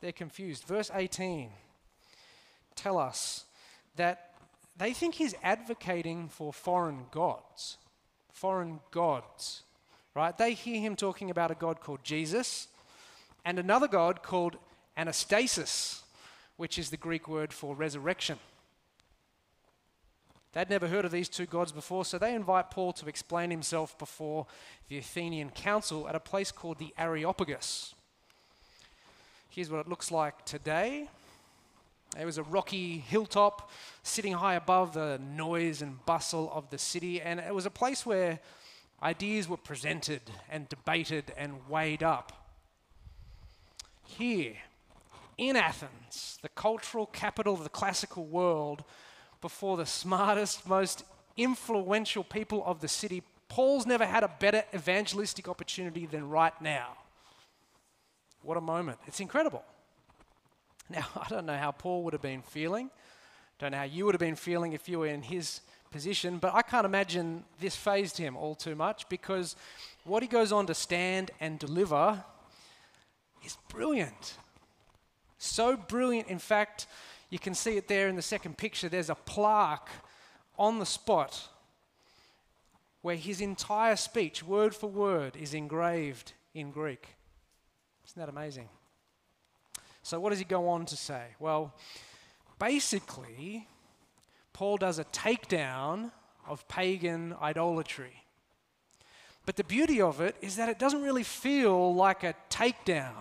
They're 0.00 0.12
confused. 0.12 0.64
Verse 0.64 0.90
18 0.94 1.50
tell 2.74 2.96
us 2.96 3.44
that 3.96 4.30
they 4.76 4.92
think 4.92 5.16
he's 5.16 5.34
advocating 5.42 6.28
for 6.28 6.52
foreign 6.52 7.06
gods. 7.10 7.76
Foreign 8.38 8.78
gods, 8.92 9.64
right? 10.14 10.38
They 10.38 10.52
hear 10.52 10.80
him 10.80 10.94
talking 10.94 11.28
about 11.28 11.50
a 11.50 11.56
god 11.56 11.80
called 11.80 12.04
Jesus 12.04 12.68
and 13.44 13.58
another 13.58 13.88
god 13.88 14.22
called 14.22 14.58
Anastasis, 14.96 16.02
which 16.56 16.78
is 16.78 16.90
the 16.90 16.96
Greek 16.96 17.26
word 17.26 17.52
for 17.52 17.74
resurrection. 17.74 18.38
They'd 20.52 20.70
never 20.70 20.86
heard 20.86 21.04
of 21.04 21.10
these 21.10 21.28
two 21.28 21.46
gods 21.46 21.72
before, 21.72 22.04
so 22.04 22.16
they 22.16 22.32
invite 22.32 22.70
Paul 22.70 22.92
to 22.92 23.08
explain 23.08 23.50
himself 23.50 23.98
before 23.98 24.46
the 24.86 24.98
Athenian 24.98 25.50
council 25.50 26.06
at 26.06 26.14
a 26.14 26.20
place 26.20 26.52
called 26.52 26.78
the 26.78 26.94
Areopagus. 26.96 27.92
Here's 29.50 29.68
what 29.68 29.80
it 29.80 29.88
looks 29.88 30.12
like 30.12 30.44
today. 30.44 31.08
There 32.16 32.26
was 32.26 32.38
a 32.38 32.42
rocky 32.42 32.98
hilltop 32.98 33.70
sitting 34.02 34.32
high 34.32 34.54
above 34.54 34.94
the 34.94 35.20
noise 35.22 35.82
and 35.82 36.04
bustle 36.06 36.50
of 36.52 36.70
the 36.70 36.78
city, 36.78 37.20
and 37.20 37.38
it 37.38 37.54
was 37.54 37.66
a 37.66 37.70
place 37.70 38.04
where 38.04 38.40
ideas 39.02 39.48
were 39.48 39.56
presented 39.56 40.22
and 40.50 40.68
debated 40.68 41.32
and 41.36 41.68
weighed 41.68 42.02
up. 42.02 42.32
Here, 44.04 44.54
in 45.36 45.54
Athens, 45.54 46.38
the 46.42 46.48
cultural 46.48 47.06
capital 47.06 47.54
of 47.54 47.62
the 47.62 47.68
classical 47.68 48.24
world, 48.24 48.82
before 49.40 49.76
the 49.76 49.86
smartest, 49.86 50.66
most 50.66 51.04
influential 51.36 52.24
people 52.24 52.64
of 52.66 52.80
the 52.80 52.88
city, 52.88 53.22
Paul's 53.48 53.86
never 53.86 54.04
had 54.04 54.24
a 54.24 54.28
better 54.40 54.64
evangelistic 54.74 55.48
opportunity 55.48 56.06
than 56.06 56.28
right 56.28 56.60
now. 56.60 56.96
What 58.42 58.56
a 58.56 58.60
moment. 58.60 58.98
It's 59.06 59.20
incredible. 59.20 59.62
Now, 60.90 61.06
I 61.16 61.28
don't 61.28 61.44
know 61.44 61.56
how 61.56 61.70
Paul 61.70 62.02
would 62.04 62.14
have 62.14 62.22
been 62.22 62.42
feeling. 62.42 62.90
Don't 63.58 63.72
know 63.72 63.78
how 63.78 63.84
you 63.84 64.06
would 64.06 64.14
have 64.14 64.20
been 64.20 64.36
feeling 64.36 64.72
if 64.72 64.88
you 64.88 65.00
were 65.00 65.06
in 65.06 65.22
his 65.22 65.60
position, 65.90 66.38
but 66.38 66.54
I 66.54 66.62
can't 66.62 66.86
imagine 66.86 67.44
this 67.60 67.76
fazed 67.76 68.16
him 68.16 68.36
all 68.36 68.54
too 68.54 68.74
much 68.74 69.08
because 69.08 69.56
what 70.04 70.22
he 70.22 70.28
goes 70.28 70.52
on 70.52 70.66
to 70.66 70.74
stand 70.74 71.30
and 71.40 71.58
deliver 71.58 72.24
is 73.44 73.58
brilliant. 73.68 74.36
So 75.38 75.76
brilliant, 75.76 76.28
in 76.28 76.38
fact, 76.38 76.86
you 77.30 77.38
can 77.38 77.54
see 77.54 77.76
it 77.76 77.88
there 77.88 78.08
in 78.08 78.16
the 78.16 78.22
second 78.22 78.56
picture. 78.56 78.88
There's 78.88 79.10
a 79.10 79.14
plaque 79.14 79.90
on 80.58 80.78
the 80.78 80.86
spot 80.86 81.48
where 83.02 83.16
his 83.16 83.40
entire 83.40 83.96
speech, 83.96 84.42
word 84.42 84.74
for 84.74 84.88
word, 84.88 85.36
is 85.36 85.54
engraved 85.54 86.32
in 86.54 86.70
Greek. 86.70 87.08
Isn't 88.06 88.20
that 88.20 88.28
amazing? 88.28 88.68
So, 90.08 90.18
what 90.18 90.30
does 90.30 90.38
he 90.38 90.46
go 90.46 90.70
on 90.70 90.86
to 90.86 90.96
say? 90.96 91.22
Well, 91.38 91.74
basically, 92.58 93.68
Paul 94.54 94.78
does 94.78 94.98
a 94.98 95.04
takedown 95.04 96.12
of 96.48 96.66
pagan 96.66 97.34
idolatry. 97.42 98.22
But 99.44 99.56
the 99.56 99.64
beauty 99.64 100.00
of 100.00 100.22
it 100.22 100.34
is 100.40 100.56
that 100.56 100.70
it 100.70 100.78
doesn't 100.78 101.02
really 101.02 101.24
feel 101.24 101.94
like 101.94 102.24
a 102.24 102.34
takedown. 102.48 103.12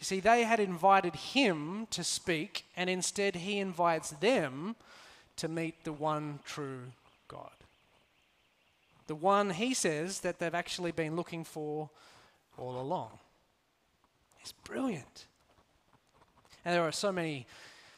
You 0.00 0.04
see, 0.04 0.18
they 0.18 0.42
had 0.42 0.58
invited 0.58 1.14
him 1.14 1.86
to 1.92 2.02
speak, 2.02 2.64
and 2.76 2.90
instead 2.90 3.36
he 3.36 3.60
invites 3.60 4.10
them 4.10 4.74
to 5.36 5.46
meet 5.46 5.84
the 5.84 5.92
one 5.92 6.40
true 6.44 6.86
God. 7.28 7.52
The 9.06 9.14
one 9.14 9.50
he 9.50 9.74
says 9.74 10.22
that 10.22 10.40
they've 10.40 10.52
actually 10.52 10.90
been 10.90 11.14
looking 11.14 11.44
for 11.44 11.88
all 12.58 12.80
along. 12.80 13.10
It's 14.40 14.52
brilliant. 14.52 15.26
And 16.64 16.74
there 16.74 16.82
are 16.82 16.92
so 16.92 17.12
many 17.12 17.46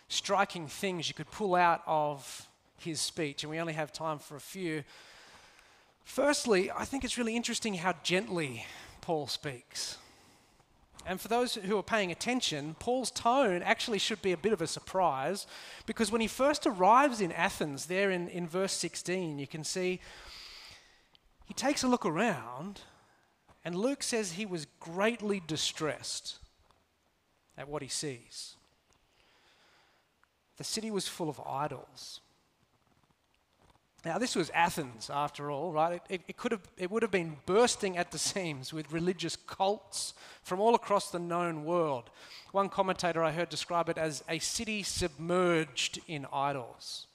striking 0.08 0.66
things 0.66 1.08
you 1.08 1.14
could 1.14 1.30
pull 1.30 1.54
out 1.54 1.82
of 1.86 2.48
his 2.78 3.00
speech, 3.00 3.42
and 3.42 3.50
we 3.50 3.60
only 3.60 3.72
have 3.72 3.92
time 3.92 4.18
for 4.18 4.36
a 4.36 4.40
few. 4.40 4.84
Firstly, 6.04 6.70
I 6.70 6.84
think 6.84 7.04
it's 7.04 7.16
really 7.16 7.36
interesting 7.36 7.74
how 7.74 7.94
gently 8.02 8.66
Paul 9.00 9.26
speaks. 9.26 9.98
And 11.04 11.20
for 11.20 11.28
those 11.28 11.54
who 11.54 11.76
are 11.78 11.82
paying 11.82 12.12
attention, 12.12 12.76
Paul's 12.78 13.10
tone 13.10 13.62
actually 13.62 13.98
should 13.98 14.22
be 14.22 14.32
a 14.32 14.36
bit 14.36 14.52
of 14.52 14.62
a 14.62 14.66
surprise 14.66 15.46
because 15.86 16.12
when 16.12 16.20
he 16.20 16.28
first 16.28 16.66
arrives 16.66 17.20
in 17.20 17.32
Athens, 17.32 17.86
there 17.86 18.10
in, 18.10 18.28
in 18.28 18.46
verse 18.46 18.72
16, 18.72 19.38
you 19.38 19.46
can 19.46 19.64
see 19.64 20.00
he 21.46 21.54
takes 21.54 21.82
a 21.82 21.88
look 21.88 22.06
around 22.06 22.82
and 23.64 23.74
Luke 23.74 24.02
says 24.02 24.32
he 24.32 24.46
was 24.46 24.66
greatly 24.80 25.42
distressed 25.46 26.38
at 27.56 27.68
what 27.68 27.82
he 27.82 27.88
sees. 27.88 28.56
the 30.56 30.64
city 30.64 30.90
was 30.90 31.08
full 31.08 31.28
of 31.28 31.40
idols. 31.46 32.20
Now, 34.04 34.18
this 34.18 34.34
was 34.34 34.50
Athens, 34.50 35.10
after 35.10 35.50
all, 35.50 35.72
right? 35.72 36.02
It, 36.08 36.22
it, 36.26 36.36
could 36.36 36.50
have, 36.50 36.68
it 36.76 36.90
would 36.90 37.02
have 37.02 37.12
been 37.12 37.36
bursting 37.46 37.96
at 37.96 38.10
the 38.10 38.18
seams 38.18 38.72
with 38.72 38.92
religious 38.92 39.36
cults 39.36 40.14
from 40.42 40.60
all 40.60 40.74
across 40.74 41.10
the 41.10 41.20
known 41.20 41.64
world. 41.64 42.10
One 42.50 42.68
commentator 42.68 43.22
I 43.22 43.30
heard 43.30 43.48
describe 43.48 43.88
it 43.88 43.98
as 43.98 44.24
a 44.28 44.40
city 44.40 44.82
submerged 44.82 46.00
in 46.08 46.26
idols. 46.32 47.06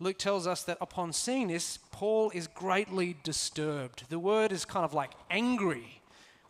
Luke 0.00 0.18
tells 0.18 0.46
us 0.46 0.62
that 0.64 0.78
upon 0.80 1.12
seeing 1.12 1.48
this, 1.48 1.78
Paul 1.90 2.30
is 2.32 2.46
greatly 2.46 3.16
disturbed. 3.24 4.04
The 4.08 4.18
word 4.18 4.52
is 4.52 4.64
kind 4.64 4.84
of 4.84 4.94
like 4.94 5.12
angry 5.30 6.00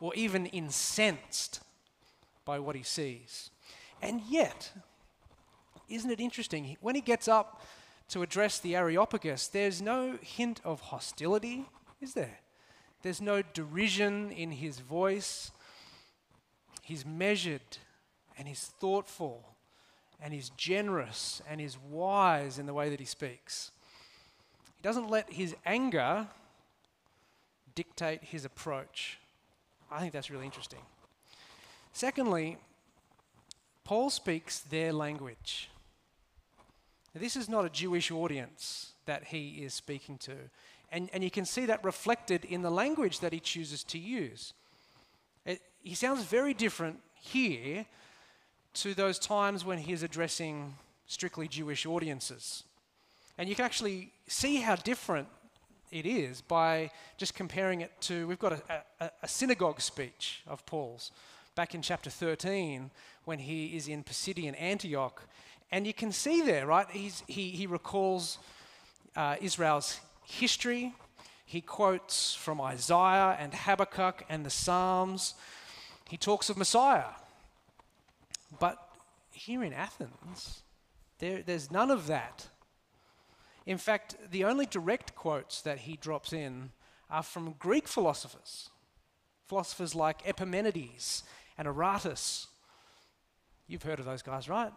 or 0.01 0.15
even 0.15 0.47
incensed 0.47 1.61
by 2.45 2.59
what 2.59 2.77
he 2.77 2.83
sees. 2.83 3.51
And 4.03 4.21
yet, 4.29 4.73
isn't 5.89 6.11
it 6.11 6.21
interesting? 6.21 6.77
When 6.81 6.95
he 6.95 7.01
gets 7.01 7.27
up 7.27 7.63
to 8.11 8.23
address 8.23 8.59
the 8.59 8.77
Areopagus, 8.77 9.49
there's 9.49 9.81
no 9.81 10.19
hint 10.21 10.61
of 10.65 10.81
hostility, 10.81 11.67
is 12.01 12.15
there? 12.15 12.41
There's 13.03 13.21
no 13.21 13.43
derision 13.43 14.31
in 14.31 14.51
his 14.51 14.81
voice. 14.81 15.51
He's 16.83 17.07
measured 17.07 17.79
and 18.37 18.47
he's 18.47 18.73
thoughtful 18.81 19.45
and 20.21 20.35
he's 20.35 20.51
generous 20.51 21.41
and 21.49 21.61
he's 21.61 21.79
wise 21.79 22.59
in 22.59 22.67
the 22.67 22.75
way 22.75 22.89
that 22.91 23.01
he 23.01 23.07
speaks. 23.07 23.71
He 24.77 24.83
doesn't 24.83 25.09
let 25.09 25.33
his 25.33 25.55
anger 25.65 26.27
dictate 27.75 28.25
his 28.25 28.45
approach. 28.45 29.19
I 29.91 30.01
think 30.01 30.13
that's 30.13 30.31
really 30.31 30.45
interesting. 30.45 30.81
Secondly, 31.93 32.59
Paul 33.85 34.11
speaks 34.11 34.61
their 34.61 34.93
language. 34.93 35.71
Now, 37.15 37.21
this 37.21 37.37
is 37.37 37.49
not 37.49 37.65
a 37.65 37.71
Jewish 37.71 38.11
audience 38.11 38.93
that 39.07 39.25
he 39.25 39.63
is 39.65 39.73
speaking 39.75 40.19
to. 40.19 40.35
And, 40.91 41.09
and 41.13 41.25
you 41.25 41.31
can 41.31 41.45
see 41.45 41.67
that 41.67 41.85
reflected 41.85 42.45
in 42.45 42.63
the 42.63 42.71
language 42.71 43.21
that 43.21 43.33
he 43.33 43.41
chooses 43.41 43.83
to 43.85 43.99
use. 43.99 44.53
It, 45.45 45.61
he 45.83 45.95
sounds 45.95 46.25
very 46.25 46.55
different 46.55 47.01
here 47.15 47.87
to 48.83 48.95
those 48.95 49.19
times 49.19 49.65
when 49.65 49.79
he 49.79 49.93
is 49.93 50.03
addressing 50.03 50.75
strictly 51.07 51.49
Jewish 51.49 51.85
audiences. 51.85 52.65
And 53.37 53.49
you 53.49 53.55
can 53.55 53.65
actually 53.65 54.13
see 54.27 54.57
how 54.57 54.77
different 54.77 55.29
it 55.91 56.07
is 56.07 56.41
by 56.43 56.91
just 57.17 57.35
comparing 57.35 57.81
it 57.81 57.91
to, 58.03 58.27
we've 58.29 58.39
got 58.39 58.53
a, 58.53 58.63
a, 59.01 59.11
a, 59.23 59.29
synagogue 59.29 59.81
speech 59.81 60.43
of 60.47 60.65
Paul's 60.67 61.13
back 61.55 61.75
in 61.75 61.83
chapter 61.83 62.11
13 62.11 62.91
when 63.25 63.39
he 63.39 63.77
is 63.77 63.89
in 63.89 64.05
Pisidian 64.05 64.55
Antioch 64.61 65.23
and 65.71 65.87
you 65.87 65.95
can 65.95 66.13
see 66.13 66.43
there, 66.43 66.67
right? 66.67 66.87
He's, 66.91 67.23
he, 67.27 67.51
he 67.51 67.67
recalls 67.67 68.39
uh, 69.17 69.37
Israel's 69.41 70.01
history. 70.25 70.95
He 71.45 71.61
quotes 71.61 72.35
from 72.35 72.61
Isaiah 72.61 73.37
and 73.39 73.53
Habakkuk 73.53 74.25
and 74.29 74.47
the 74.47 74.51
Psalms. 74.51 75.35
He 76.09 76.17
talks 76.17 76.49
of 76.49 76.57
Messiah. 76.57 77.05
But 78.59 78.79
here 79.31 79.63
in 79.63 79.73
Athens, 79.73 80.63
there, 81.19 81.43
there's 81.43 81.71
none 81.71 81.91
of 81.91 82.07
that. 82.07 82.49
In 83.67 83.79
fact, 83.79 84.17
the 84.31 84.45
only 84.45 84.67
direct 84.67 85.15
quotes 85.15 85.61
that 85.63 85.81
he 85.81 85.97
drops 85.97 86.33
in 86.33 86.71
are 87.11 87.23
from 87.23 87.55
Greek 87.59 87.87
philosophers, 87.89 88.71
philosophers 89.47 89.95
like 89.95 90.27
Epimenides 90.27 91.23
and 91.57 91.69
Aratus. 91.69 92.47
You've 93.67 93.83
heard 93.83 93.99
of 93.99 94.07
those 94.07 94.23
guys, 94.23 94.49
right? 94.49 94.73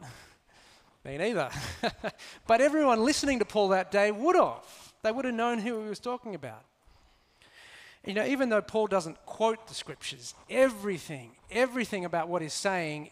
Me 1.05 1.17
neither. 1.17 1.49
but 2.47 2.61
everyone 2.61 3.03
listening 3.03 3.39
to 3.39 3.45
Paul 3.45 3.69
that 3.69 3.91
day 3.91 4.11
would 4.11 4.35
have. 4.35 4.93
They 5.03 5.11
would 5.11 5.25
have 5.25 5.33
known 5.33 5.59
who 5.59 5.81
he 5.81 5.89
was 5.89 5.99
talking 5.99 6.35
about. 6.35 6.63
You 8.05 8.13
know, 8.13 8.25
even 8.25 8.49
though 8.49 8.61
Paul 8.61 8.87
doesn't 8.87 9.25
quote 9.25 9.67
the 9.67 9.73
scriptures, 9.73 10.33
everything, 10.49 11.31
everything 11.49 12.03
about 12.03 12.27
what 12.27 12.41
he's 12.41 12.53
saying 12.53 13.11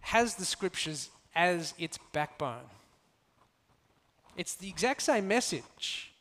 has 0.00 0.34
the 0.34 0.44
scriptures 0.44 1.10
as 1.34 1.74
its 1.78 1.98
backbone. 2.12 2.68
It's 4.36 4.54
the 4.54 4.68
exact 4.68 5.02
same 5.02 5.28
message, 5.28 6.12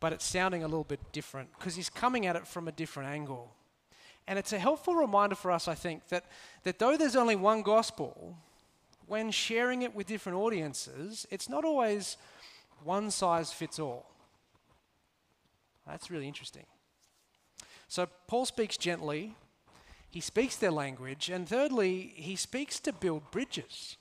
but 0.00 0.12
it's 0.12 0.24
sounding 0.24 0.62
a 0.62 0.66
little 0.66 0.84
bit 0.84 1.00
different 1.12 1.50
because 1.58 1.76
he's 1.76 1.90
coming 1.90 2.26
at 2.26 2.36
it 2.36 2.46
from 2.46 2.68
a 2.68 2.72
different 2.72 3.08
angle. 3.10 3.52
And 4.26 4.38
it's 4.38 4.52
a 4.52 4.58
helpful 4.58 4.94
reminder 4.94 5.36
for 5.36 5.50
us, 5.52 5.68
I 5.68 5.74
think, 5.74 6.08
that, 6.08 6.24
that 6.64 6.78
though 6.78 6.96
there's 6.96 7.14
only 7.14 7.36
one 7.36 7.62
gospel, 7.62 8.36
when 9.06 9.30
sharing 9.30 9.82
it 9.82 9.94
with 9.94 10.06
different 10.06 10.38
audiences, 10.38 11.26
it's 11.30 11.48
not 11.48 11.64
always 11.64 12.16
one 12.82 13.10
size 13.10 13.52
fits 13.52 13.78
all. 13.78 14.10
That's 15.86 16.10
really 16.10 16.26
interesting. 16.26 16.66
So, 17.88 18.08
Paul 18.26 18.46
speaks 18.46 18.76
gently, 18.76 19.36
he 20.10 20.20
speaks 20.20 20.56
their 20.56 20.70
language, 20.70 21.28
and 21.28 21.48
thirdly, 21.48 22.12
he 22.16 22.36
speaks 22.36 22.80
to 22.80 22.92
build 22.92 23.30
bridges. 23.30 23.96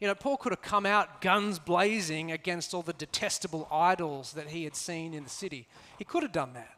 You 0.00 0.08
know, 0.08 0.14
Paul 0.14 0.38
could 0.38 0.52
have 0.52 0.62
come 0.62 0.86
out 0.86 1.20
guns 1.20 1.58
blazing 1.58 2.32
against 2.32 2.72
all 2.72 2.82
the 2.82 2.94
detestable 2.94 3.68
idols 3.70 4.32
that 4.32 4.48
he 4.48 4.64
had 4.64 4.74
seen 4.74 5.12
in 5.12 5.24
the 5.24 5.30
city. 5.30 5.68
He 5.98 6.04
could 6.04 6.22
have 6.22 6.32
done 6.32 6.54
that. 6.54 6.74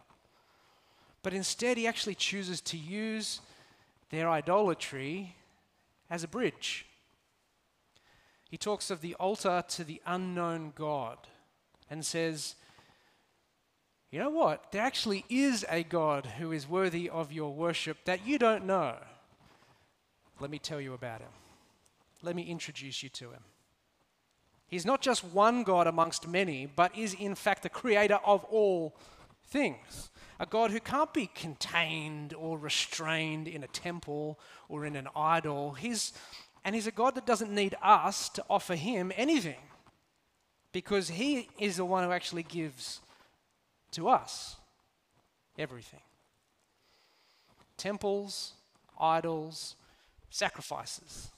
But 1.22 1.32
instead, 1.32 1.76
he 1.76 1.86
actually 1.86 2.16
chooses 2.16 2.60
to 2.62 2.76
use 2.76 3.40
their 4.10 4.28
idolatry 4.28 5.36
as 6.10 6.24
a 6.24 6.28
bridge. 6.28 6.86
He 8.50 8.56
talks 8.58 8.90
of 8.90 9.00
the 9.00 9.14
altar 9.14 9.62
to 9.68 9.84
the 9.84 10.02
unknown 10.04 10.72
God 10.74 11.16
and 11.88 12.04
says, 12.04 12.56
You 14.12 14.18
know 14.18 14.30
what? 14.30 14.70
There 14.72 14.82
actually 14.82 15.24
is 15.30 15.64
a 15.70 15.82
God 15.82 16.26
who 16.38 16.52
is 16.52 16.68
worthy 16.68 17.08
of 17.08 17.32
your 17.32 17.50
worship 17.52 17.96
that 18.04 18.26
you 18.26 18.38
don't 18.38 18.66
know. 18.66 18.96
Let 20.38 20.50
me 20.50 20.58
tell 20.58 20.82
you 20.82 20.92
about 20.92 21.20
him. 21.20 21.30
Let 22.22 22.36
me 22.36 22.42
introduce 22.42 23.02
you 23.02 23.08
to 23.08 23.30
him. 23.30 23.42
He's 24.68 24.84
not 24.84 25.00
just 25.00 25.24
one 25.24 25.64
God 25.64 25.86
amongst 25.86 26.28
many, 26.28 26.66
but 26.66 26.96
is 26.96 27.14
in 27.14 27.34
fact 27.34 27.62
the 27.62 27.70
creator 27.70 28.18
of 28.24 28.44
all 28.44 28.94
things. 29.46 30.10
A 30.38 30.46
God 30.46 30.70
who 30.70 30.80
can't 30.80 31.12
be 31.14 31.30
contained 31.34 32.34
or 32.34 32.58
restrained 32.58 33.48
in 33.48 33.64
a 33.64 33.68
temple 33.68 34.38
or 34.68 34.84
in 34.84 34.94
an 34.94 35.08
idol. 35.16 35.72
He's, 35.72 36.12
and 36.66 36.74
He's 36.74 36.86
a 36.86 36.92
God 36.92 37.14
that 37.14 37.26
doesn't 37.26 37.54
need 37.54 37.76
us 37.82 38.28
to 38.30 38.44
offer 38.50 38.74
Him 38.74 39.10
anything 39.16 39.60
because 40.72 41.10
He 41.10 41.48
is 41.58 41.76
the 41.76 41.84
one 41.84 42.04
who 42.04 42.12
actually 42.12 42.42
gives 42.42 43.01
to 43.92 44.08
us 44.08 44.56
everything 45.58 46.00
temples, 47.76 48.52
idols, 49.00 49.74
sacrifices. 50.30 51.32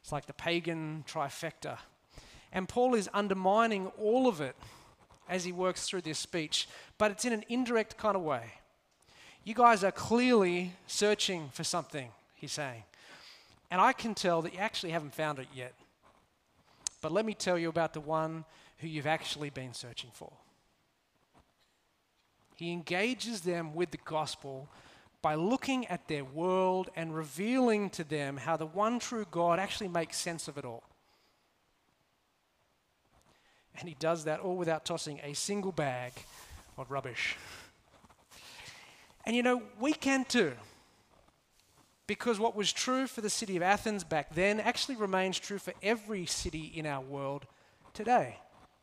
It's 0.00 0.10
like 0.10 0.24
the 0.24 0.32
pagan 0.32 1.04
trifecta. 1.06 1.76
And 2.50 2.66
Paul 2.66 2.94
is 2.94 3.10
undermining 3.12 3.88
all 3.98 4.26
of 4.26 4.40
it 4.40 4.56
as 5.28 5.44
he 5.44 5.52
works 5.52 5.86
through 5.86 6.00
this 6.00 6.18
speech, 6.18 6.66
but 6.96 7.10
it's 7.10 7.26
in 7.26 7.32
an 7.32 7.44
indirect 7.48 7.98
kind 7.98 8.16
of 8.16 8.22
way. 8.22 8.54
You 9.44 9.54
guys 9.54 9.84
are 9.84 9.92
clearly 9.92 10.72
searching 10.86 11.50
for 11.52 11.64
something, 11.64 12.08
he's 12.34 12.52
saying. 12.52 12.84
And 13.70 13.80
I 13.80 13.92
can 13.92 14.14
tell 14.14 14.42
that 14.42 14.54
you 14.54 14.60
actually 14.60 14.92
haven't 14.92 15.14
found 15.14 15.38
it 15.38 15.48
yet. 15.54 15.74
But 17.00 17.12
let 17.12 17.26
me 17.26 17.34
tell 17.34 17.58
you 17.58 17.68
about 17.68 17.92
the 17.92 18.00
one 18.00 18.44
who 18.78 18.88
you've 18.88 19.06
actually 19.06 19.50
been 19.50 19.74
searching 19.74 20.10
for. 20.12 20.32
He 22.56 22.72
engages 22.72 23.40
them 23.40 23.74
with 23.74 23.90
the 23.90 23.98
gospel 24.04 24.68
by 25.22 25.36
looking 25.36 25.86
at 25.86 26.08
their 26.08 26.24
world 26.24 26.90
and 26.96 27.14
revealing 27.14 27.90
to 27.90 28.04
them 28.04 28.36
how 28.36 28.56
the 28.56 28.66
one 28.66 28.98
true 28.98 29.26
God 29.30 29.58
actually 29.58 29.88
makes 29.88 30.16
sense 30.16 30.48
of 30.48 30.58
it 30.58 30.64
all. 30.64 30.82
And 33.78 33.88
he 33.88 33.96
does 33.98 34.24
that 34.24 34.40
all 34.40 34.56
without 34.56 34.84
tossing 34.84 35.20
a 35.22 35.32
single 35.32 35.72
bag 35.72 36.12
of 36.76 36.90
rubbish. 36.90 37.36
And 39.24 39.36
you 39.36 39.42
know, 39.42 39.62
we 39.80 39.92
can 39.92 40.24
too. 40.24 40.52
Because 42.06 42.38
what 42.38 42.56
was 42.56 42.72
true 42.72 43.06
for 43.06 43.20
the 43.20 43.30
city 43.30 43.56
of 43.56 43.62
Athens 43.62 44.04
back 44.04 44.34
then 44.34 44.60
actually 44.60 44.96
remains 44.96 45.38
true 45.38 45.58
for 45.58 45.72
every 45.82 46.26
city 46.26 46.72
in 46.74 46.84
our 46.84 47.00
world 47.00 47.46
today. 47.94 48.38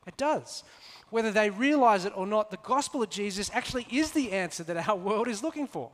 It 0.10 0.18
does. 0.18 0.64
Whether 1.12 1.32
they 1.32 1.52
realize 1.52 2.04
it 2.04 2.14
or 2.16 2.26
not, 2.26 2.50
the 2.50 2.58
gospel 2.58 3.04
of 3.04 3.12
Jesus 3.12 3.52
actually 3.54 3.86
is 3.92 4.12
the 4.12 4.32
answer 4.32 4.64
that 4.64 4.90
our 4.90 4.96
world 4.96 5.28
is 5.28 5.44
looking 5.44 5.68
for. 5.68 5.92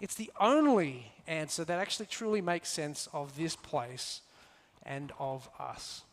It's 0.00 0.14
the 0.14 0.30
only 0.40 1.12
answer 1.26 1.62
that 1.62 1.78
actually 1.78 2.06
truly 2.06 2.40
makes 2.40 2.70
sense 2.70 3.06
of 3.12 3.36
this 3.36 3.54
place 3.54 4.22
and 4.82 5.12
of 5.18 5.50
us. 5.58 6.04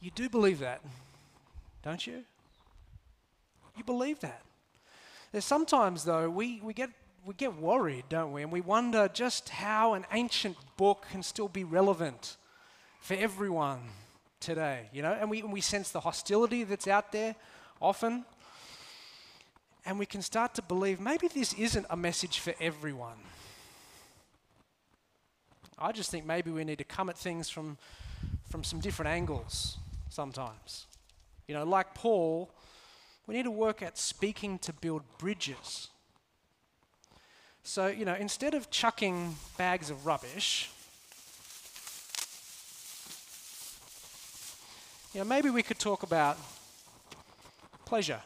You 0.00 0.10
do 0.14 0.30
believe 0.30 0.60
that, 0.60 0.80
don't 1.82 2.06
you? 2.06 2.24
You 3.76 3.84
believe 3.84 4.20
that. 4.20 4.40
There's 5.30 5.44
sometimes, 5.44 6.04
though, 6.04 6.30
we, 6.30 6.60
we 6.62 6.72
get 6.72 6.88
we 7.26 7.34
get 7.34 7.60
worried, 7.60 8.04
don't 8.08 8.32
we? 8.32 8.42
And 8.42 8.50
we 8.50 8.62
wonder 8.62 9.10
just 9.12 9.50
how 9.50 9.92
an 9.92 10.06
ancient 10.12 10.56
book 10.78 11.04
can 11.10 11.22
still 11.22 11.48
be 11.48 11.64
relevant 11.64 12.38
for 13.00 13.12
everyone 13.12 13.80
today, 14.40 14.88
you 14.92 15.02
know? 15.02 15.16
And 15.18 15.30
we, 15.30 15.40
and 15.40 15.52
we 15.52 15.60
sense 15.60 15.90
the 15.90 16.00
hostility 16.00 16.64
that's 16.64 16.86
out 16.86 17.12
there 17.12 17.34
often. 17.80 18.24
And 19.84 19.98
we 19.98 20.06
can 20.06 20.22
start 20.22 20.54
to 20.54 20.62
believe 20.62 21.00
maybe 21.00 21.28
this 21.28 21.54
isn't 21.54 21.86
a 21.90 21.96
message 21.96 22.40
for 22.40 22.54
everyone. 22.60 23.18
I 25.78 25.92
just 25.92 26.10
think 26.10 26.26
maybe 26.26 26.50
we 26.50 26.64
need 26.64 26.78
to 26.78 26.84
come 26.84 27.08
at 27.08 27.16
things 27.16 27.48
from, 27.48 27.78
from 28.50 28.64
some 28.64 28.80
different 28.80 29.10
angles 29.10 29.78
sometimes. 30.10 30.86
You 31.46 31.54
know, 31.54 31.64
like 31.64 31.94
Paul, 31.94 32.50
we 33.26 33.34
need 33.36 33.44
to 33.44 33.50
work 33.50 33.82
at 33.82 33.96
speaking 33.96 34.58
to 34.60 34.72
build 34.72 35.02
bridges. 35.18 35.88
So, 37.62 37.86
you 37.86 38.04
know, 38.04 38.14
instead 38.14 38.54
of 38.54 38.70
chucking 38.70 39.36
bags 39.56 39.90
of 39.90 40.06
rubbish, 40.06 40.70
you 45.18 45.24
know, 45.24 45.28
maybe 45.30 45.50
we 45.50 45.64
could 45.64 45.80
talk 45.80 46.04
about 46.04 46.38
pleasure. 47.84 48.20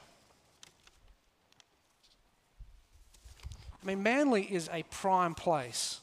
I 3.82 3.86
mean, 3.86 4.02
Manly 4.02 4.42
is 4.42 4.68
a 4.70 4.82
prime 4.90 5.34
place 5.34 6.00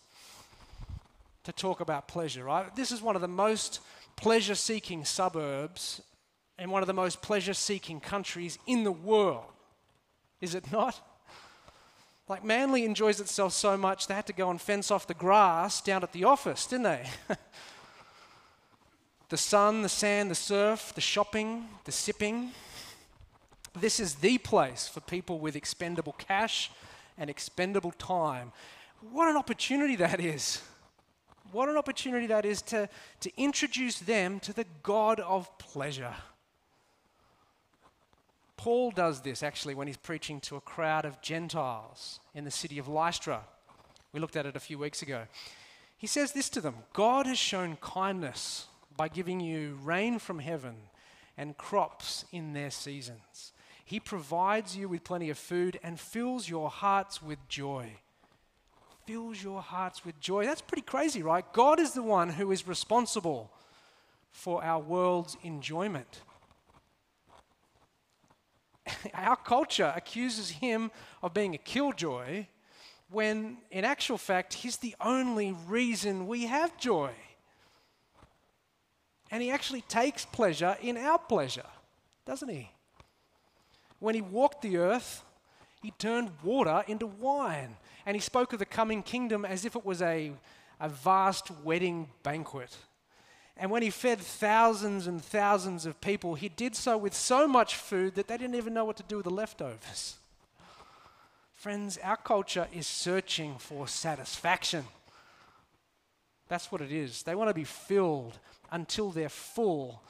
to 1.44 1.52
talk 1.52 1.80
about 1.80 2.08
pleasure, 2.08 2.44
right? 2.44 2.76
This 2.76 2.92
is 2.92 3.04
one 3.04 3.16
of 3.16 3.22
the 3.22 3.28
most 3.28 3.82
pleasure 4.16 4.56
seeking 4.56 5.06
suburbs 5.06 6.02
and 6.58 6.72
one 6.72 6.82
of 6.82 6.88
the 6.88 6.94
most 6.94 7.22
pleasure 7.22 7.54
seeking 7.54 8.00
countries 8.00 8.58
in 8.66 8.84
the 8.84 8.92
world. 8.92 9.46
Is 10.42 10.56
it 10.56 10.72
not? 10.72 11.00
Like 12.28 12.44
Manly 12.44 12.84
enjoys 12.84 13.20
itself 13.20 13.54
so 13.54 13.78
much, 13.78 14.08
they 14.08 14.16
had 14.16 14.26
to 14.26 14.34
go 14.34 14.50
and 14.50 14.60
fence 14.60 14.90
off 14.90 15.06
the 15.06 15.14
grass 15.14 15.82
down 15.82 16.02
at 16.02 16.14
the 16.14 16.24
office, 16.24 16.66
didn't 16.66 16.86
they? 16.86 17.06
the 19.30 19.38
sun, 19.38 19.84
the 19.84 19.90
sand, 19.90 20.30
the 20.30 20.36
surf, 20.36 20.92
the 20.96 21.02
shopping, 21.02 21.68
the 21.86 21.92
sipping. 21.92 22.52
This 23.80 24.00
is 24.00 24.16
the 24.16 24.40
place 24.40 24.88
for 24.88 25.00
people 25.02 25.40
with 25.40 25.56
expendable 25.56 26.16
cash 26.18 26.72
and 27.18 27.30
expendable 27.30 27.92
time. 27.92 28.52
What 29.12 29.30
an 29.30 29.38
opportunity 29.38 29.96
that 29.98 30.20
is! 30.20 30.62
What 31.52 31.70
an 31.70 31.78
opportunity 31.78 32.28
that 32.28 32.46
is 32.46 32.62
to, 32.64 32.90
to 33.22 33.32
introduce 33.38 34.00
them 34.00 34.40
to 34.42 34.54
the 34.54 34.66
God 34.84 35.20
of 35.20 35.58
pleasure. 35.58 36.14
Paul 38.56 38.92
does 38.92 39.22
this 39.22 39.42
actually 39.42 39.74
when 39.74 39.88
he's 39.88 39.98
preaching 39.98 40.42
to 40.42 40.58
a 40.58 40.62
crowd 40.62 41.06
of 41.06 41.22
Gentiles 41.22 42.20
in 42.36 42.44
the 42.44 42.52
city 42.52 42.78
of 42.78 42.88
Lystra. 42.88 43.42
We 44.12 44.20
looked 44.20 44.36
at 44.36 44.46
it 44.46 44.56
a 44.56 44.60
few 44.60 44.78
weeks 44.78 45.02
ago. 45.02 45.24
He 45.98 46.08
says 46.08 46.34
this 46.34 46.50
to 46.50 46.62
them 46.62 46.76
God 46.94 47.26
has 47.26 47.38
shown 47.38 47.78
kindness 47.78 48.68
by 49.00 49.08
giving 49.08 49.40
you 49.40 49.80
rain 49.82 50.20
from 50.20 50.40
heaven 50.40 50.76
and 51.38 51.58
crops 51.58 52.26
in 52.34 52.52
their 52.52 52.70
seasons. 52.70 53.54
He 53.86 53.98
provides 53.98 54.76
you 54.76 54.90
with 54.90 55.06
plenty 55.06 55.30
of 55.30 55.38
food 55.38 55.80
and 55.82 55.98
fills 55.98 56.50
your 56.50 56.70
hearts 56.70 57.24
with 57.24 57.40
joy 57.48 57.94
fills 59.10 59.42
your 59.42 59.60
hearts 59.60 60.06
with 60.06 60.20
joy. 60.20 60.46
That's 60.46 60.62
pretty 60.62 60.84
crazy, 60.84 61.24
right? 61.24 61.44
God 61.52 61.80
is 61.80 61.94
the 61.94 62.04
one 62.04 62.30
who 62.30 62.52
is 62.52 62.68
responsible 62.68 63.52
for 64.30 64.64
our 64.64 64.80
world's 64.80 65.36
enjoyment. 65.42 66.22
our 69.16 69.36
culture 69.36 69.92
accuses 69.96 70.52
him 70.52 70.92
of 71.24 71.34
being 71.34 71.56
a 71.56 71.58
killjoy 71.58 72.46
when, 73.10 73.58
in 73.72 73.84
actual 73.84 74.20
fact, 74.20 74.54
he's 74.54 74.78
the 74.78 74.96
only 75.02 75.56
reason 75.68 76.28
we 76.28 76.46
have 76.46 76.78
joy. 76.78 77.10
And 79.32 79.44
he 79.44 79.52
actually 79.52 79.82
takes 79.82 80.26
pleasure 80.26 80.78
in 80.82 80.98
our 80.98 81.20
pleasure, 81.20 81.66
doesn't 82.26 82.50
he? 82.50 82.72
When 84.00 84.16
he 84.16 84.22
walked 84.22 84.62
the 84.62 84.78
earth, 84.78 85.24
he 85.82 85.92
turned 85.92 86.32
water 86.44 86.84
into 86.88 87.08
wine 87.08 87.78
and 88.06 88.16
he 88.16 88.22
spoke 88.22 88.54
of 88.54 88.60
the 88.60 88.66
coming 88.66 89.04
kingdom 89.04 89.46
as 89.46 89.66
if 89.66 89.76
it 89.76 89.86
was 89.86 90.02
a, 90.02 90.32
a 90.80 90.90
vast 90.90 91.52
wedding 91.64 92.10
banquet. 92.24 92.76
And 93.56 93.70
when 93.70 93.84
he 93.84 93.90
fed 93.90 94.20
thousands 94.20 95.06
and 95.06 95.22
thousands 95.22 95.86
of 95.86 96.00
people, 96.00 96.36
he 96.36 96.48
did 96.48 96.76
so 96.76 96.98
with 96.98 97.14
so 97.14 97.48
much 97.48 97.76
food 97.76 98.16
that 98.16 98.28
they 98.28 98.38
didn't 98.38 98.56
even 98.56 98.74
know 98.74 98.86
what 98.86 98.98
to 98.98 99.04
do 99.04 99.18
with 99.18 99.26
the 99.26 99.32
leftovers. 99.32 100.16
Friends, 101.56 101.98
our 102.02 102.16
culture 102.16 102.70
is 102.74 102.88
searching 102.88 103.58
for 103.58 103.86
satisfaction. 103.86 104.86
That's 106.50 106.72
what 106.72 106.82
it 106.82 106.92
is. 106.92 107.24
They 107.24 107.36
want 107.36 107.50
to 107.50 107.54
be 107.54 107.64
filled 107.64 108.40
until 108.72 109.12
they're 109.12 109.30
full 109.30 110.02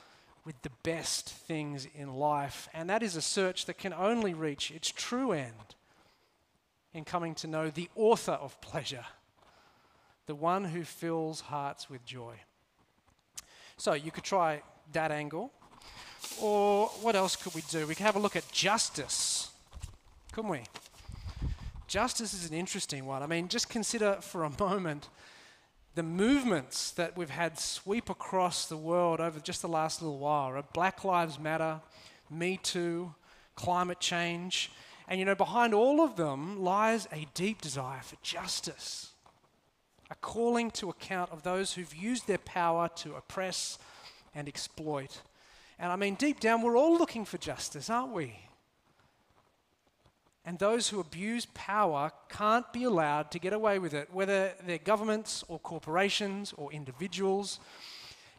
with 0.45 0.59
the 0.63 0.71
best 0.83 1.29
things 1.29 1.87
in 1.93 2.15
life. 2.15 2.67
And 2.73 2.89
that 2.89 3.03
is 3.03 3.15
a 3.15 3.21
search 3.21 3.65
that 3.65 3.77
can 3.77 3.93
only 3.93 4.33
reach 4.33 4.71
its 4.71 4.89
true 4.89 5.33
end 5.33 5.75
in 6.93 7.05
coming 7.05 7.35
to 7.35 7.47
know 7.47 7.69
the 7.69 7.89
author 7.95 8.31
of 8.31 8.59
pleasure, 8.61 9.05
the 10.25 10.33
one 10.33 10.65
who 10.65 10.83
fills 10.83 11.41
hearts 11.41 11.89
with 11.89 12.03
joy. 12.05 12.33
So 13.77 13.93
you 13.93 14.09
could 14.09 14.23
try 14.23 14.63
that 14.93 15.11
angle. 15.11 15.51
Or 16.41 16.87
what 17.01 17.15
else 17.15 17.35
could 17.35 17.53
we 17.53 17.61
do? 17.69 17.85
We 17.85 17.95
could 17.95 18.05
have 18.05 18.15
a 18.15 18.19
look 18.19 18.35
at 18.35 18.49
justice, 18.51 19.51
couldn't 20.31 20.49
we? 20.49 20.63
Justice 21.87 22.33
is 22.33 22.49
an 22.49 22.55
interesting 22.55 23.05
one. 23.05 23.23
I 23.23 23.25
mean, 23.27 23.47
just 23.49 23.69
consider 23.69 24.15
for 24.21 24.45
a 24.45 24.49
moment 24.59 25.09
the 25.95 26.03
movements 26.03 26.91
that 26.91 27.17
we've 27.17 27.29
had 27.29 27.59
sweep 27.59 28.09
across 28.09 28.65
the 28.65 28.77
world 28.77 29.19
over 29.19 29.39
just 29.39 29.61
the 29.61 29.67
last 29.67 30.01
little 30.01 30.19
while. 30.19 30.63
Black 30.73 31.03
Lives 31.03 31.39
Matter, 31.39 31.81
Me 32.29 32.59
Too, 32.61 33.13
climate 33.55 33.99
change. 33.99 34.71
And 35.07 35.19
you 35.19 35.25
know, 35.25 35.35
behind 35.35 35.73
all 35.73 36.01
of 36.01 36.15
them 36.15 36.61
lies 36.61 37.07
a 37.11 37.27
deep 37.33 37.61
desire 37.61 38.01
for 38.01 38.15
justice, 38.21 39.11
a 40.11 40.15
calling 40.15 40.69
to 40.71 40.89
account 40.89 41.31
of 41.31 41.43
those 41.43 41.73
who've 41.73 41.95
used 41.95 42.27
their 42.27 42.37
power 42.37 42.89
to 42.97 43.15
oppress 43.15 43.79
and 44.35 44.47
exploit. 44.47 45.21
And 45.79 45.91
I 45.91 45.95
mean, 45.95 46.15
deep 46.15 46.39
down, 46.39 46.61
we're 46.61 46.77
all 46.77 46.97
looking 46.97 47.25
for 47.25 47.37
justice, 47.37 47.89
aren't 47.89 48.13
we? 48.13 48.35
And 50.49 50.57
those 50.57 50.89
who 50.89 50.99
abuse 50.99 51.45
power 51.53 52.11
can't 52.27 52.73
be 52.73 52.83
allowed 52.83 53.29
to 53.29 53.37
get 53.37 53.53
away 53.53 53.77
with 53.77 53.93
it, 53.93 54.11
whether 54.11 54.53
they're 54.65 54.79
governments 54.79 55.43
or 55.47 55.59
corporations 55.59 56.55
or 56.57 56.73
individuals. 56.73 57.59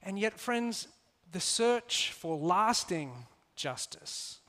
And 0.02 0.18
yet, 0.18 0.40
friends, 0.40 0.88
the 1.30 1.38
search 1.38 2.10
for 2.10 2.36
lasting 2.36 3.12
justice 3.54 4.40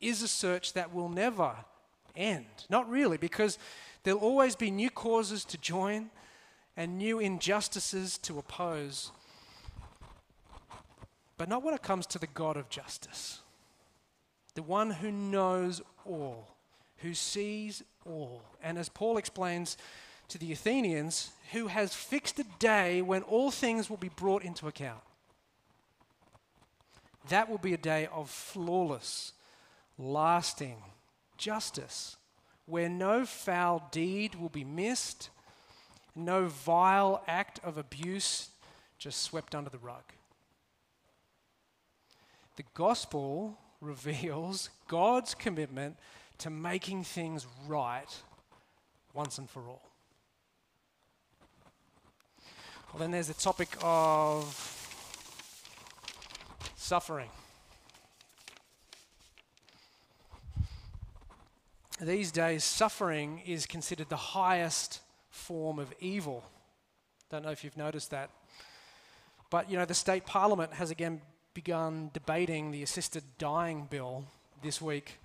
is 0.00 0.20
a 0.20 0.26
search 0.26 0.72
that 0.72 0.92
will 0.92 1.08
never 1.08 1.54
end. 2.16 2.66
Not 2.68 2.90
really, 2.90 3.18
because 3.18 3.56
there'll 4.02 4.18
always 4.18 4.56
be 4.56 4.72
new 4.72 4.90
causes 4.90 5.44
to 5.44 5.58
join 5.58 6.10
and 6.76 6.98
new 6.98 7.20
injustices 7.20 8.18
to 8.18 8.36
oppose. 8.36 9.12
But 11.38 11.48
not 11.48 11.62
when 11.62 11.72
it 11.72 11.84
comes 11.84 12.04
to 12.08 12.18
the 12.18 12.26
God 12.26 12.56
of 12.56 12.68
justice, 12.68 13.42
the 14.56 14.64
one 14.64 14.90
who 14.90 15.12
knows 15.12 15.80
all, 16.04 16.55
who 16.98 17.14
sees 17.14 17.82
all. 18.04 18.42
And 18.62 18.78
as 18.78 18.88
Paul 18.88 19.16
explains 19.18 19.76
to 20.28 20.38
the 20.38 20.52
Athenians, 20.52 21.30
who 21.52 21.68
has 21.68 21.94
fixed 21.94 22.38
a 22.38 22.44
day 22.58 23.02
when 23.02 23.22
all 23.22 23.50
things 23.50 23.88
will 23.88 23.96
be 23.96 24.08
brought 24.08 24.42
into 24.42 24.66
account. 24.66 25.02
That 27.28 27.48
will 27.48 27.58
be 27.58 27.74
a 27.74 27.78
day 27.78 28.08
of 28.12 28.30
flawless 28.30 29.32
lasting 29.98 30.76
justice, 31.36 32.16
where 32.66 32.88
no 32.88 33.24
foul 33.24 33.88
deed 33.90 34.34
will 34.34 34.48
be 34.48 34.64
missed, 34.64 35.30
no 36.14 36.46
vile 36.46 37.22
act 37.26 37.60
of 37.62 37.78
abuse 37.78 38.50
just 38.98 39.22
swept 39.22 39.54
under 39.54 39.70
the 39.70 39.78
rug. 39.78 40.02
The 42.56 42.64
gospel 42.74 43.58
reveals 43.80 44.70
God's 44.88 45.34
commitment 45.34 45.96
to 46.38 46.50
making 46.50 47.04
things 47.04 47.46
right 47.66 48.14
once 49.14 49.38
and 49.38 49.48
for 49.48 49.62
all. 49.68 49.82
Well, 52.92 53.00
then 53.00 53.10
there's 53.10 53.28
the 53.28 53.34
topic 53.34 53.68
of 53.82 54.72
suffering. 56.76 57.28
these 62.00 62.30
days, 62.30 62.62
suffering 62.62 63.40
is 63.46 63.64
considered 63.64 64.08
the 64.10 64.16
highest 64.16 65.00
form 65.30 65.78
of 65.78 65.92
evil. 65.98 66.44
Don't 67.30 67.42
know 67.42 67.50
if 67.50 67.64
you've 67.64 67.76
noticed 67.76 68.10
that. 68.10 68.30
But, 69.50 69.70
you 69.70 69.78
know, 69.78 69.84
the 69.84 69.94
state 69.94 70.26
parliament 70.26 70.74
has 70.74 70.90
again 70.90 71.22
begun 71.54 72.10
debating 72.12 72.70
the 72.70 72.82
assisted 72.82 73.24
dying 73.38 73.86
bill 73.90 74.24
this 74.62 74.82
week. 74.82 75.18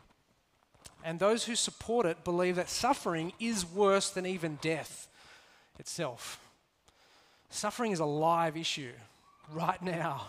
And 1.03 1.19
those 1.19 1.45
who 1.45 1.55
support 1.55 2.05
it 2.05 2.23
believe 2.23 2.55
that 2.57 2.69
suffering 2.69 3.33
is 3.39 3.65
worse 3.65 4.09
than 4.09 4.25
even 4.25 4.59
death 4.61 5.07
itself. 5.79 6.39
Suffering 7.49 7.91
is 7.91 7.99
a 7.99 8.05
live 8.05 8.55
issue 8.55 8.91
right 9.51 9.81
now. 9.81 10.27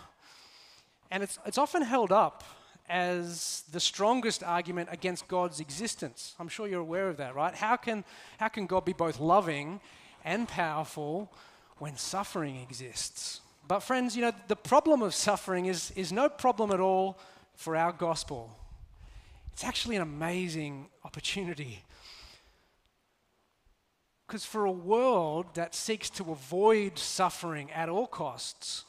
And 1.11 1.21
it's, 1.21 1.37
it's 1.45 1.57
often 1.57 1.83
held 1.83 2.11
up 2.11 2.43
as 2.89 3.63
the 3.71 3.79
strongest 3.79 4.43
argument 4.43 4.89
against 4.91 5.27
God's 5.27 5.59
existence. 5.59 6.35
I'm 6.39 6.47
sure 6.49 6.67
you're 6.67 6.81
aware 6.81 7.07
of 7.07 7.17
that, 7.17 7.35
right? 7.35 7.53
How 7.53 7.77
can, 7.77 8.03
how 8.39 8.47
can 8.47 8.65
God 8.65 8.83
be 8.83 8.93
both 8.93 9.19
loving 9.19 9.79
and 10.25 10.47
powerful 10.47 11.31
when 11.77 11.95
suffering 11.97 12.57
exists? 12.57 13.41
But, 13.67 13.79
friends, 13.79 14.15
you 14.15 14.23
know, 14.23 14.33
the 14.47 14.55
problem 14.55 15.01
of 15.01 15.13
suffering 15.13 15.67
is, 15.67 15.91
is 15.95 16.11
no 16.11 16.27
problem 16.27 16.71
at 16.71 16.81
all 16.81 17.17
for 17.55 17.75
our 17.75 17.93
gospel. 17.93 18.51
It's 19.53 19.63
actually 19.63 19.95
an 19.95 20.01
amazing 20.01 20.87
opportunity. 21.05 21.83
Because 24.27 24.45
for 24.45 24.65
a 24.65 24.71
world 24.71 25.45
that 25.53 25.75
seeks 25.75 26.09
to 26.11 26.31
avoid 26.31 26.97
suffering 26.97 27.71
at 27.71 27.87
all 27.87 28.07
costs, 28.07 28.85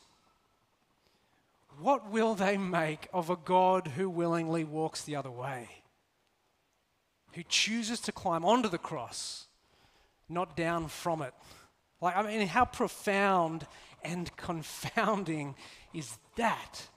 what 1.79 2.11
will 2.11 2.35
they 2.35 2.57
make 2.57 3.09
of 3.13 3.29
a 3.29 3.37
God 3.37 3.89
who 3.89 4.09
willingly 4.09 4.65
walks 4.65 5.03
the 5.03 5.17
other 5.17 5.31
way? 5.31 5.69
Who 7.35 7.43
chooses 7.43 8.01
to 8.01 8.13
climb 8.13 8.45
onto 8.45 8.69
the 8.69 8.79
cross, 8.79 9.49
not 10.29 10.57
down 10.57 10.89
from 10.89 11.21
it? 11.21 11.35
Like, 12.01 12.17
I 12.17 12.23
mean, 12.23 12.47
how 12.47 12.65
profound 12.65 13.67
and 14.03 14.35
confounding 14.37 15.57
is 15.93 16.17
that? 16.37 16.89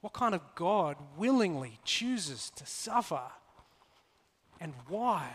What 0.00 0.12
kind 0.12 0.34
of 0.34 0.42
God 0.54 0.96
willingly 1.16 1.78
chooses 1.84 2.50
to 2.56 2.66
suffer? 2.66 3.22
And 4.60 4.72
why? 4.88 5.28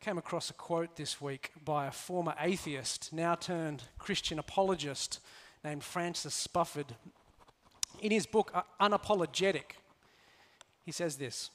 Came 0.00 0.18
across 0.18 0.50
a 0.50 0.54
quote 0.54 0.96
this 0.96 1.20
week 1.20 1.52
by 1.64 1.86
a 1.86 1.92
former 1.92 2.34
atheist, 2.38 3.12
now 3.12 3.34
turned 3.34 3.84
Christian 3.98 4.38
apologist 4.38 5.20
named 5.64 5.82
Francis 5.82 6.46
Spufford. 6.46 6.88
In 8.02 8.10
his 8.10 8.26
book, 8.26 8.52
Unapologetic, 8.80 9.76
he 10.84 10.92
says 10.92 11.16
this 11.16 11.50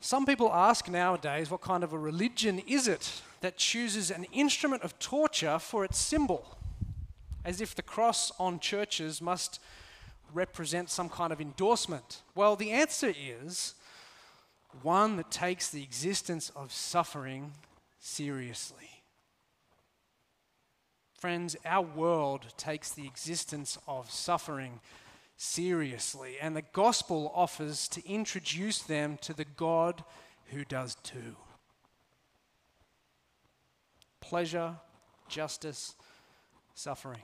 Some 0.00 0.26
people 0.26 0.52
ask 0.52 0.88
nowadays 0.88 1.50
what 1.50 1.60
kind 1.60 1.84
of 1.84 1.92
a 1.92 1.98
religion 1.98 2.58
is 2.66 2.88
it 2.88 3.22
that 3.42 3.58
chooses 3.58 4.10
an 4.10 4.24
instrument 4.32 4.82
of 4.82 4.98
torture 4.98 5.58
for 5.58 5.84
its 5.84 5.98
symbol, 5.98 6.55
as 7.46 7.60
if 7.60 7.76
the 7.76 7.82
cross 7.82 8.32
on 8.40 8.58
churches 8.58 9.22
must 9.22 9.60
represent 10.34 10.90
some 10.90 11.08
kind 11.08 11.32
of 11.32 11.40
endorsement. 11.40 12.22
Well, 12.34 12.56
the 12.56 12.72
answer 12.72 13.14
is 13.16 13.74
one 14.82 15.16
that 15.16 15.30
takes 15.30 15.70
the 15.70 15.82
existence 15.82 16.50
of 16.56 16.72
suffering 16.72 17.52
seriously. 18.00 18.90
Friends, 21.18 21.56
our 21.64 21.82
world 21.82 22.46
takes 22.56 22.90
the 22.90 23.06
existence 23.06 23.78
of 23.86 24.10
suffering 24.10 24.80
seriously, 25.36 26.34
and 26.42 26.56
the 26.56 26.64
gospel 26.72 27.30
offers 27.32 27.86
to 27.88 28.06
introduce 28.06 28.80
them 28.80 29.18
to 29.22 29.32
the 29.32 29.46
God 29.56 30.02
who 30.46 30.64
does 30.64 30.96
too. 30.96 31.36
Pleasure, 34.20 34.74
justice, 35.28 35.94
suffering. 36.74 37.22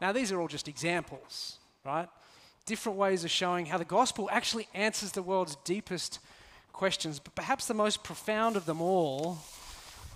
Now, 0.00 0.12
these 0.12 0.32
are 0.32 0.40
all 0.40 0.48
just 0.48 0.68
examples, 0.68 1.58
right? 1.84 2.08
Different 2.66 2.98
ways 2.98 3.24
of 3.24 3.30
showing 3.30 3.66
how 3.66 3.78
the 3.78 3.84
gospel 3.84 4.28
actually 4.32 4.68
answers 4.74 5.12
the 5.12 5.22
world's 5.22 5.56
deepest 5.64 6.20
questions. 6.72 7.18
But 7.18 7.34
perhaps 7.34 7.66
the 7.66 7.74
most 7.74 8.02
profound 8.02 8.56
of 8.56 8.64
them 8.64 8.80
all 8.80 9.38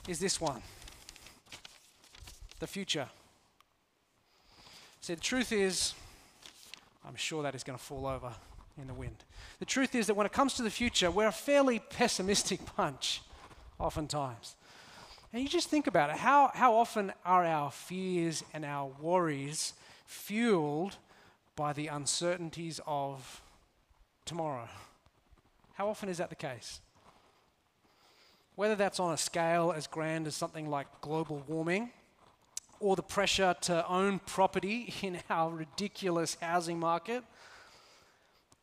is 0.08 0.18
this 0.18 0.40
one 0.40 0.62
the 2.60 2.66
future. 2.66 3.08
See, 5.00 5.14
the 5.14 5.20
truth 5.20 5.52
is, 5.52 5.92
I'm 7.06 7.16
sure 7.16 7.42
that 7.42 7.54
is 7.54 7.62
going 7.62 7.78
to 7.78 7.84
fall 7.84 8.06
over 8.06 8.32
in 8.80 8.86
the 8.86 8.94
wind. 8.94 9.16
The 9.58 9.66
truth 9.66 9.94
is 9.94 10.06
that 10.06 10.14
when 10.14 10.24
it 10.24 10.32
comes 10.32 10.54
to 10.54 10.62
the 10.62 10.70
future, 10.70 11.10
we're 11.10 11.26
a 11.26 11.32
fairly 11.32 11.78
pessimistic 11.78 12.60
bunch, 12.76 13.20
oftentimes. 13.78 14.56
And 15.34 15.42
you 15.42 15.48
just 15.48 15.68
think 15.68 15.88
about 15.88 16.10
it 16.10 16.16
how, 16.16 16.52
how 16.54 16.76
often 16.76 17.12
are 17.24 17.44
our 17.44 17.72
fears 17.72 18.44
and 18.54 18.64
our 18.64 18.88
worries 19.00 19.72
fueled 20.06 20.96
by 21.56 21.72
the 21.72 21.88
uncertainties 21.88 22.80
of 22.86 23.42
tomorrow? 24.24 24.68
How 25.72 25.88
often 25.88 26.08
is 26.08 26.18
that 26.18 26.28
the 26.28 26.36
case? 26.36 26.78
Whether 28.54 28.76
that's 28.76 29.00
on 29.00 29.12
a 29.12 29.16
scale 29.16 29.74
as 29.76 29.88
grand 29.88 30.28
as 30.28 30.36
something 30.36 30.70
like 30.70 30.86
global 31.00 31.42
warming, 31.48 31.90
or 32.78 32.94
the 32.94 33.02
pressure 33.02 33.56
to 33.62 33.88
own 33.88 34.20
property 34.20 34.94
in 35.02 35.18
our 35.28 35.50
ridiculous 35.50 36.36
housing 36.40 36.78
market, 36.78 37.24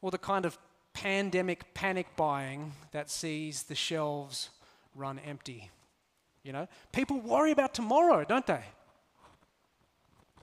or 0.02 0.10
the 0.10 0.18
kind 0.18 0.46
of 0.46 0.58
pandemic 0.94 1.74
panic 1.74 2.08
buying 2.16 2.72
that 2.94 3.10
sees 3.10 3.64
the 3.64 3.76
shelves 3.76 4.52
run 4.96 5.20
empty. 5.20 5.70
You 6.44 6.54
know, 6.54 6.68
people 6.92 7.20
worry 7.20 7.52
about 7.52 7.74
tomorrow, 7.74 8.24
don't 8.24 8.46
they? 8.48 8.64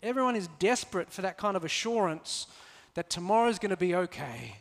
Everyone 0.02 0.36
is 0.36 0.48
desperate 0.58 1.10
for 1.10 1.22
that 1.22 1.36
kind 1.38 1.56
of 1.56 1.64
assurance 1.64 2.46
that 2.94 3.10
tomorrow's 3.10 3.58
going 3.58 3.70
to 3.70 3.76
be 3.76 3.94
okay, 3.94 4.56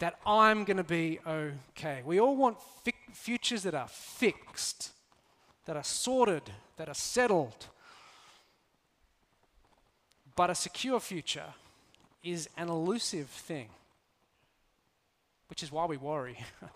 that 0.00 0.18
I'm 0.26 0.64
going 0.64 0.76
to 0.76 0.84
be 0.84 1.20
okay. 1.26 2.02
We 2.04 2.20
all 2.20 2.36
want 2.36 2.56
fi- 2.84 2.92
futures 3.12 3.62
that 3.62 3.74
are 3.74 3.88
fixed, 3.88 4.90
that 5.66 5.76
are 5.76 5.84
sorted, 5.84 6.42
that 6.76 6.88
are 6.88 6.94
settled. 6.94 7.66
But 10.34 10.50
a 10.50 10.54
secure 10.54 10.98
future 10.98 11.54
is 12.24 12.48
an 12.56 12.68
elusive 12.68 13.28
thing, 13.28 13.68
which 15.48 15.62
is 15.62 15.70
why 15.70 15.86
we 15.86 15.96
worry. 15.96 16.38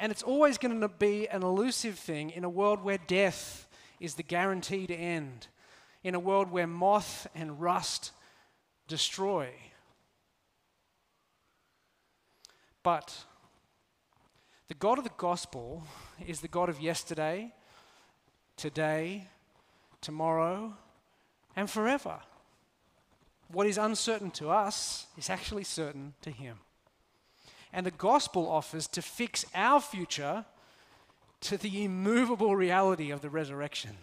and 0.00 0.10
it's 0.10 0.22
always 0.22 0.56
going 0.56 0.80
to 0.80 0.88
be 0.88 1.28
an 1.28 1.42
elusive 1.42 1.98
thing 1.98 2.30
in 2.30 2.42
a 2.42 2.48
world 2.48 2.82
where 2.82 2.98
death 3.06 3.68
is 4.00 4.14
the 4.14 4.22
guaranteed 4.22 4.90
end, 4.90 5.46
in 6.02 6.14
a 6.14 6.18
world 6.18 6.50
where 6.50 6.66
moth 6.66 7.26
and 7.34 7.60
rust 7.60 8.12
destroy. 8.88 9.50
But 12.82 13.24
the 14.68 14.74
God 14.74 14.96
of 14.96 15.04
the 15.04 15.10
gospel 15.18 15.84
is 16.26 16.40
the 16.40 16.48
God 16.48 16.70
of 16.70 16.80
yesterday, 16.80 17.52
today, 18.56 19.28
tomorrow, 20.00 20.72
and 21.54 21.68
forever. 21.68 22.20
What 23.48 23.66
is 23.66 23.76
uncertain 23.76 24.30
to 24.32 24.48
us 24.48 25.06
is 25.18 25.28
actually 25.28 25.64
certain 25.64 26.14
to 26.22 26.30
Him. 26.30 26.58
And 27.72 27.86
the 27.86 27.92
gospel 27.92 28.48
offers 28.48 28.86
to 28.88 29.02
fix 29.02 29.44
our 29.54 29.80
future 29.80 30.44
to 31.42 31.56
the 31.56 31.84
immovable 31.84 32.56
reality 32.56 33.10
of 33.10 33.20
the 33.20 33.30
resurrection. 33.30 33.96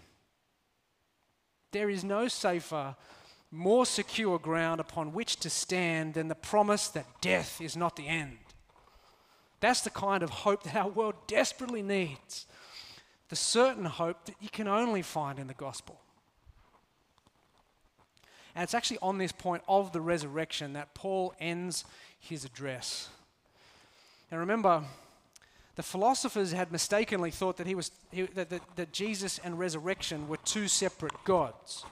There 1.72 1.90
is 1.90 2.04
no 2.04 2.28
safer, 2.28 2.96
more 3.52 3.86
secure 3.86 4.40
ground 4.40 4.80
upon 4.80 5.14
which 5.14 5.38
to 5.38 5.50
stand 5.50 6.14
than 6.14 6.28
the 6.28 6.36
promise 6.36 6.88
that 6.90 7.22
death 7.22 7.62
is 7.62 7.76
not 7.76 7.96
the 7.96 8.08
end. 8.08 8.38
That's 9.60 9.82
the 9.82 9.90
kind 9.90 10.24
of 10.24 10.30
hope 10.30 10.64
that 10.64 10.76
our 10.76 10.90
world 10.90 11.16
desperately 11.28 11.82
needs. 11.82 12.46
The 13.30 13.36
certain 13.36 13.86
hope 13.86 14.26
that 14.26 14.36
you 14.40 14.50
can 14.50 14.68
only 14.68 15.02
find 15.02 15.40
in 15.40 15.48
the 15.48 15.54
gospel. 15.54 16.00
And 18.56 18.64
it's 18.64 18.74
actually 18.74 19.00
on 19.02 19.18
this 19.18 19.32
point 19.32 19.64
of 19.68 19.92
the 19.92 20.02
resurrection 20.02 20.74
that 20.74 20.96
Paul 20.96 21.34
ends 21.40 21.86
his 22.20 22.46
address. 22.46 23.10
Now 24.32 24.38
remember, 24.40 24.84
the 25.76 25.84
philosophers 25.84 26.52
had 26.52 26.72
mistakenly 26.72 27.32
thought 27.32 27.58
that, 27.58 27.68
he 27.68 27.76
was, 27.76 27.92
he, 28.12 28.24
that, 28.24 28.50
that, 28.50 28.62
that 28.76 28.92
Jesus 28.92 29.40
and 29.44 29.60
resurrection 29.60 30.28
were 30.28 30.38
two 30.38 30.68
separate 30.68 31.14
gods. 31.24 31.86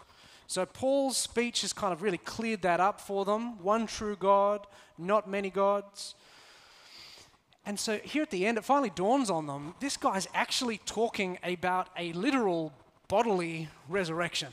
So 0.47 0.65
Paul's 0.65 1.17
speech 1.17 1.61
has 1.61 1.73
kind 1.73 1.93
of 1.93 2.01
really 2.01 2.17
cleared 2.17 2.61
that 2.63 2.79
up 2.79 2.99
for 2.99 3.25
them 3.25 3.61
one 3.63 3.87
true 3.87 4.15
God, 4.15 4.67
not 4.97 5.29
many 5.29 5.49
gods. 5.49 6.15
And 7.65 7.79
so 7.79 7.97
here 7.97 8.23
at 8.23 8.31
the 8.31 8.45
end, 8.45 8.57
it 8.57 8.63
finally 8.63 8.91
dawns 8.93 9.29
on 9.29 9.47
them 9.47 9.73
this 9.79 9.97
guy's 9.97 10.27
actually 10.33 10.79
talking 10.85 11.39
about 11.43 11.89
a 11.97 12.11
literal 12.13 12.73
bodily 13.07 13.69
resurrection. 13.89 14.49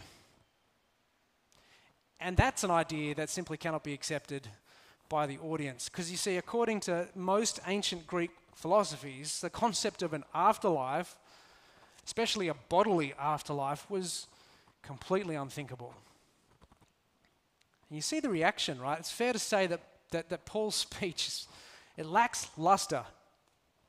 And 2.20 2.37
that's 2.37 2.64
an 2.64 2.70
idea 2.70 3.14
that 3.16 3.28
simply 3.28 3.57
cannot 3.57 3.83
be 3.83 3.93
accepted 3.93 4.49
by 5.13 5.27
the 5.27 5.37
audience. 5.41 5.91
Because 5.91 6.11
you 6.11 6.17
see, 6.17 6.39
according 6.39 6.81
to 6.81 7.07
most 7.15 7.61
ancient 7.67 8.07
Greek 8.07 8.31
philosophies, 8.55 9.43
the 9.43 9.51
concept 9.51 10.01
of 10.03 10.15
an 10.15 10.25
afterlife, 10.35 11.17
especially 12.07 12.49
a 12.49 12.55
bodily 12.71 13.13
afterlife, 13.21 13.91
was 13.91 14.27
completely 14.83 15.35
unthinkable. 15.35 15.93
And 17.91 17.97
you 17.97 18.01
see 18.01 18.21
the 18.21 18.31
reaction, 18.31 18.81
right? 18.81 18.99
It's 18.99 19.11
fair 19.11 19.35
to 19.35 19.39
say 19.39 19.67
that 19.67 19.81
that, 20.13 20.31
that 20.31 20.47
Paul's 20.47 20.75
speech, 20.87 21.29
is, 21.29 21.47
it 21.99 22.07
lacks 22.07 22.49
luster 22.57 23.05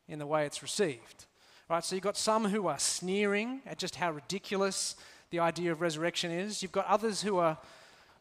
in 0.09 0.19
the 0.19 0.27
way 0.27 0.45
it's 0.45 0.61
received. 0.61 1.25
Right, 1.69 1.85
so 1.85 1.95
you've 1.95 2.03
got 2.03 2.17
some 2.17 2.43
who 2.43 2.67
are 2.67 2.77
sneering 2.77 3.61
at 3.65 3.77
just 3.77 3.95
how 3.95 4.11
ridiculous 4.11 4.97
the 5.29 5.39
idea 5.39 5.71
of 5.71 5.79
resurrection 5.79 6.31
is. 6.31 6.61
You've 6.61 6.73
got 6.73 6.85
others 6.87 7.21
who 7.21 7.37
are, 7.37 7.57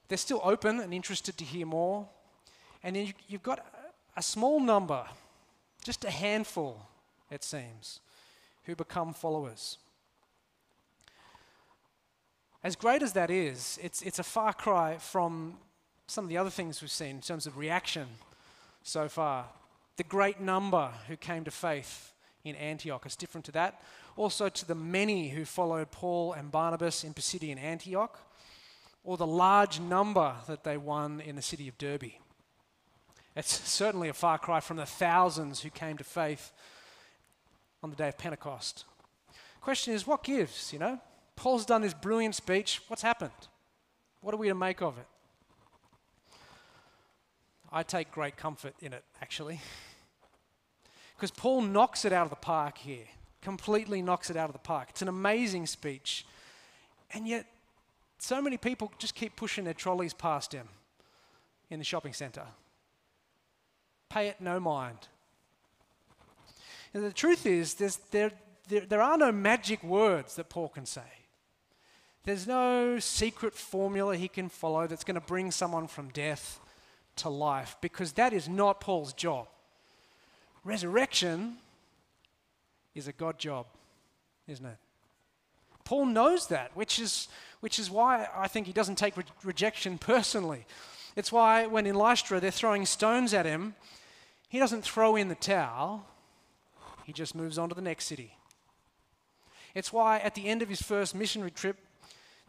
they're 0.06 0.16
still 0.16 0.40
open 0.44 0.78
and 0.78 0.94
interested 0.94 1.36
to 1.38 1.44
hear 1.44 1.66
more. 1.66 2.06
And 2.82 2.96
then 2.96 3.12
you've 3.28 3.42
got 3.42 3.64
a 4.16 4.22
small 4.22 4.60
number, 4.60 5.04
just 5.84 6.04
a 6.04 6.10
handful, 6.10 6.80
it 7.30 7.44
seems, 7.44 8.00
who 8.64 8.74
become 8.74 9.14
followers. 9.14 9.78
As 12.64 12.76
great 12.76 13.02
as 13.02 13.12
that 13.14 13.30
is, 13.30 13.78
it's, 13.82 14.02
it's 14.02 14.18
a 14.18 14.24
far 14.24 14.52
cry 14.52 14.96
from 14.98 15.58
some 16.06 16.24
of 16.24 16.28
the 16.28 16.36
other 16.36 16.50
things 16.50 16.80
we've 16.80 16.90
seen 16.90 17.16
in 17.16 17.20
terms 17.20 17.46
of 17.46 17.56
reaction 17.56 18.06
so 18.82 19.08
far. 19.08 19.46
The 19.96 20.04
great 20.04 20.40
number 20.40 20.90
who 21.08 21.16
came 21.16 21.44
to 21.44 21.50
faith 21.50 22.12
in 22.44 22.54
Antioch 22.56 23.06
is 23.06 23.16
different 23.16 23.44
to 23.46 23.52
that. 23.52 23.80
Also, 24.16 24.48
to 24.48 24.66
the 24.66 24.74
many 24.74 25.30
who 25.30 25.44
followed 25.44 25.90
Paul 25.90 26.32
and 26.34 26.52
Barnabas 26.52 27.02
in 27.04 27.14
Pisidian 27.14 27.58
Antioch, 27.58 28.18
or 29.04 29.16
the 29.16 29.26
large 29.26 29.80
number 29.80 30.34
that 30.46 30.64
they 30.64 30.76
won 30.76 31.20
in 31.20 31.34
the 31.34 31.42
city 31.42 31.66
of 31.66 31.78
Derbe. 31.78 32.12
It's 33.34 33.68
certainly 33.68 34.08
a 34.08 34.12
far 34.12 34.38
cry 34.38 34.60
from 34.60 34.76
the 34.76 34.86
thousands 34.86 35.60
who 35.60 35.70
came 35.70 35.96
to 35.96 36.04
faith 36.04 36.52
on 37.82 37.90
the 37.90 37.96
day 37.96 38.08
of 38.08 38.18
Pentecost. 38.18 38.84
Question 39.60 39.94
is, 39.94 40.06
what 40.06 40.22
gives, 40.22 40.72
you 40.72 40.78
know? 40.78 41.00
Paul's 41.36 41.64
done 41.64 41.82
this 41.82 41.94
brilliant 41.94 42.34
speech. 42.34 42.80
What's 42.88 43.02
happened? 43.02 43.30
What 44.20 44.34
are 44.34 44.38
we 44.38 44.48
to 44.48 44.54
make 44.54 44.82
of 44.82 44.98
it? 44.98 45.06
I 47.72 47.82
take 47.82 48.12
great 48.12 48.36
comfort 48.36 48.74
in 48.80 48.92
it, 48.92 49.02
actually. 49.22 49.60
Because 51.16 51.30
Paul 51.30 51.62
knocks 51.62 52.04
it 52.04 52.12
out 52.12 52.24
of 52.24 52.30
the 52.30 52.36
park 52.36 52.76
here, 52.76 53.06
completely 53.40 54.02
knocks 54.02 54.28
it 54.28 54.36
out 54.36 54.50
of 54.50 54.52
the 54.52 54.58
park. 54.58 54.88
It's 54.90 55.02
an 55.02 55.08
amazing 55.08 55.66
speech. 55.66 56.26
And 57.14 57.26
yet, 57.26 57.46
so 58.18 58.42
many 58.42 58.58
people 58.58 58.92
just 58.98 59.14
keep 59.14 59.36
pushing 59.36 59.64
their 59.64 59.74
trolleys 59.74 60.12
past 60.12 60.52
him 60.52 60.68
in 61.70 61.78
the 61.78 61.84
shopping 61.84 62.12
centre. 62.12 62.46
Pay 64.12 64.28
it 64.28 64.42
no 64.42 64.60
mind. 64.60 65.08
And 66.92 67.02
the 67.02 67.12
truth 67.12 67.46
is, 67.46 67.74
there, 68.10 68.30
there, 68.68 68.82
there 68.82 69.00
are 69.00 69.16
no 69.16 69.32
magic 69.32 69.82
words 69.82 70.36
that 70.36 70.50
Paul 70.50 70.68
can 70.68 70.84
say. 70.84 71.00
There's 72.24 72.46
no 72.46 72.98
secret 72.98 73.54
formula 73.54 74.16
he 74.16 74.28
can 74.28 74.50
follow 74.50 74.86
that's 74.86 75.02
going 75.02 75.14
to 75.14 75.26
bring 75.26 75.50
someone 75.50 75.86
from 75.86 76.10
death 76.10 76.60
to 77.16 77.30
life 77.30 77.76
because 77.80 78.12
that 78.12 78.34
is 78.34 78.50
not 78.50 78.80
Paul's 78.80 79.14
job. 79.14 79.48
Resurrection 80.62 81.56
is 82.94 83.08
a 83.08 83.12
God 83.12 83.38
job, 83.38 83.64
isn't 84.46 84.66
it? 84.66 84.76
Paul 85.84 86.04
knows 86.04 86.48
that, 86.48 86.76
which 86.76 86.98
is, 86.98 87.28
which 87.60 87.78
is 87.78 87.90
why 87.90 88.28
I 88.36 88.46
think 88.46 88.66
he 88.66 88.74
doesn't 88.74 88.96
take 88.96 89.16
re- 89.16 89.24
rejection 89.42 89.96
personally. 89.96 90.66
It's 91.16 91.32
why 91.32 91.66
when 91.66 91.86
in 91.86 91.94
Lystra 91.94 92.40
they're 92.40 92.50
throwing 92.50 92.84
stones 92.84 93.32
at 93.32 93.46
him, 93.46 93.74
he 94.52 94.58
doesn't 94.58 94.82
throw 94.82 95.16
in 95.16 95.28
the 95.28 95.34
towel, 95.34 96.04
he 97.04 97.12
just 97.14 97.34
moves 97.34 97.56
on 97.56 97.70
to 97.70 97.74
the 97.74 97.80
next 97.80 98.04
city. 98.04 98.36
It's 99.74 99.94
why 99.94 100.18
at 100.18 100.34
the 100.34 100.46
end 100.46 100.60
of 100.60 100.68
his 100.68 100.82
first 100.82 101.14
missionary 101.14 101.50
trip, 101.50 101.78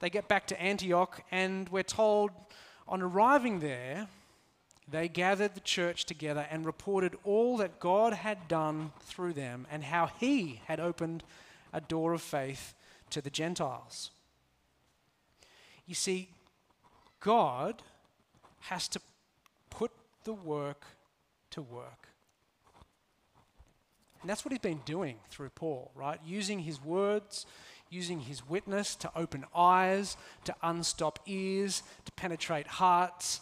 they 0.02 0.10
get 0.10 0.28
back 0.28 0.46
to 0.48 0.62
Antioch, 0.62 1.24
and 1.32 1.70
we're 1.70 1.82
told 1.82 2.32
on 2.90 3.02
arriving 3.02 3.62
there, 3.62 4.10
they 4.86 5.08
gathered 5.08 5.56
the 5.56 5.62
church 5.62 6.04
together 6.04 6.46
and 6.52 6.66
reported 6.66 7.16
all 7.24 7.56
that 7.56 7.80
God 7.80 8.12
had 8.12 8.50
done 8.50 8.92
through 9.04 9.32
them 9.32 9.66
and 9.72 9.86
how 9.86 10.08
He 10.20 10.60
had 10.66 10.82
opened 10.82 11.24
a 11.72 11.80
door 11.80 12.12
of 12.12 12.22
faith 12.22 12.74
to 13.12 13.22
the 13.22 13.30
Gentiles. 13.30 14.12
You 15.86 15.96
see, 15.96 16.28
God 17.22 17.82
has 18.60 18.90
to 18.90 19.00
put 19.70 19.92
the 20.26 20.34
work 20.34 20.84
to 21.54 21.62
work. 21.62 22.08
And 24.22 24.30
that's 24.30 24.46
what 24.46 24.52
He's 24.52 24.60
been 24.60 24.82
doing 24.86 25.18
through 25.30 25.50
Paul, 25.50 25.92
right? 25.96 26.20
Using 26.26 26.60
His 26.60 26.82
words, 26.82 27.46
using 27.90 28.20
His 28.20 28.48
witness 28.48 28.96
to 28.98 29.12
open 29.16 29.46
eyes, 29.56 30.16
to 30.46 30.56
unstop 30.62 31.20
ears, 31.26 31.84
to 32.06 32.12
penetrate 32.14 32.68
hearts 32.68 33.42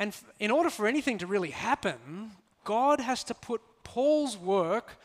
and 0.00 0.16
in 0.38 0.50
order 0.50 0.70
for 0.70 0.86
anything 0.86 1.18
to 1.18 1.26
really 1.26 1.50
happen, 1.50 2.30
God 2.64 3.00
has 3.00 3.22
to 3.24 3.34
put 3.34 3.60
Paul's 3.84 4.36
work 4.36 4.96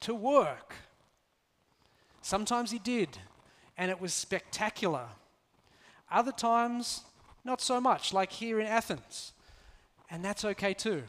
to 0.00 0.12
work. 0.12 0.74
Sometimes 2.20 2.72
he 2.72 2.80
did, 2.80 3.18
and 3.78 3.92
it 3.92 4.00
was 4.00 4.12
spectacular. 4.12 5.06
Other 6.10 6.32
times, 6.32 7.02
not 7.44 7.60
so 7.60 7.80
much, 7.80 8.12
like 8.12 8.32
here 8.32 8.58
in 8.58 8.66
Athens. 8.66 9.32
And 10.10 10.24
that's 10.24 10.44
okay 10.44 10.74
too. 10.74 11.04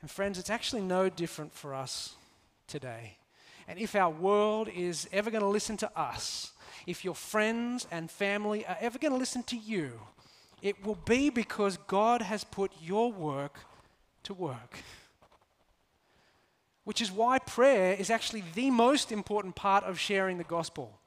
And 0.00 0.10
friends, 0.10 0.38
it's 0.38 0.50
actually 0.50 0.82
no 0.82 1.08
different 1.08 1.52
for 1.52 1.74
us 1.74 2.14
today. 2.66 3.18
And 3.68 3.78
if 3.78 3.94
our 3.94 4.10
world 4.10 4.68
is 4.68 5.08
ever 5.12 5.30
going 5.30 5.42
to 5.42 5.48
listen 5.48 5.76
to 5.78 5.98
us, 5.98 6.52
if 6.86 7.04
your 7.04 7.14
friends 7.14 7.86
and 7.90 8.10
family 8.10 8.66
are 8.66 8.78
ever 8.80 8.98
going 8.98 9.12
to 9.12 9.18
listen 9.18 9.42
to 9.44 9.56
you, 9.56 10.00
it 10.62 10.84
will 10.84 10.98
be 11.06 11.30
because 11.30 11.76
God 11.86 12.22
has 12.22 12.44
put 12.44 12.72
your 12.82 13.12
work 13.12 13.60
to 14.24 14.34
work. 14.34 14.78
Which 16.84 17.00
is 17.00 17.12
why 17.12 17.38
prayer 17.38 17.94
is 17.94 18.10
actually 18.10 18.42
the 18.54 18.70
most 18.70 19.12
important 19.12 19.54
part 19.54 19.84
of 19.84 19.98
sharing 19.98 20.38
the 20.38 20.44
gospel. 20.44 20.98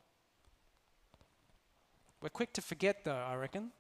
We're 2.22 2.30
quick 2.30 2.54
to 2.54 2.62
forget, 2.62 3.04
though, 3.04 3.12
I 3.16 3.36
reckon, 3.36 3.72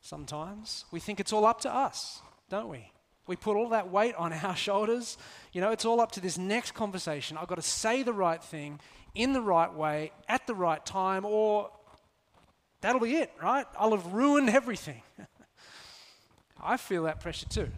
sometimes. 0.00 0.84
We 0.90 0.98
think 0.98 1.20
it's 1.20 1.32
all 1.32 1.46
up 1.46 1.60
to 1.60 1.72
us, 1.72 2.20
don't 2.48 2.68
we? 2.68 2.90
We 3.26 3.36
put 3.36 3.56
all 3.56 3.70
that 3.70 3.90
weight 3.90 4.14
on 4.16 4.32
our 4.44 4.56
shoulders. 4.56 5.16
You 5.52 5.60
know, 5.60 5.70
it's 5.70 5.84
all 5.84 6.00
up 6.00 6.12
to 6.12 6.20
this 6.20 6.38
next 6.38 6.72
conversation. 6.72 7.36
I've 7.36 7.48
got 7.48 7.56
to 7.56 7.62
say 7.62 8.02
the 8.02 8.12
right 8.12 8.42
thing 8.42 8.80
in 9.14 9.32
the 9.32 9.42
right 9.42 9.72
way 9.72 10.12
at 10.28 10.46
the 10.46 10.54
right 10.54 10.84
time, 10.84 11.24
or 11.24 11.70
that'll 12.80 13.00
be 13.00 13.16
it, 13.16 13.30
right? 13.40 13.66
I'll 13.78 13.90
have 13.90 14.12
ruined 14.12 14.50
everything. 14.50 15.02
I 16.62 16.76
feel 16.76 17.04
that 17.04 17.20
pressure 17.20 17.46
too. 17.46 17.68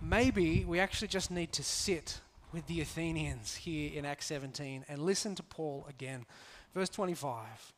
Maybe 0.00 0.64
we 0.64 0.80
actually 0.80 1.08
just 1.08 1.30
need 1.30 1.52
to 1.52 1.62
sit 1.62 2.20
with 2.52 2.66
the 2.66 2.80
Athenians 2.80 3.54
here 3.54 3.92
in 3.94 4.04
Acts 4.04 4.26
17 4.26 4.84
and 4.88 5.02
listen 5.02 5.34
to 5.36 5.42
Paul 5.42 5.86
again. 5.88 6.26
Verse 6.74 6.88
25. 6.88 7.72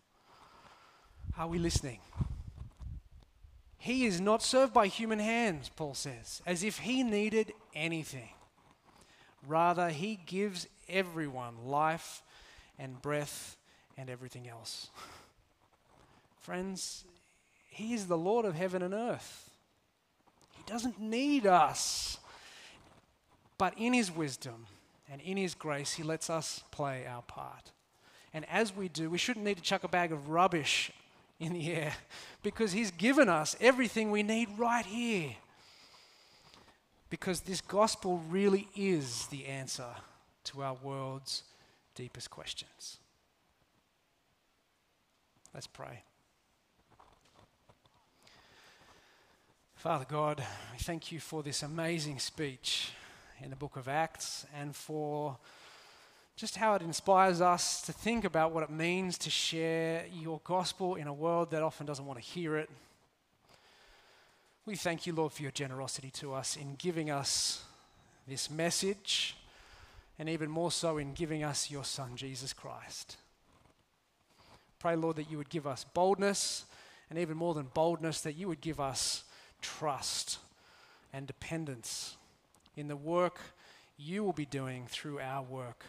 Are 1.37 1.49
we 1.49 1.59
listening? 1.59 1.99
He 3.83 4.07
is 4.07 4.21
not 4.21 4.45
served 4.45 4.73
by 4.73 4.87
human 4.87 5.19
hands, 5.19 5.69
Paul 5.75 5.95
says, 5.95 6.41
as 6.47 6.63
if 6.63 6.79
he 6.79 7.03
needed 7.03 7.53
anything. 7.75 8.29
Rather, 9.45 9.89
he 9.89 10.21
gives 10.25 10.69
everyone 10.89 11.67
life 11.67 12.23
and 12.79 13.03
breath 13.03 13.57
and 13.99 14.09
everything 14.09 14.49
else. 14.49 14.89
Friends, 16.43 17.03
He 17.71 17.93
is 17.93 18.07
the 18.07 18.17
Lord 18.17 18.47
of 18.47 18.55
heaven 18.55 18.83
and 18.83 18.95
earth. 18.95 19.51
He 20.57 20.63
doesn't 20.65 21.01
need 21.01 21.45
us. 21.45 22.19
But 23.59 23.75
in 23.77 23.95
His 23.95 24.13
wisdom 24.13 24.67
and 25.11 25.21
in 25.21 25.37
His 25.37 25.57
grace, 25.57 25.95
He 25.95 26.05
lets 26.05 26.31
us 26.31 26.63
play 26.71 27.05
our 27.05 27.23
part. 27.23 27.73
And 28.33 28.49
as 28.49 28.77
we 28.77 28.87
do, 28.87 29.11
we 29.11 29.19
shouldn't 29.19 29.45
need 29.45 29.57
to 29.57 29.63
chuck 29.63 29.83
a 29.83 29.89
bag 29.89 30.13
of 30.13 30.31
rubbish 30.31 30.93
in 31.43 31.53
the 31.53 31.73
air 31.73 31.93
because 32.43 32.73
He's 32.73 32.91
given 32.91 33.29
us 33.29 33.57
everything 33.61 34.11
we 34.11 34.23
need 34.23 34.49
right 34.57 34.87
here. 34.87 35.35
Because 37.11 37.41
this 37.41 37.61
gospel 37.61 38.23
really 38.31 38.69
is 38.75 39.27
the 39.27 39.47
answer 39.47 39.95
to 40.45 40.63
our 40.63 40.77
world's 40.83 41.43
deepest 41.95 42.31
questions. 42.31 42.99
Let's 45.53 45.67
pray. 45.67 46.05
Father 49.75 50.07
God, 50.09 50.43
we 50.73 50.79
thank 50.79 51.13
you 51.13 51.21
for 51.21 51.43
this 51.43 51.63
amazing 51.63 52.21
speech 52.21 52.93
in 53.43 53.51
the 53.51 53.57
book 53.57 53.77
of 53.77 53.89
Acts 53.89 54.47
and 54.59 54.75
for 54.75 55.37
just 56.37 56.57
how 56.57 56.75
it 56.75 56.83
inspires 56.83 57.41
us 57.41 57.83
to 57.83 57.93
think 57.93 58.25
about 58.25 58.53
what 58.53 58.63
it 58.63 58.71
means 58.71 59.19
to 59.19 59.31
share 59.31 60.07
your 60.13 60.41
gospel 60.45 60.95
in 60.95 61.07
a 61.07 61.13
world 61.13 61.51
that 61.51 61.63
often 61.63 61.87
doesn't 61.87 62.07
want 62.07 62.19
to 62.19 62.25
hear 62.25 62.57
it. 62.57 62.71
We 64.65 64.77
thank 64.77 65.07
you, 65.07 65.13
Lord, 65.13 65.33
for 65.33 65.43
your 65.43 65.51
generosity 65.51 66.11
to 66.13 66.35
us 66.35 66.57
in 66.57 66.77
giving 66.77 67.11
us 67.11 67.65
this 68.27 68.51
message, 68.51 69.37
and 70.19 70.29
even 70.29 70.49
more 70.49 70.71
so 70.71 70.99
in 70.99 71.15
giving 71.15 71.43
us 71.43 71.71
your 71.71 71.85
Son, 71.85 72.11
Jesus 72.15 72.53
Christ. 72.53 73.17
Pray, 74.79 74.95
Lord, 74.95 75.17
that 75.17 75.31
you 75.31 75.37
would 75.39 75.51
give 75.51 75.67
us 75.67 75.85
boldness 75.85 76.65
and 77.11 77.19
even 77.19 77.37
more 77.37 77.55
than 77.55 77.67
boldness, 77.75 78.21
that 78.23 78.37
you 78.37 78.49
would 78.49 78.61
give 78.61 78.81
us 78.81 79.25
trust 79.61 80.39
and 81.13 81.27
dependence 81.27 82.17
in 82.77 82.89
the 82.89 82.97
work 82.97 83.39
you 83.99 84.25
will 84.25 84.33
be 84.33 84.47
doing 84.47 84.87
through 84.89 85.21
our 85.21 85.43
work 85.43 85.85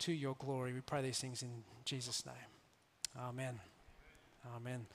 to 0.00 0.12
your 0.12 0.36
glory. 0.38 0.72
We 0.72 0.80
pray 0.80 1.02
these 1.02 1.18
things 1.18 1.42
in 1.42 1.62
Jesus' 1.84 2.24
name. 2.26 2.34
Amen. 3.18 3.60
Amen. 4.56 4.86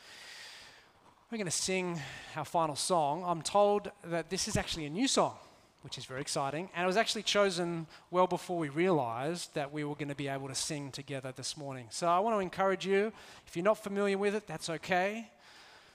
We're 1.31 1.37
going 1.37 1.45
to 1.45 1.51
sing 1.51 1.99
our 2.35 2.45
final 2.45 2.75
song. 2.75 3.23
I'm 3.25 3.41
told 3.41 3.91
that 4.03 4.29
this 4.29 4.47
is 4.47 4.57
actually 4.57 4.85
a 4.85 4.89
new 4.89 5.07
song, 5.07 5.35
which 5.83 5.97
is 5.97 6.05
very 6.05 6.21
exciting. 6.21 6.69
And 6.75 6.83
it 6.83 6.87
was 6.87 6.97
actually 6.97 7.23
chosen 7.23 7.87
well 8.09 8.27
before 8.27 8.57
we 8.57 8.69
realized 8.69 9.53
that 9.53 9.71
we 9.71 9.83
were 9.83 9.95
going 9.95 10.09
to 10.09 10.15
be 10.15 10.27
able 10.27 10.47
to 10.47 10.55
sing 10.55 10.91
together 10.91 11.31
this 11.35 11.55
morning. 11.55 11.87
So 11.91 12.07
I 12.07 12.19
want 12.19 12.35
to 12.35 12.39
encourage 12.39 12.85
you, 12.85 13.13
if 13.45 13.55
you're 13.55 13.63
not 13.63 13.81
familiar 13.81 14.17
with 14.17 14.35
it, 14.35 14.47
that's 14.47 14.69
okay. 14.69 15.29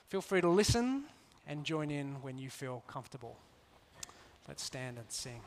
Feel 0.08 0.20
free 0.20 0.40
to 0.40 0.48
listen 0.48 1.04
and 1.46 1.64
join 1.64 1.90
in 1.90 2.22
when 2.22 2.38
you 2.38 2.48
feel 2.48 2.84
comfortable. 2.86 3.36
Let's 4.46 4.62
stand 4.62 4.98
and 4.98 5.10
sing. 5.10 5.40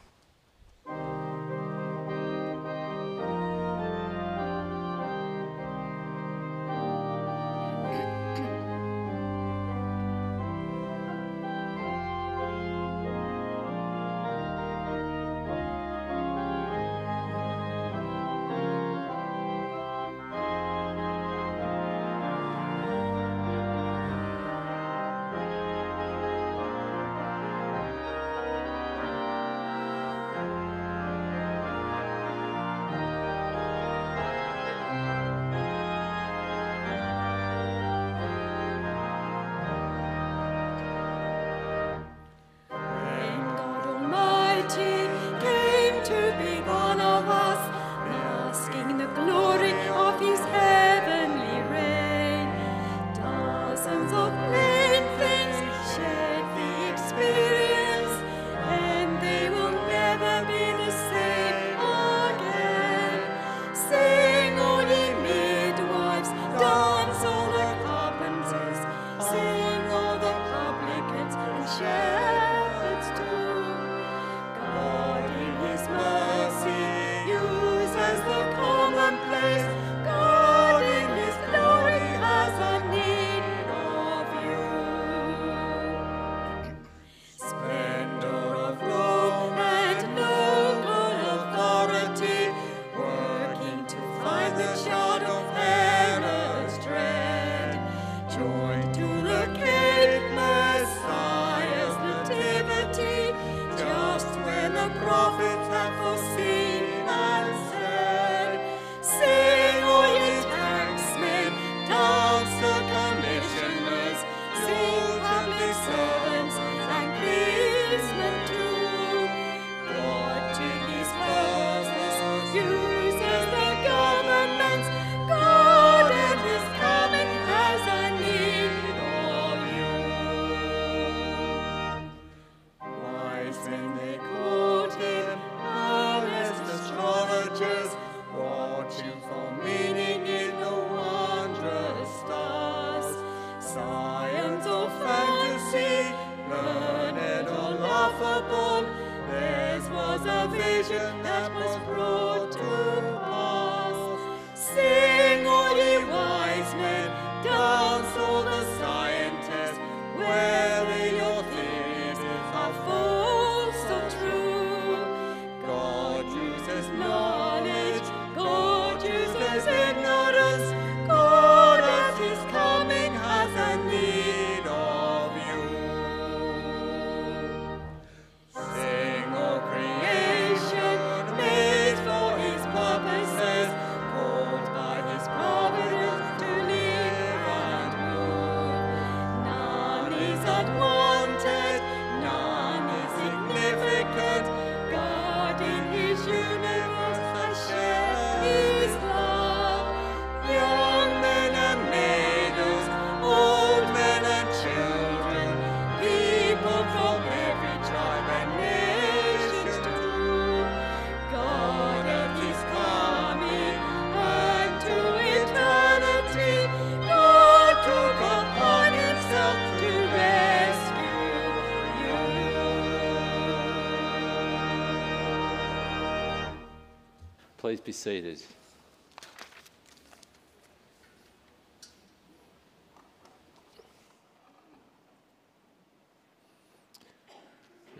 Please 227.78 227.86
be 227.86 227.92
seated. 227.92 228.42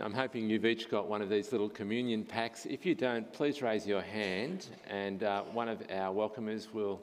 I'm 0.00 0.12
hoping 0.12 0.50
you've 0.50 0.66
each 0.66 0.90
got 0.90 1.06
one 1.06 1.22
of 1.22 1.28
these 1.28 1.52
little 1.52 1.68
communion 1.68 2.24
packs. 2.24 2.66
If 2.66 2.84
you 2.84 2.96
don't, 2.96 3.32
please 3.32 3.62
raise 3.62 3.86
your 3.86 4.00
hand 4.00 4.66
and 4.88 5.22
uh, 5.22 5.42
one 5.42 5.68
of 5.68 5.80
our 5.92 6.12
welcomers 6.12 6.72
will 6.72 7.00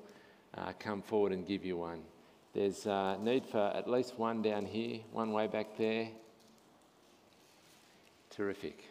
uh, 0.57 0.73
come 0.78 1.01
forward 1.01 1.32
and 1.32 1.47
give 1.47 1.63
you 1.63 1.78
one. 1.78 2.01
There's 2.53 2.86
uh, 2.86 3.15
need 3.21 3.45
for 3.45 3.71
at 3.73 3.89
least 3.89 4.19
one 4.19 4.41
down 4.41 4.65
here, 4.65 4.99
one 5.13 5.32
way 5.32 5.47
back 5.47 5.78
there. 5.78 6.09
Terrific. 8.32 8.84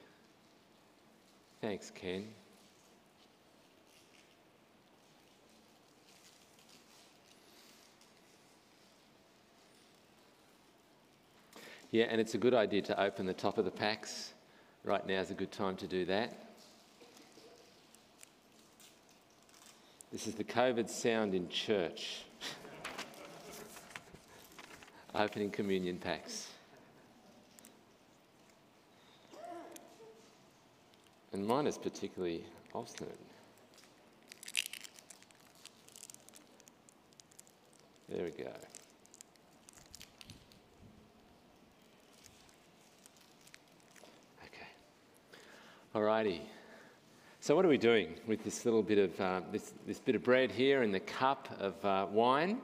Thanks, 1.61 1.93
Ken. 1.95 2.28
Yeah, 11.95 12.07
and 12.11 12.20
it's 12.20 12.34
a 12.34 12.38
good 12.38 12.55
idea 12.55 12.82
to 12.82 13.01
open 13.01 13.24
the 13.24 13.32
top 13.32 13.57
of 13.57 13.64
the 13.64 13.70
packs. 13.70 14.32
Right 14.82 15.07
now 15.07 15.20
is 15.20 15.30
a 15.30 15.34
good 15.34 15.53
time 15.53 15.76
to 15.76 15.86
do 15.86 16.05
that. 16.07 16.36
This 20.11 20.26
is 20.26 20.34
the 20.34 20.42
COVID 20.42 20.90
sound 20.90 21.36
in 21.36 21.49
church. 21.49 22.24
Opening 25.14 25.53
communion 25.53 25.99
packs. 25.99 26.49
And 31.32 31.47
mine 31.47 31.68
is 31.68 31.78
particularly 31.78 32.45
obstinate. 32.74 33.16
There 38.09 38.24
we 38.24 38.30
go. 38.32 38.51
Alrighty. 45.95 46.40
So 47.38 47.55
what 47.55 47.64
are 47.64 47.68
we 47.68 47.78
doing 47.78 48.14
with 48.26 48.42
this 48.42 48.64
little 48.64 48.82
bit 48.82 48.99
of 48.99 49.20
uh, 49.20 49.42
this, 49.53 49.74
this 49.86 50.01
bit 50.01 50.16
of 50.16 50.24
bread 50.24 50.51
here 50.51 50.82
and 50.82 50.92
the 50.92 50.99
cup 50.99 51.49
of 51.61 51.84
uh, 51.84 52.09
wine? 52.11 52.59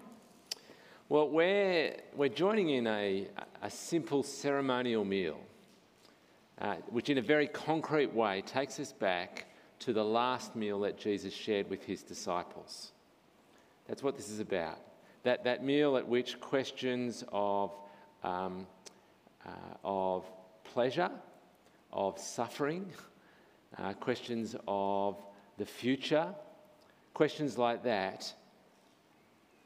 Well, 1.08 1.28
we're, 1.28 1.94
we're 2.16 2.28
joining 2.28 2.70
in 2.70 2.88
a, 2.88 3.28
a 3.62 3.70
simple 3.70 4.24
ceremonial 4.24 5.04
meal, 5.04 5.38
uh, 6.60 6.74
which 6.88 7.08
in 7.08 7.18
a 7.18 7.22
very 7.22 7.46
concrete 7.46 8.12
way 8.12 8.42
takes 8.44 8.80
us 8.80 8.92
back 8.92 9.46
to 9.78 9.92
the 9.92 10.04
last 10.04 10.56
meal 10.56 10.80
that 10.80 10.98
Jesus 10.98 11.32
shared 11.32 11.70
with 11.70 11.84
his 11.84 12.02
disciples. 12.02 12.90
That's 13.86 14.02
what 14.02 14.16
this 14.16 14.28
is 14.28 14.40
about 14.40 14.80
that, 15.22 15.44
that 15.44 15.62
meal 15.62 15.96
at 15.96 16.08
which 16.08 16.40
questions 16.40 17.22
of, 17.30 17.70
um, 18.24 18.66
uh, 19.46 19.50
of 19.84 20.24
pleasure, 20.64 21.12
of 21.92 22.18
suffering, 22.18 22.90
uh, 23.78 23.92
questions 23.94 24.56
of 24.66 25.16
the 25.58 25.66
future, 25.66 26.28
questions 27.14 27.58
like 27.58 27.84
that 27.84 28.32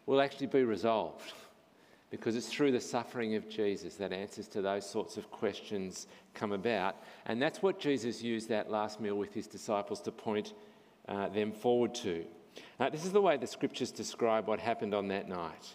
will 0.06 0.20
actually 0.20 0.47
be 0.47 0.64
resolved 0.64 1.32
because 2.10 2.36
it's 2.36 2.48
through 2.48 2.72
the 2.72 2.81
suffering 2.81 3.35
of 3.35 3.48
Jesus 3.48 3.97
that 3.97 4.12
answers 4.12 4.48
to 4.48 4.62
those 4.62 4.89
sorts 4.89 5.16
of 5.16 5.31
questions 5.31 6.06
come 6.35 6.52
about. 6.52 6.97
And 7.26 7.40
that's 7.40 7.62
what 7.62 7.81
Jesus 7.81 8.22
used 8.22 8.48
that 8.48 8.70
last 8.70 9.01
meal 9.01 9.16
with 9.16 9.32
his 9.32 9.47
disciples 9.47 10.01
to 10.02 10.12
point 10.12 10.52
uh, 11.09 11.28
them 11.28 11.52
forward 11.52 11.94
to. 11.97 12.24
Uh, 12.78 12.90
this 12.90 13.05
is 13.05 13.12
the 13.12 13.20
way 13.20 13.36
the 13.36 13.47
scriptures 13.47 13.90
describe 13.90 14.47
what 14.47 14.60
happened 14.60 14.94
on 14.94 15.09
that 15.09 15.28
night. 15.28 15.74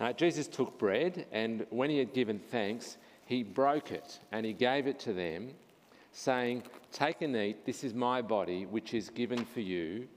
Uh, 0.00 0.12
Jesus 0.12 0.48
took 0.48 0.78
bread, 0.78 1.26
and 1.30 1.66
when 1.70 1.88
he 1.88 1.98
had 1.98 2.12
given 2.12 2.38
thanks, 2.38 2.96
he 3.26 3.42
broke 3.42 3.90
it 3.92 4.18
and 4.32 4.44
he 4.44 4.52
gave 4.52 4.86
it 4.86 4.98
to 5.00 5.12
them, 5.12 5.50
saying, 6.14 6.62
Take 6.92 7.22
and 7.22 7.36
eat, 7.36 7.66
this 7.66 7.84
is 7.84 7.92
my 7.92 8.22
body, 8.22 8.66
which 8.66 8.94
is 8.94 9.10
given 9.10 9.44
for 9.44 9.60
you. 9.60 10.08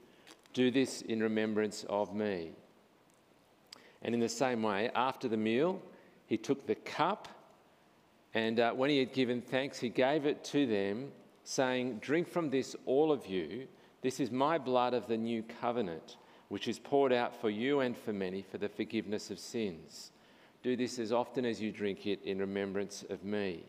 Do 0.54 0.70
this 0.70 1.02
in 1.02 1.20
remembrance 1.20 1.84
of 1.88 2.14
me. 2.14 2.52
And 4.02 4.14
in 4.14 4.20
the 4.20 4.28
same 4.28 4.62
way, 4.62 4.90
after 4.94 5.28
the 5.28 5.36
meal, 5.36 5.82
he 6.26 6.36
took 6.36 6.66
the 6.66 6.76
cup, 6.76 7.28
and 8.32 8.60
uh, 8.60 8.72
when 8.72 8.90
he 8.90 8.98
had 8.98 9.12
given 9.12 9.42
thanks, 9.42 9.78
he 9.80 9.88
gave 9.88 10.24
it 10.24 10.44
to 10.44 10.66
them, 10.66 11.10
saying, 11.42 11.98
Drink 11.98 12.28
from 12.28 12.48
this, 12.48 12.76
all 12.86 13.10
of 13.10 13.26
you. 13.26 13.66
This 14.00 14.20
is 14.20 14.30
my 14.30 14.56
blood 14.56 14.94
of 14.94 15.08
the 15.08 15.16
new 15.16 15.42
covenant, 15.60 16.16
which 16.48 16.68
is 16.68 16.78
poured 16.78 17.12
out 17.12 17.40
for 17.40 17.50
you 17.50 17.80
and 17.80 17.96
for 17.96 18.12
many 18.12 18.42
for 18.42 18.58
the 18.58 18.68
forgiveness 18.68 19.30
of 19.30 19.40
sins. 19.40 20.12
Do 20.62 20.76
this 20.76 21.00
as 21.00 21.10
often 21.10 21.44
as 21.44 21.60
you 21.60 21.72
drink 21.72 22.06
it 22.06 22.22
in 22.22 22.38
remembrance 22.38 23.04
of 23.10 23.24
me. 23.24 23.64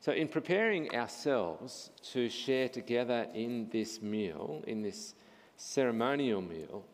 So, 0.00 0.12
in 0.12 0.28
preparing 0.28 0.94
ourselves 0.94 1.90
to 2.12 2.28
share 2.28 2.68
together 2.68 3.26
in 3.34 3.68
this 3.70 4.00
meal, 4.00 4.62
in 4.66 4.82
this 4.82 5.14
ceremonial 5.56 6.42
meal, 6.42 6.84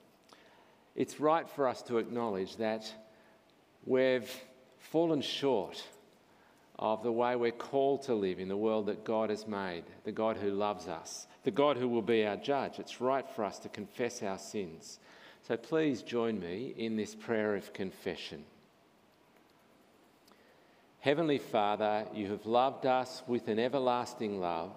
it's 0.94 1.20
right 1.20 1.48
for 1.48 1.68
us 1.68 1.82
to 1.82 1.98
acknowledge 1.98 2.56
that 2.56 2.90
we've 3.84 4.30
fallen 4.78 5.20
short 5.20 5.82
of 6.78 7.02
the 7.02 7.12
way 7.12 7.36
we're 7.36 7.52
called 7.52 8.02
to 8.02 8.14
live 8.14 8.40
in 8.40 8.48
the 8.48 8.56
world 8.56 8.86
that 8.86 9.04
God 9.04 9.30
has 9.30 9.46
made, 9.46 9.84
the 10.04 10.12
God 10.12 10.36
who 10.36 10.50
loves 10.50 10.88
us, 10.88 11.26
the 11.44 11.50
God 11.50 11.76
who 11.76 11.88
will 11.88 12.02
be 12.02 12.26
our 12.26 12.36
judge. 12.36 12.78
It's 12.78 13.00
right 13.00 13.28
for 13.28 13.44
us 13.44 13.58
to 13.60 13.68
confess 13.68 14.22
our 14.22 14.38
sins. 14.38 14.98
So 15.46 15.56
please 15.56 16.02
join 16.02 16.40
me 16.40 16.74
in 16.76 16.96
this 16.96 17.14
prayer 17.14 17.56
of 17.56 17.72
confession. 17.72 18.44
Heavenly 21.02 21.38
Father, 21.38 22.06
you 22.14 22.30
have 22.30 22.46
loved 22.46 22.86
us 22.86 23.24
with 23.26 23.48
an 23.48 23.58
everlasting 23.58 24.38
love, 24.38 24.70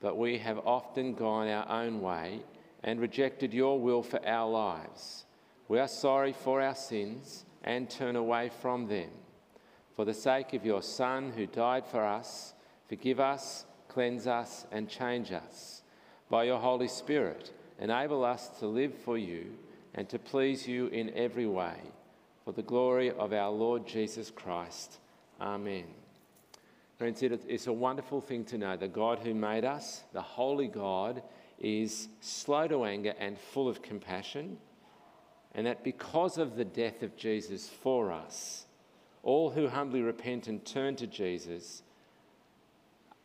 but 0.00 0.16
we 0.16 0.38
have 0.38 0.66
often 0.66 1.12
gone 1.12 1.48
our 1.48 1.68
own 1.68 2.00
way 2.00 2.40
and 2.82 2.98
rejected 2.98 3.52
your 3.52 3.78
will 3.78 4.02
for 4.02 4.26
our 4.26 4.48
lives. 4.48 5.26
We 5.68 5.78
are 5.78 5.86
sorry 5.86 6.32
for 6.32 6.62
our 6.62 6.74
sins 6.74 7.44
and 7.62 7.90
turn 7.90 8.16
away 8.16 8.50
from 8.62 8.88
them. 8.88 9.10
For 9.96 10.06
the 10.06 10.14
sake 10.14 10.54
of 10.54 10.64
your 10.64 10.80
Son 10.80 11.30
who 11.30 11.44
died 11.44 11.84
for 11.84 12.06
us, 12.06 12.54
forgive 12.88 13.20
us, 13.20 13.66
cleanse 13.86 14.26
us, 14.26 14.64
and 14.72 14.88
change 14.88 15.30
us. 15.30 15.82
By 16.30 16.44
your 16.44 16.58
Holy 16.58 16.88
Spirit, 16.88 17.52
enable 17.78 18.24
us 18.24 18.48
to 18.60 18.66
live 18.66 18.94
for 18.94 19.18
you 19.18 19.58
and 19.94 20.08
to 20.08 20.18
please 20.18 20.66
you 20.66 20.86
in 20.86 21.10
every 21.14 21.46
way. 21.46 21.76
For 22.46 22.52
the 22.52 22.62
glory 22.62 23.10
of 23.10 23.34
our 23.34 23.50
Lord 23.50 23.86
Jesus 23.86 24.30
Christ. 24.30 24.96
Amen. 25.40 25.84
Friends, 26.98 27.22
it's 27.22 27.66
a 27.66 27.72
wonderful 27.72 28.20
thing 28.20 28.44
to 28.44 28.58
know 28.58 28.76
the 28.76 28.86
God 28.86 29.20
who 29.20 29.32
made 29.32 29.64
us, 29.64 30.02
the 30.12 30.20
Holy 30.20 30.68
God, 30.68 31.22
is 31.58 32.08
slow 32.20 32.68
to 32.68 32.84
anger 32.84 33.14
and 33.18 33.38
full 33.38 33.66
of 33.66 33.80
compassion, 33.80 34.58
and 35.54 35.66
that 35.66 35.82
because 35.82 36.36
of 36.36 36.56
the 36.56 36.64
death 36.64 37.02
of 37.02 37.16
Jesus 37.16 37.68
for 37.68 38.12
us, 38.12 38.66
all 39.22 39.50
who 39.50 39.68
humbly 39.68 40.02
repent 40.02 40.46
and 40.46 40.62
turn 40.64 40.94
to 40.96 41.06
Jesus 41.06 41.82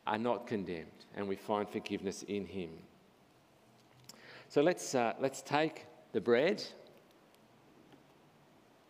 are 0.07 0.17
not 0.17 0.47
condemned, 0.47 1.05
and 1.15 1.27
we 1.27 1.35
find 1.35 1.67
forgiveness 1.67 2.23
in 2.23 2.45
him. 2.45 2.69
So 4.47 4.61
let's, 4.61 4.95
uh, 4.95 5.13
let's 5.19 5.41
take 5.41 5.85
the 6.13 6.21
bread, 6.21 6.63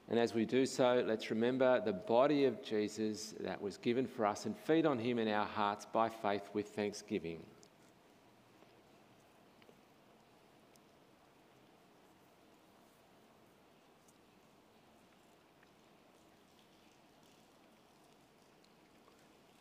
and 0.09 0.19
as 0.19 0.33
we 0.35 0.45
do 0.45 0.65
so, 0.65 1.03
let's 1.05 1.31
remember 1.31 1.81
the 1.81 1.93
body 1.93 2.45
of 2.45 2.61
Jesus 2.63 3.33
that 3.39 3.59
was 3.59 3.77
given 3.77 4.05
for 4.05 4.25
us 4.25 4.45
and 4.45 4.55
feed 4.55 4.85
on 4.85 4.99
him 4.99 5.17
in 5.17 5.27
our 5.27 5.47
hearts 5.47 5.87
by 5.91 6.09
faith 6.09 6.47
with 6.53 6.69
thanksgiving. 6.69 7.39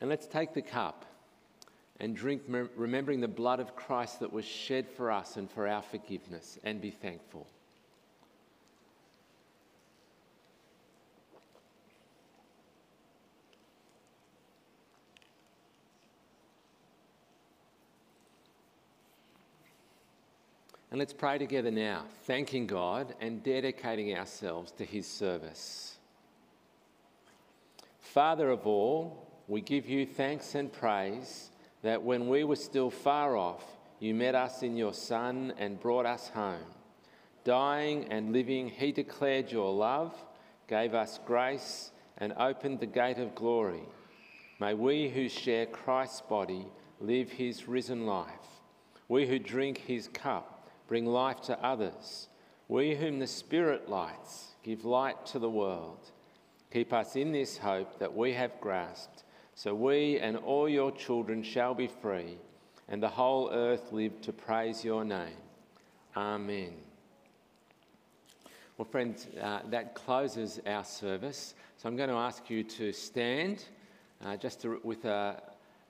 And 0.03 0.11
let's 0.11 0.27
take 0.27 0.53
the 0.53 0.61
cup 0.61 1.07
and 1.99 2.15
drink, 2.15 2.43
remembering 2.77 3.21
the 3.21 3.29
blood 3.29 3.61
of 3.61 3.75
Christ 3.75 4.21
that 4.21 4.31
was 4.31 4.45
shed 4.45 4.87
for 4.87 5.11
us 5.11 5.37
and 5.37 5.51
for 5.51 5.67
our 5.67 5.81
forgiveness, 5.81 6.59
and 6.63 6.79
be 6.79 6.91
thankful. 6.91 7.47
And 20.95 21.01
let's 21.01 21.13
pray 21.13 21.39
together 21.39 21.73
now, 21.73 22.05
thanking 22.23 22.69
God 22.69 23.17
and 23.21 23.43
dedicating 23.43 24.17
ourselves 24.17 24.71
to 24.79 24.85
His 24.85 25.09
service. 25.09 25.97
Father 27.99 28.49
of 28.51 28.65
all, 28.65 29.27
we 29.49 29.61
give 29.61 29.89
you 29.89 30.07
thanks 30.07 30.55
and 30.55 30.73
praise 30.73 31.51
that 31.83 32.01
when 32.01 32.29
we 32.29 32.45
were 32.45 32.55
still 32.55 32.91
far 32.91 33.37
off, 33.37 33.65
you 33.99 34.15
met 34.15 34.37
us 34.37 34.63
in 34.63 34.77
your 34.77 34.95
Son 34.95 35.53
and 35.59 35.81
brought 35.81 36.07
us 36.07 36.29
home. 36.29 36.71
Dying 37.43 38.05
and 38.13 38.33
living, 38.33 38.69
he 38.69 38.93
declared 38.93 39.51
your 39.51 39.75
love, 39.75 40.15
gave 40.69 40.95
us 40.95 41.19
grace, 41.27 41.91
and 42.19 42.33
opened 42.39 42.79
the 42.79 42.87
gate 42.87 43.19
of 43.19 43.35
glory. 43.35 43.83
May 44.61 44.75
we 44.75 45.09
who 45.09 45.29
share 45.29 45.67
Christ's 45.67 46.21
body 46.21 46.67
live 47.01 47.33
his 47.33 47.67
risen 47.67 48.07
life. 48.07 48.61
We 49.09 49.27
who 49.27 49.41
drink 49.41 49.79
his 49.79 50.07
cup 50.07 50.54
bring 50.89 51.07
life 51.07 51.41
to 51.43 51.65
others. 51.65 52.29
We 52.69 52.95
whom 52.95 53.19
the 53.19 53.27
Spirit 53.27 53.89
lights 53.89 54.55
give 54.63 54.85
light 54.85 55.27
to 55.27 55.39
the 55.39 55.51
world. 55.51 56.11
Keep 56.73 56.93
us 56.93 57.17
in 57.17 57.33
this 57.33 57.59
hope 57.59 57.99
that 57.99 58.15
we 58.15 58.33
have 58.33 58.61
grasped 58.61 59.25
so 59.55 59.75
we 59.75 60.19
and 60.19 60.37
all 60.37 60.69
your 60.69 60.91
children 60.91 61.43
shall 61.43 61.75
be 61.75 61.87
free, 61.87 62.39
and 62.89 63.03
the 63.03 63.09
whole 63.09 63.51
earth 63.53 63.93
live 63.93 64.21
to 64.23 64.33
praise 64.33 64.85
your 64.85 65.05
name. 65.05 65.37
Amen. 66.17 66.73
Well, 68.77 68.85
friends, 68.85 69.29
uh, 69.41 69.61
that 69.71 69.95
closes 69.95 70.61
our 70.67 70.83
service. 70.83 71.55
So 71.77 71.89
I'm 71.89 71.97
going 71.97 72.09
to 72.09 72.17
ask 72.17 72.51
you 72.51 72.65
to 72.65 72.93
stand 72.93 73.65
uh, 74.25 74.37
just 74.37 74.63
to, 74.63 74.81
with 74.83 75.05
a, 75.05 75.41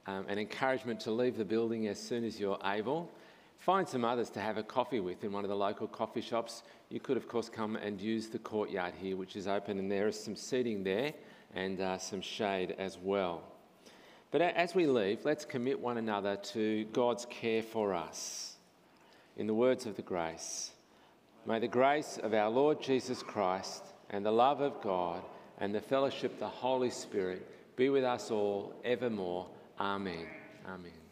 um, 0.07 0.27
an 0.29 0.39
encouragement 0.39 1.01
to 1.01 1.11
leave 1.11 1.39
the 1.39 1.45
building 1.47 1.89
as 1.89 1.99
soon 1.99 2.25
as 2.25 2.39
you're 2.39 2.59
able. 2.63 3.11
Find 3.59 3.89
some 3.89 4.05
others 4.05 4.31
to 4.31 4.41
have 4.41 4.59
a 4.59 4.63
coffee 4.63 5.01
with 5.01 5.25
in 5.25 5.33
one 5.33 5.45
of 5.45 5.49
the 5.49 5.57
local 5.57 5.87
coffee 5.87 6.21
shops. 6.21 6.63
You 6.91 7.01
could, 7.01 7.17
of 7.17 7.29
course, 7.29 7.49
come 7.49 7.77
and 7.77 8.01
use 8.01 8.29
the 8.29 8.39
courtyard 8.39 8.95
here, 9.01 9.17
which 9.17 9.37
is 9.37 9.49
open, 9.49 9.79
and 9.79 9.91
there 9.91 10.07
is 10.09 10.23
some 10.23 10.37
seating 10.37 10.85
there 10.85 11.15
and 11.55 11.81
uh, 11.81 11.99
some 11.99 12.21
shade 12.21 12.75
as 12.79 12.99
well. 12.99 13.43
But 14.31 14.43
as 14.43 14.75
we 14.75 14.87
leave, 14.87 15.25
let's 15.25 15.45
commit 15.45 15.79
one 15.79 15.97
another 15.97 16.37
to 16.37 16.85
God's 16.87 17.25
care 17.31 17.63
for 17.63 17.95
us. 17.95 18.57
In 19.37 19.47
the 19.47 19.55
words 19.55 19.87
of 19.87 19.97
the 19.97 20.03
grace, 20.03 20.73
may 21.47 21.61
the 21.61 21.69
grace 21.69 22.19
of 22.23 22.35
our 22.35 22.51
Lord 22.51 22.83
Jesus 22.83 23.23
Christ 23.23 23.83
and 24.11 24.27
the 24.27 24.33
love 24.33 24.61
of 24.61 24.81
God 24.83 25.23
and 25.59 25.75
the 25.75 25.81
fellowship 25.81 26.33
of 26.35 26.41
the 26.41 26.49
Holy 26.49 26.91
Spirit 26.91 27.77
be 27.77 27.89
with 27.89 28.05
us 28.05 28.31
all 28.31 28.75
evermore. 28.85 29.47
Amen. 29.79 30.27
Amen. 30.69 31.04